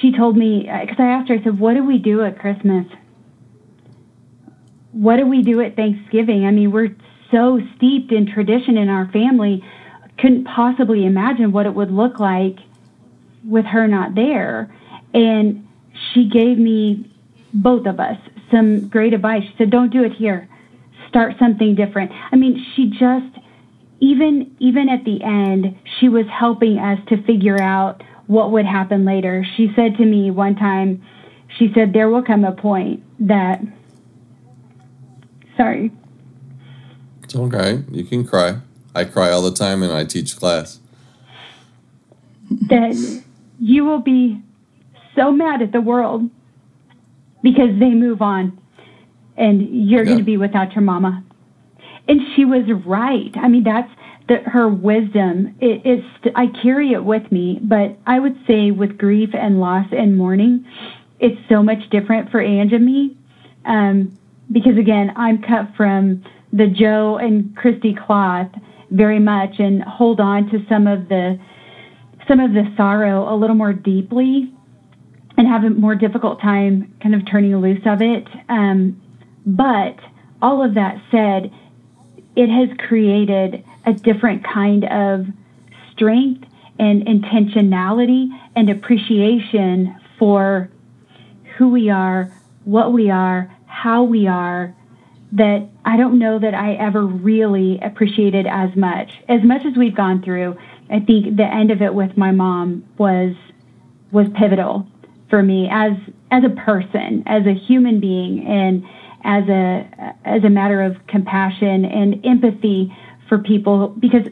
she 0.01 0.11
told 0.11 0.37
me, 0.37 0.63
because 0.63 0.99
I 0.99 1.07
asked 1.07 1.29
her, 1.29 1.35
I 1.35 1.43
said, 1.43 1.59
"What 1.59 1.73
do 1.73 1.83
we 1.83 1.97
do 1.97 2.23
at 2.23 2.37
Christmas? 2.37 2.85
What 4.91 5.17
do 5.17 5.25
we 5.25 5.41
do 5.41 5.61
at 5.61 5.75
Thanksgiving? 5.75 6.45
I 6.45 6.51
mean, 6.51 6.71
we're 6.71 6.95
so 7.31 7.59
steeped 7.75 8.11
in 8.11 8.31
tradition 8.31 8.77
in 8.77 8.89
our 8.89 9.07
family. 9.11 9.63
Couldn't 10.19 10.45
possibly 10.45 11.05
imagine 11.05 11.51
what 11.51 11.65
it 11.65 11.73
would 11.73 11.91
look 11.91 12.19
like 12.19 12.57
with 13.47 13.65
her 13.65 13.87
not 13.87 14.15
there." 14.15 14.69
And 15.13 15.65
she 16.13 16.29
gave 16.29 16.57
me 16.57 17.09
both 17.53 17.87
of 17.87 17.99
us 17.99 18.17
some 18.51 18.87
great 18.87 19.13
advice. 19.13 19.43
She 19.43 19.53
said, 19.57 19.69
"Don't 19.69 19.91
do 19.91 20.03
it 20.03 20.13
here. 20.13 20.47
Start 21.07 21.35
something 21.39 21.75
different." 21.75 22.11
I 22.31 22.35
mean, 22.35 22.63
she 22.75 22.89
just 22.89 23.37
even 23.99 24.51
even 24.59 24.89
at 24.89 25.03
the 25.05 25.23
end, 25.23 25.75
she 25.99 26.09
was 26.09 26.27
helping 26.27 26.77
us 26.77 26.99
to 27.07 27.17
figure 27.23 27.59
out 27.61 28.03
what 28.27 28.51
would 28.51 28.65
happen 28.65 29.05
later. 29.05 29.45
She 29.55 29.71
said 29.75 29.97
to 29.97 30.05
me 30.05 30.29
one 30.29 30.55
time, 30.55 31.01
she 31.57 31.71
said, 31.73 31.93
"There 31.93 32.09
will 32.09 32.21
come 32.21 32.43
a 32.43 32.51
point 32.51 33.01
that." 33.19 33.65
Sorry. 35.55 35.91
It's 37.23 37.35
okay. 37.35 37.83
You 37.91 38.03
can 38.03 38.25
cry. 38.25 38.57
I 38.93 39.05
cry 39.05 39.31
all 39.31 39.41
the 39.41 39.51
time, 39.51 39.81
and 39.81 39.91
I 39.91 40.03
teach 40.05 40.35
class. 40.37 40.79
That 42.69 42.95
you 43.59 43.85
will 43.85 44.01
be 44.01 44.41
so 45.15 45.31
mad 45.31 45.61
at 45.61 45.71
the 45.71 45.81
world 45.81 46.29
because 47.41 47.79
they 47.79 47.89
move 47.89 48.21
on 48.21 48.59
and 49.35 49.89
you're 49.89 50.01
yeah. 50.01 50.05
going 50.05 50.17
to 50.19 50.23
be 50.23 50.37
without 50.37 50.73
your 50.73 50.81
mama. 50.81 51.23
And 52.07 52.21
she 52.35 52.45
was 52.45 52.63
right. 52.85 53.31
I 53.35 53.47
mean, 53.47 53.63
that's 53.63 53.91
the, 54.27 54.37
her 54.45 54.67
wisdom. 54.67 55.55
It, 55.59 55.81
it's 55.85 56.35
I 56.35 56.47
carry 56.61 56.93
it 56.93 57.03
with 57.03 57.31
me, 57.31 57.59
but 57.61 57.97
I 58.05 58.19
would 58.19 58.37
say 58.47 58.71
with 58.71 58.97
grief 58.97 59.29
and 59.33 59.59
loss 59.59 59.87
and 59.91 60.17
mourning, 60.17 60.65
it's 61.19 61.39
so 61.49 61.63
much 61.63 61.89
different 61.89 62.31
for 62.31 62.41
Ange 62.41 62.73
and 62.73 62.85
me. 62.85 63.17
Um, 63.65 64.17
because 64.51 64.77
again, 64.77 65.11
I'm 65.15 65.41
cut 65.41 65.75
from 65.75 66.23
the 66.53 66.67
Joe 66.67 67.17
and 67.17 67.55
Christy 67.55 67.93
cloth 67.93 68.49
very 68.91 69.19
much 69.19 69.59
and 69.59 69.83
hold 69.83 70.19
on 70.21 70.49
to 70.49 70.65
some 70.69 70.87
of 70.87 71.09
the 71.09 71.37
some 72.27 72.39
of 72.39 72.53
the 72.53 72.71
sorrow 72.75 73.33
a 73.33 73.35
little 73.35 73.55
more 73.55 73.73
deeply 73.73 74.53
and 75.37 75.47
have 75.47 75.63
a 75.63 75.69
more 75.69 75.95
difficult 75.95 76.41
time 76.41 76.93
kind 77.01 77.15
of 77.15 77.21
turning 77.29 77.55
loose 77.57 77.81
of 77.85 78.01
it. 78.01 78.27
Um, 78.49 79.01
but 79.45 79.95
all 80.41 80.63
of 80.63 80.73
that 80.73 81.01
said, 81.11 81.51
it 82.35 82.49
has 82.49 82.69
created 82.87 83.63
a 83.85 83.93
different 83.93 84.43
kind 84.43 84.85
of 84.85 85.25
strength 85.93 86.47
and 86.79 87.05
intentionality 87.05 88.29
and 88.55 88.69
appreciation 88.69 89.95
for 90.19 90.69
who 91.57 91.69
we 91.69 91.89
are, 91.89 92.31
what 92.65 92.93
we 92.93 93.09
are, 93.09 93.55
how 93.65 94.03
we 94.03 94.27
are, 94.27 94.75
that 95.31 95.67
I 95.85 95.97
don't 95.97 96.19
know 96.19 96.39
that 96.39 96.53
I 96.53 96.73
ever 96.73 97.05
really 97.05 97.79
appreciated 97.81 98.45
as 98.47 98.75
much. 98.75 99.09
As 99.27 99.43
much 99.43 99.65
as 99.65 99.75
we've 99.75 99.95
gone 99.95 100.21
through, 100.21 100.55
I 100.89 100.99
think 100.99 101.37
the 101.37 101.43
end 101.43 101.71
of 101.71 101.81
it 101.81 101.93
with 101.93 102.17
my 102.17 102.31
mom 102.31 102.85
was 102.97 103.35
was 104.11 104.27
pivotal 104.37 104.87
for 105.29 105.43
me 105.43 105.67
as 105.71 105.91
as 106.31 106.43
a 106.43 106.49
person, 106.49 107.23
as 107.25 107.45
a 107.45 107.53
human 107.53 107.99
being, 107.99 108.45
and 108.47 108.83
as 109.23 109.47
a 109.49 110.15
as 110.25 110.43
a 110.43 110.49
matter 110.49 110.81
of 110.81 110.95
compassion 111.07 111.85
and 111.85 112.25
empathy 112.25 112.95
for 113.27 113.39
people 113.39 113.89
because 113.99 114.27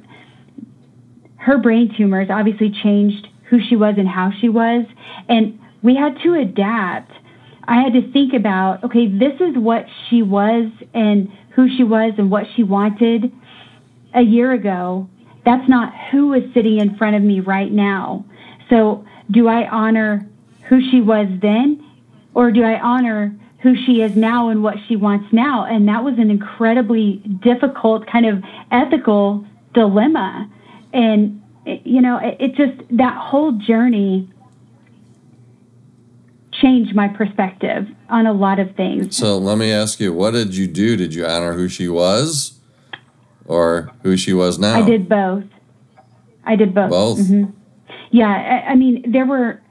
her 1.38 1.57
brain 1.57 1.94
tumors 1.95 2.30
obviously 2.30 2.72
changed 2.84 3.27
who 3.49 3.60
she 3.69 3.76
was 3.76 3.95
and 3.98 4.07
how 4.07 4.32
she 4.40 4.49
was 4.49 4.86
and 5.30 5.60
we 5.84 5.95
had 5.95 6.18
to 6.23 6.34
adapt. 6.34 7.11
I 7.68 7.82
had 7.82 7.94
to 7.94 8.11
think 8.11 8.34
about 8.34 8.84
okay 8.84 9.07
this 9.07 9.34
is 9.40 9.57
what 9.57 9.86
she 10.10 10.22
was 10.22 10.72
and 10.94 11.32
who 11.56 11.68
she 11.76 11.84
was 11.84 12.14
and 12.18 12.32
what 12.32 12.45
she 12.56 12.64
wanted 12.64 13.32
a 14.14 14.22
year 14.22 14.53
ago 14.53 15.10
that's 15.45 15.69
not 15.69 15.93
who 16.11 16.34
is 16.34 16.43
sitting 16.53 16.80
in 16.80 16.95
front 16.97 17.15
of 17.15 17.22
me 17.22 17.39
right 17.39 17.72
now 17.72 18.26
so 18.69 19.05
do 19.31 19.47
i 19.47 19.67
honor 19.67 20.27
who 20.67 20.81
she 20.89 21.01
was 21.01 21.27
then, 21.41 21.84
or 22.34 22.51
do 22.51 22.63
I 22.63 22.80
honor 22.80 23.35
who 23.59 23.76
she 23.85 24.01
is 24.01 24.15
now 24.15 24.49
and 24.49 24.63
what 24.63 24.76
she 24.88 24.95
wants 24.95 25.31
now? 25.31 25.65
And 25.65 25.88
that 25.88 26.03
was 26.03 26.15
an 26.17 26.30
incredibly 26.30 27.17
difficult 27.41 28.07
kind 28.07 28.26
of 28.26 28.43
ethical 28.72 29.45
dilemma. 29.73 30.49
And, 30.93 31.41
you 31.65 32.01
know, 32.01 32.17
it, 32.17 32.38
it 32.39 32.55
just, 32.55 32.88
that 32.97 33.17
whole 33.17 33.53
journey 33.53 34.30
changed 36.51 36.95
my 36.95 37.07
perspective 37.09 37.88
on 38.09 38.26
a 38.26 38.34
lot 38.34 38.59
of 38.59 38.76
things. 38.76 39.15
So 39.17 39.38
let 39.38 39.57
me 39.57 39.72
ask 39.72 39.99
you, 39.99 40.13
what 40.13 40.31
did 40.31 40.55
you 40.55 40.67
do? 40.67 40.95
Did 40.95 41.13
you 41.13 41.26
honor 41.26 41.53
who 41.53 41.67
she 41.67 41.88
was 41.88 42.55
or 43.45 43.91
who 44.03 44.17
she 44.17 44.34
was 44.34 44.59
now? 44.59 44.84
I 44.84 44.85
did 44.85 45.07
both. 45.07 45.43
I 46.43 46.55
did 46.55 46.73
both. 46.73 46.89
Both? 46.89 47.19
Mm-hmm. 47.19 47.51
Yeah. 48.11 48.63
I, 48.67 48.72
I 48.72 48.76
mean, 48.76 49.11
there 49.11 49.26
were 49.26 49.61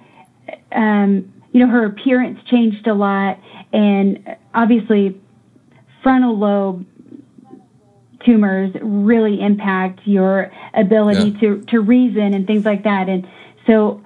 um, 0.73 1.33
you 1.53 1.61
know, 1.61 1.69
her 1.69 1.87
appearance 1.87 2.41
changed 2.51 2.87
a 2.87 2.95
lot, 2.95 3.39
and 3.73 4.37
obviously, 4.53 5.21
frontal 6.03 6.37
lobe 6.37 6.85
tumors 8.25 8.75
really 8.83 9.41
impact 9.41 10.01
your 10.05 10.51
ability 10.75 11.31
yeah. 11.31 11.41
to 11.41 11.61
to 11.69 11.81
reason 11.81 12.35
and 12.35 12.47
things 12.47 12.65
like 12.65 12.83
that. 12.85 13.09
And 13.09 13.27
so, 13.67 14.03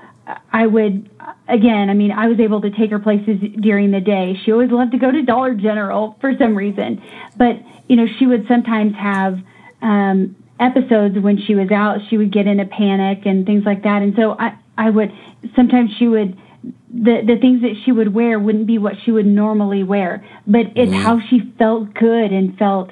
I 0.52 0.66
would 0.66 1.08
again, 1.48 1.88
I 1.88 1.94
mean, 1.94 2.12
I 2.12 2.28
was 2.28 2.38
able 2.38 2.60
to 2.60 2.70
take 2.70 2.90
her 2.90 2.98
places 2.98 3.40
during 3.60 3.92
the 3.92 4.00
day. 4.00 4.38
She 4.44 4.52
always 4.52 4.70
loved 4.70 4.92
to 4.92 4.98
go 4.98 5.10
to 5.10 5.22
Dollar 5.22 5.54
General 5.54 6.16
for 6.20 6.36
some 6.36 6.54
reason, 6.54 7.02
but 7.36 7.56
you 7.88 7.96
know, 7.96 8.06
she 8.18 8.26
would 8.26 8.46
sometimes 8.46 8.94
have 8.94 9.40
um, 9.82 10.36
episodes 10.60 11.18
when 11.18 11.38
she 11.38 11.54
was 11.54 11.70
out. 11.70 11.98
She 12.08 12.16
would 12.16 12.32
get 12.32 12.46
in 12.46 12.60
a 12.60 12.66
panic 12.66 13.26
and 13.26 13.46
things 13.46 13.64
like 13.64 13.82
that, 13.84 14.02
and 14.02 14.14
so 14.16 14.36
I, 14.38 14.56
I 14.76 14.90
would 14.90 15.12
sometimes 15.54 15.90
she 15.98 16.08
would 16.08 16.38
the 16.92 17.22
the 17.26 17.36
things 17.40 17.62
that 17.62 17.74
she 17.84 17.92
would 17.92 18.14
wear 18.14 18.38
wouldn't 18.38 18.66
be 18.66 18.78
what 18.78 18.94
she 19.04 19.10
would 19.10 19.26
normally 19.26 19.82
wear, 19.82 20.24
but 20.46 20.66
it's 20.74 20.90
mm-hmm. 20.90 21.02
how 21.02 21.20
she 21.20 21.40
felt 21.58 21.94
good 21.94 22.32
and 22.32 22.56
felt 22.58 22.90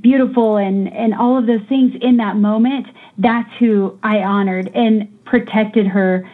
beautiful 0.00 0.56
and 0.56 0.92
and 0.92 1.14
all 1.14 1.38
of 1.38 1.46
those 1.46 1.62
things 1.68 1.94
in 2.00 2.18
that 2.18 2.36
moment. 2.36 2.86
That's 3.16 3.50
who 3.58 3.98
I 4.02 4.18
honored 4.18 4.70
and 4.74 5.24
protected 5.24 5.86
her 5.86 6.28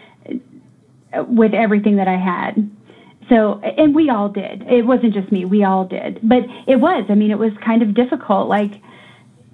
with 1.28 1.54
everything 1.54 1.96
that 1.96 2.08
I 2.08 2.16
had. 2.16 2.70
So, 3.28 3.58
and 3.60 3.94
we 3.94 4.10
all 4.10 4.28
did. 4.28 4.62
It 4.68 4.84
wasn't 4.84 5.14
just 5.14 5.32
me. 5.32 5.44
We 5.44 5.64
all 5.64 5.84
did. 5.84 6.20
But 6.22 6.44
it 6.66 6.76
was. 6.76 7.04
I 7.08 7.14
mean, 7.14 7.30
it 7.30 7.38
was 7.38 7.52
kind 7.64 7.82
of 7.82 7.94
difficult. 7.94 8.48
Like, 8.48 8.82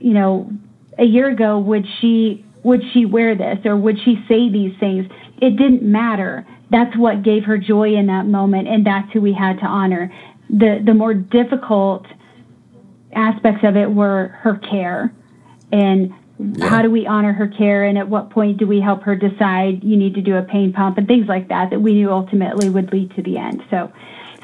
you 0.01 0.13
know, 0.13 0.51
a 0.99 1.05
year 1.05 1.29
ago, 1.29 1.59
would 1.59 1.87
she 2.01 2.45
would 2.63 2.83
she 2.93 3.07
wear 3.07 3.35
this 3.35 3.59
or 3.65 3.77
would 3.77 3.99
she 4.05 4.17
say 4.29 4.51
these 4.51 4.79
things? 4.79 5.07
It 5.41 5.57
didn't 5.57 5.83
matter 5.83 6.47
that's 6.71 6.97
what 6.97 7.23
gave 7.23 7.45
her 7.45 7.59
joy 7.59 7.95
in 7.95 8.07
that 8.07 8.27
moment, 8.27 8.69
and 8.69 8.87
that's 8.87 9.13
who 9.13 9.21
we 9.21 9.33
had 9.33 9.59
to 9.59 9.67
honor. 9.67 10.13
The 10.49 10.83
the 10.85 10.95
more 10.95 11.15
difficult 11.15 12.07
aspects 13.15 13.65
of 13.65 13.77
it 13.77 13.91
were 13.91 14.29
her 14.41 14.57
care 14.57 15.13
and 15.73 16.15
yeah. 16.39 16.69
how 16.69 16.81
do 16.81 16.91
we 16.91 17.07
honor 17.09 17.33
her 17.33 17.49
care 17.49 17.85
and 17.85 17.99
at 17.99 18.09
what 18.09 18.31
point 18.31 18.57
do 18.57 18.69
we 18.69 18.81
help 18.81 19.03
her 19.03 19.17
decide 19.17 19.83
you 19.83 19.97
need 19.97 20.15
to 20.15 20.23
do 20.23 20.37
a 20.37 20.43
pain 20.43 20.73
pump 20.73 20.97
and 20.97 21.09
things 21.09 21.27
like 21.27 21.49
that 21.49 21.71
that 21.71 21.81
we 21.81 21.93
knew 21.93 22.11
ultimately 22.11 22.71
would 22.71 22.93
lead 22.93 23.11
to 23.17 23.23
the 23.23 23.37
end 23.37 23.63
so 23.69 23.91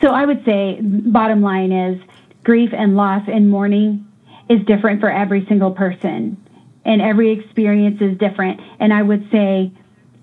so 0.02 0.08
i 0.08 0.26
would 0.26 0.44
say 0.44 0.80
bottom 0.82 1.42
line 1.42 1.70
is 1.70 2.00
grief 2.42 2.70
and 2.72 2.96
loss 2.96 3.22
and 3.28 3.48
mourning 3.48 4.04
is 4.48 4.64
different 4.66 5.00
for 5.00 5.10
every 5.10 5.44
single 5.46 5.70
person 5.70 6.36
and 6.84 7.02
every 7.02 7.30
experience 7.30 8.00
is 8.00 8.16
different 8.18 8.60
and 8.78 8.92
i 8.92 9.02
would 9.02 9.28
say 9.30 9.70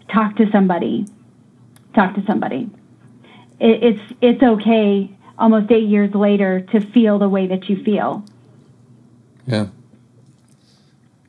talk 0.10 0.36
to 0.36 0.50
somebody 0.52 1.06
talk 1.94 2.16
to 2.16 2.26
somebody. 2.26 2.70
It, 3.60 3.84
it's 3.84 4.14
it's 4.22 4.44
okay 4.44 5.10
almost 5.38 5.72
eight 5.72 5.88
years 5.88 6.14
later 6.14 6.62
to 6.72 6.80
feel 6.80 7.20
the 7.20 7.30
way 7.30 7.48
that 7.48 7.70
you 7.70 7.84
feel. 7.84 8.26
Yeah. 9.46 9.68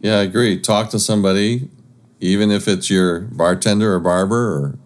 Yeah, 0.00 0.18
I 0.18 0.22
agree. 0.22 0.60
Talk 0.60 0.90
to 0.90 0.98
somebody, 0.98 1.70
even 2.20 2.50
if 2.50 2.68
it's 2.68 2.90
your 2.90 3.20
bartender 3.20 3.94
or 3.94 4.00
barber 4.00 4.36
or, 4.36 4.78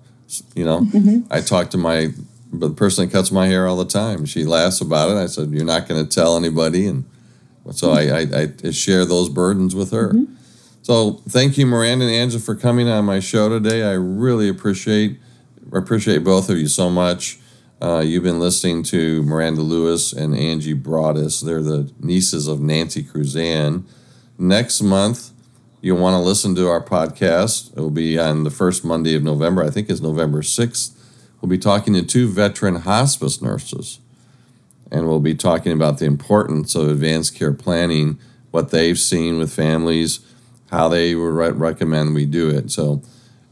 you 0.55 0.65
know, 0.65 0.83
mm-hmm. 0.83 1.33
I 1.33 1.41
talk 1.41 1.71
to 1.71 1.79
my 1.79 2.11
the 2.53 2.71
person 2.71 3.07
that 3.07 3.13
cuts 3.13 3.31
my 3.31 3.47
hair 3.47 3.67
all 3.67 3.77
the 3.77 3.85
time. 3.85 4.25
She 4.25 4.45
laughs 4.45 4.81
about 4.81 5.11
it. 5.11 5.17
I 5.17 5.27
said, 5.27 5.51
"You're 5.51 5.65
not 5.65 5.89
going 5.89 6.07
to 6.07 6.09
tell 6.09 6.37
anybody," 6.37 6.87
and 6.87 7.05
so. 7.73 7.93
I, 7.93 8.23
I, 8.23 8.49
I, 8.65 8.71
share 8.71 9.05
those 9.05 9.29
burdens 9.29 9.75
with 9.75 9.91
her. 9.93 10.13
Mm-hmm. 10.13 10.35
So 10.83 11.23
thank 11.29 11.59
you, 11.59 11.67
Miranda 11.67 12.07
and 12.07 12.15
Angela, 12.15 12.41
for 12.41 12.55
coming 12.55 12.89
on 12.89 13.05
my 13.05 13.21
show 13.21 13.49
today. 13.49 13.83
I 13.83 13.93
really 13.93 14.49
appreciate 14.49 15.19
appreciate 15.73 16.25
both 16.25 16.49
of 16.49 16.59
you 16.59 16.69
so 16.69 16.89
much. 16.89 17.39
Uh, 17.81 18.01
you've 18.01 18.23
been 18.23 18.41
listening 18.41 18.83
to 18.83 19.23
Miranda 19.23 19.61
Lewis 19.61 20.13
and 20.13 20.35
Angie 20.35 20.75
Broaddus. 20.75 21.45
They're 21.45 21.63
the 21.63 21.93
nieces 22.01 22.49
of 22.49 22.61
Nancy 22.61 23.05
Cruzan. 23.05 23.85
Next 24.39 24.83
month, 24.83 25.31
you'll 25.81 25.99
want 25.99 26.15
to 26.15 26.27
listen 26.27 26.55
to 26.57 26.69
our 26.69 26.83
podcast. 26.83 27.77
It 27.77 27.81
will 27.81 27.91
be 27.91 28.19
on 28.19 28.45
the 28.45 28.51
first 28.51 28.85
Monday 28.85 29.15
of 29.15 29.23
November. 29.23 29.63
I 29.63 29.71
think 29.71 29.89
it's 29.91 30.01
November 30.01 30.43
6th. 30.43 30.97
We'll 31.41 31.49
be 31.49 31.59
talking 31.59 31.95
to 31.95 32.03
two 32.03 32.29
veteran 32.29 32.77
hospice 32.77 33.41
nurses. 33.41 34.01
And 34.91 35.07
we'll 35.07 35.21
be 35.21 35.35
talking 35.35 35.73
about 35.73 35.99
the 35.99 36.07
importance 36.07 36.75
of 36.75 36.89
advanced 36.89 37.35
care 37.35 37.53
planning, 37.53 38.19
what 38.51 38.71
they've 38.71 38.99
seen 38.99 39.39
with 39.39 39.53
families, 39.53 40.21
how 40.71 40.89
they 40.89 41.15
would 41.15 41.59
recommend 41.59 42.15
we 42.15 42.27
do 42.27 42.49
it. 42.49 42.71
So, 42.71 43.03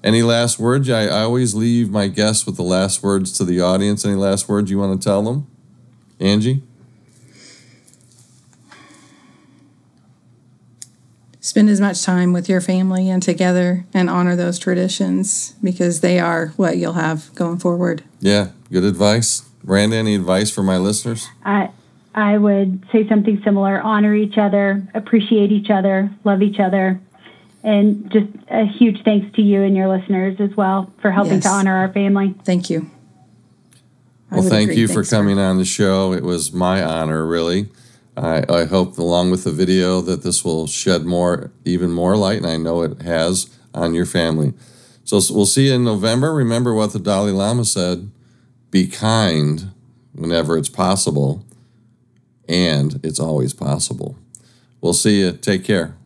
any 0.03 0.23
last 0.23 0.59
words? 0.59 0.89
I, 0.89 1.05
I 1.05 1.23
always 1.23 1.55
leave 1.55 1.91
my 1.91 2.07
guests 2.09 2.47
with 2.47 2.57
the 2.57 2.63
last 2.63 3.03
words 3.03 3.33
to 3.39 3.45
the 3.45 3.61
audience. 3.61 4.05
Any 4.05 4.15
last 4.15 4.49
words 4.49 4.71
you 4.71 4.79
want 4.79 5.01
to 5.01 5.05
tell 5.05 5.23
them? 5.23 5.47
Angie? 6.21 6.63
Spend 11.41 11.71
as 11.71 11.81
much 11.81 12.03
time 12.03 12.33
with 12.33 12.49
your 12.49 12.61
family 12.61 13.09
and 13.09 13.23
together 13.23 13.87
and 13.95 14.11
honor 14.11 14.35
those 14.35 14.59
traditions 14.59 15.55
because 15.63 16.01
they 16.01 16.19
are 16.19 16.49
what 16.57 16.77
you'll 16.77 16.95
have 16.95 17.33
going 17.35 17.59
forward. 17.59 18.03
Yeah, 18.21 18.49
good 18.71 18.85
advice. 18.85 19.49
Miranda, 19.67 19.97
any 19.97 20.15
advice 20.15 20.51
for 20.51 20.63
my 20.63 20.79
listeners? 20.79 21.29
I, 21.45 21.71
I 22.15 22.39
would 22.39 22.87
say 22.93 23.07
something 23.09 23.43
similar 23.43 23.81
honor 23.81 24.15
each 24.15 24.39
other, 24.39 24.87
appreciate 24.95 25.51
each 25.51 25.71
other, 25.71 26.11
love 26.25 26.41
each 26.41 26.61
other, 26.61 27.01
and 27.65 28.11
just 28.13 28.29
a 28.49 28.65
huge 28.65 29.03
thanks 29.03 29.35
to 29.35 29.43
you 29.43 29.63
and 29.63 29.77
your 29.77 29.89
listeners 29.89 30.41
as 30.41 30.57
well 30.57 30.93
for 31.03 31.11
helping 31.11 31.35
yes. 31.35 31.43
to 31.43 31.49
honor 31.49 31.77
our 31.77 31.93
family. 31.93 32.33
Thank 32.45 32.71
you. 32.71 32.89
well, 34.31 34.43
thank 34.43 34.71
agree. 34.71 34.83
you 34.83 34.87
Thanks, 34.87 35.11
for 35.11 35.17
coming 35.17 35.39
on 35.39 35.59
the 35.59 35.65
show. 35.65 36.13
It 36.13 36.23
was 36.23 36.53
my 36.53 36.83
honor, 36.83 37.27
really. 37.27 37.69
I, 38.17 38.45
I 38.49 38.65
hope, 38.67 38.97
along 38.99 39.33
with 39.33 39.43
the 39.43 39.51
video, 39.51 40.01
that 40.01 40.23
this 40.23 40.45
will 40.45 40.69
shed 40.69 41.05
more, 41.05 41.51
even 41.65 41.91
more 41.91 42.17
light, 42.17 42.39
and 42.39 42.47
I 42.47 42.57
know 42.57 42.83
it 42.83 43.03
has 43.03 43.51
on 43.75 43.95
your 43.95 44.07
family. 44.07 44.55
So 45.05 45.21
we'll 45.31 45.45
see 45.45 45.67
you 45.69 45.75
in 45.75 45.85
November. 45.85 46.33
Remember 46.33 46.73
what 46.73 46.93
the 46.93 46.99
Dalai 47.01 47.33
Lama 47.33 47.65
said 47.65 48.11
be 48.71 48.87
kind 48.87 49.71
whenever 50.15 50.57
it's 50.57 50.69
possible, 50.69 51.45
and 52.49 53.01
it's 53.03 53.21
always 53.21 53.53
possible. 53.53 54.17
We'll 54.81 54.93
see 54.95 55.21
you. 55.21 55.33
Take 55.33 55.65
care. 55.65 55.97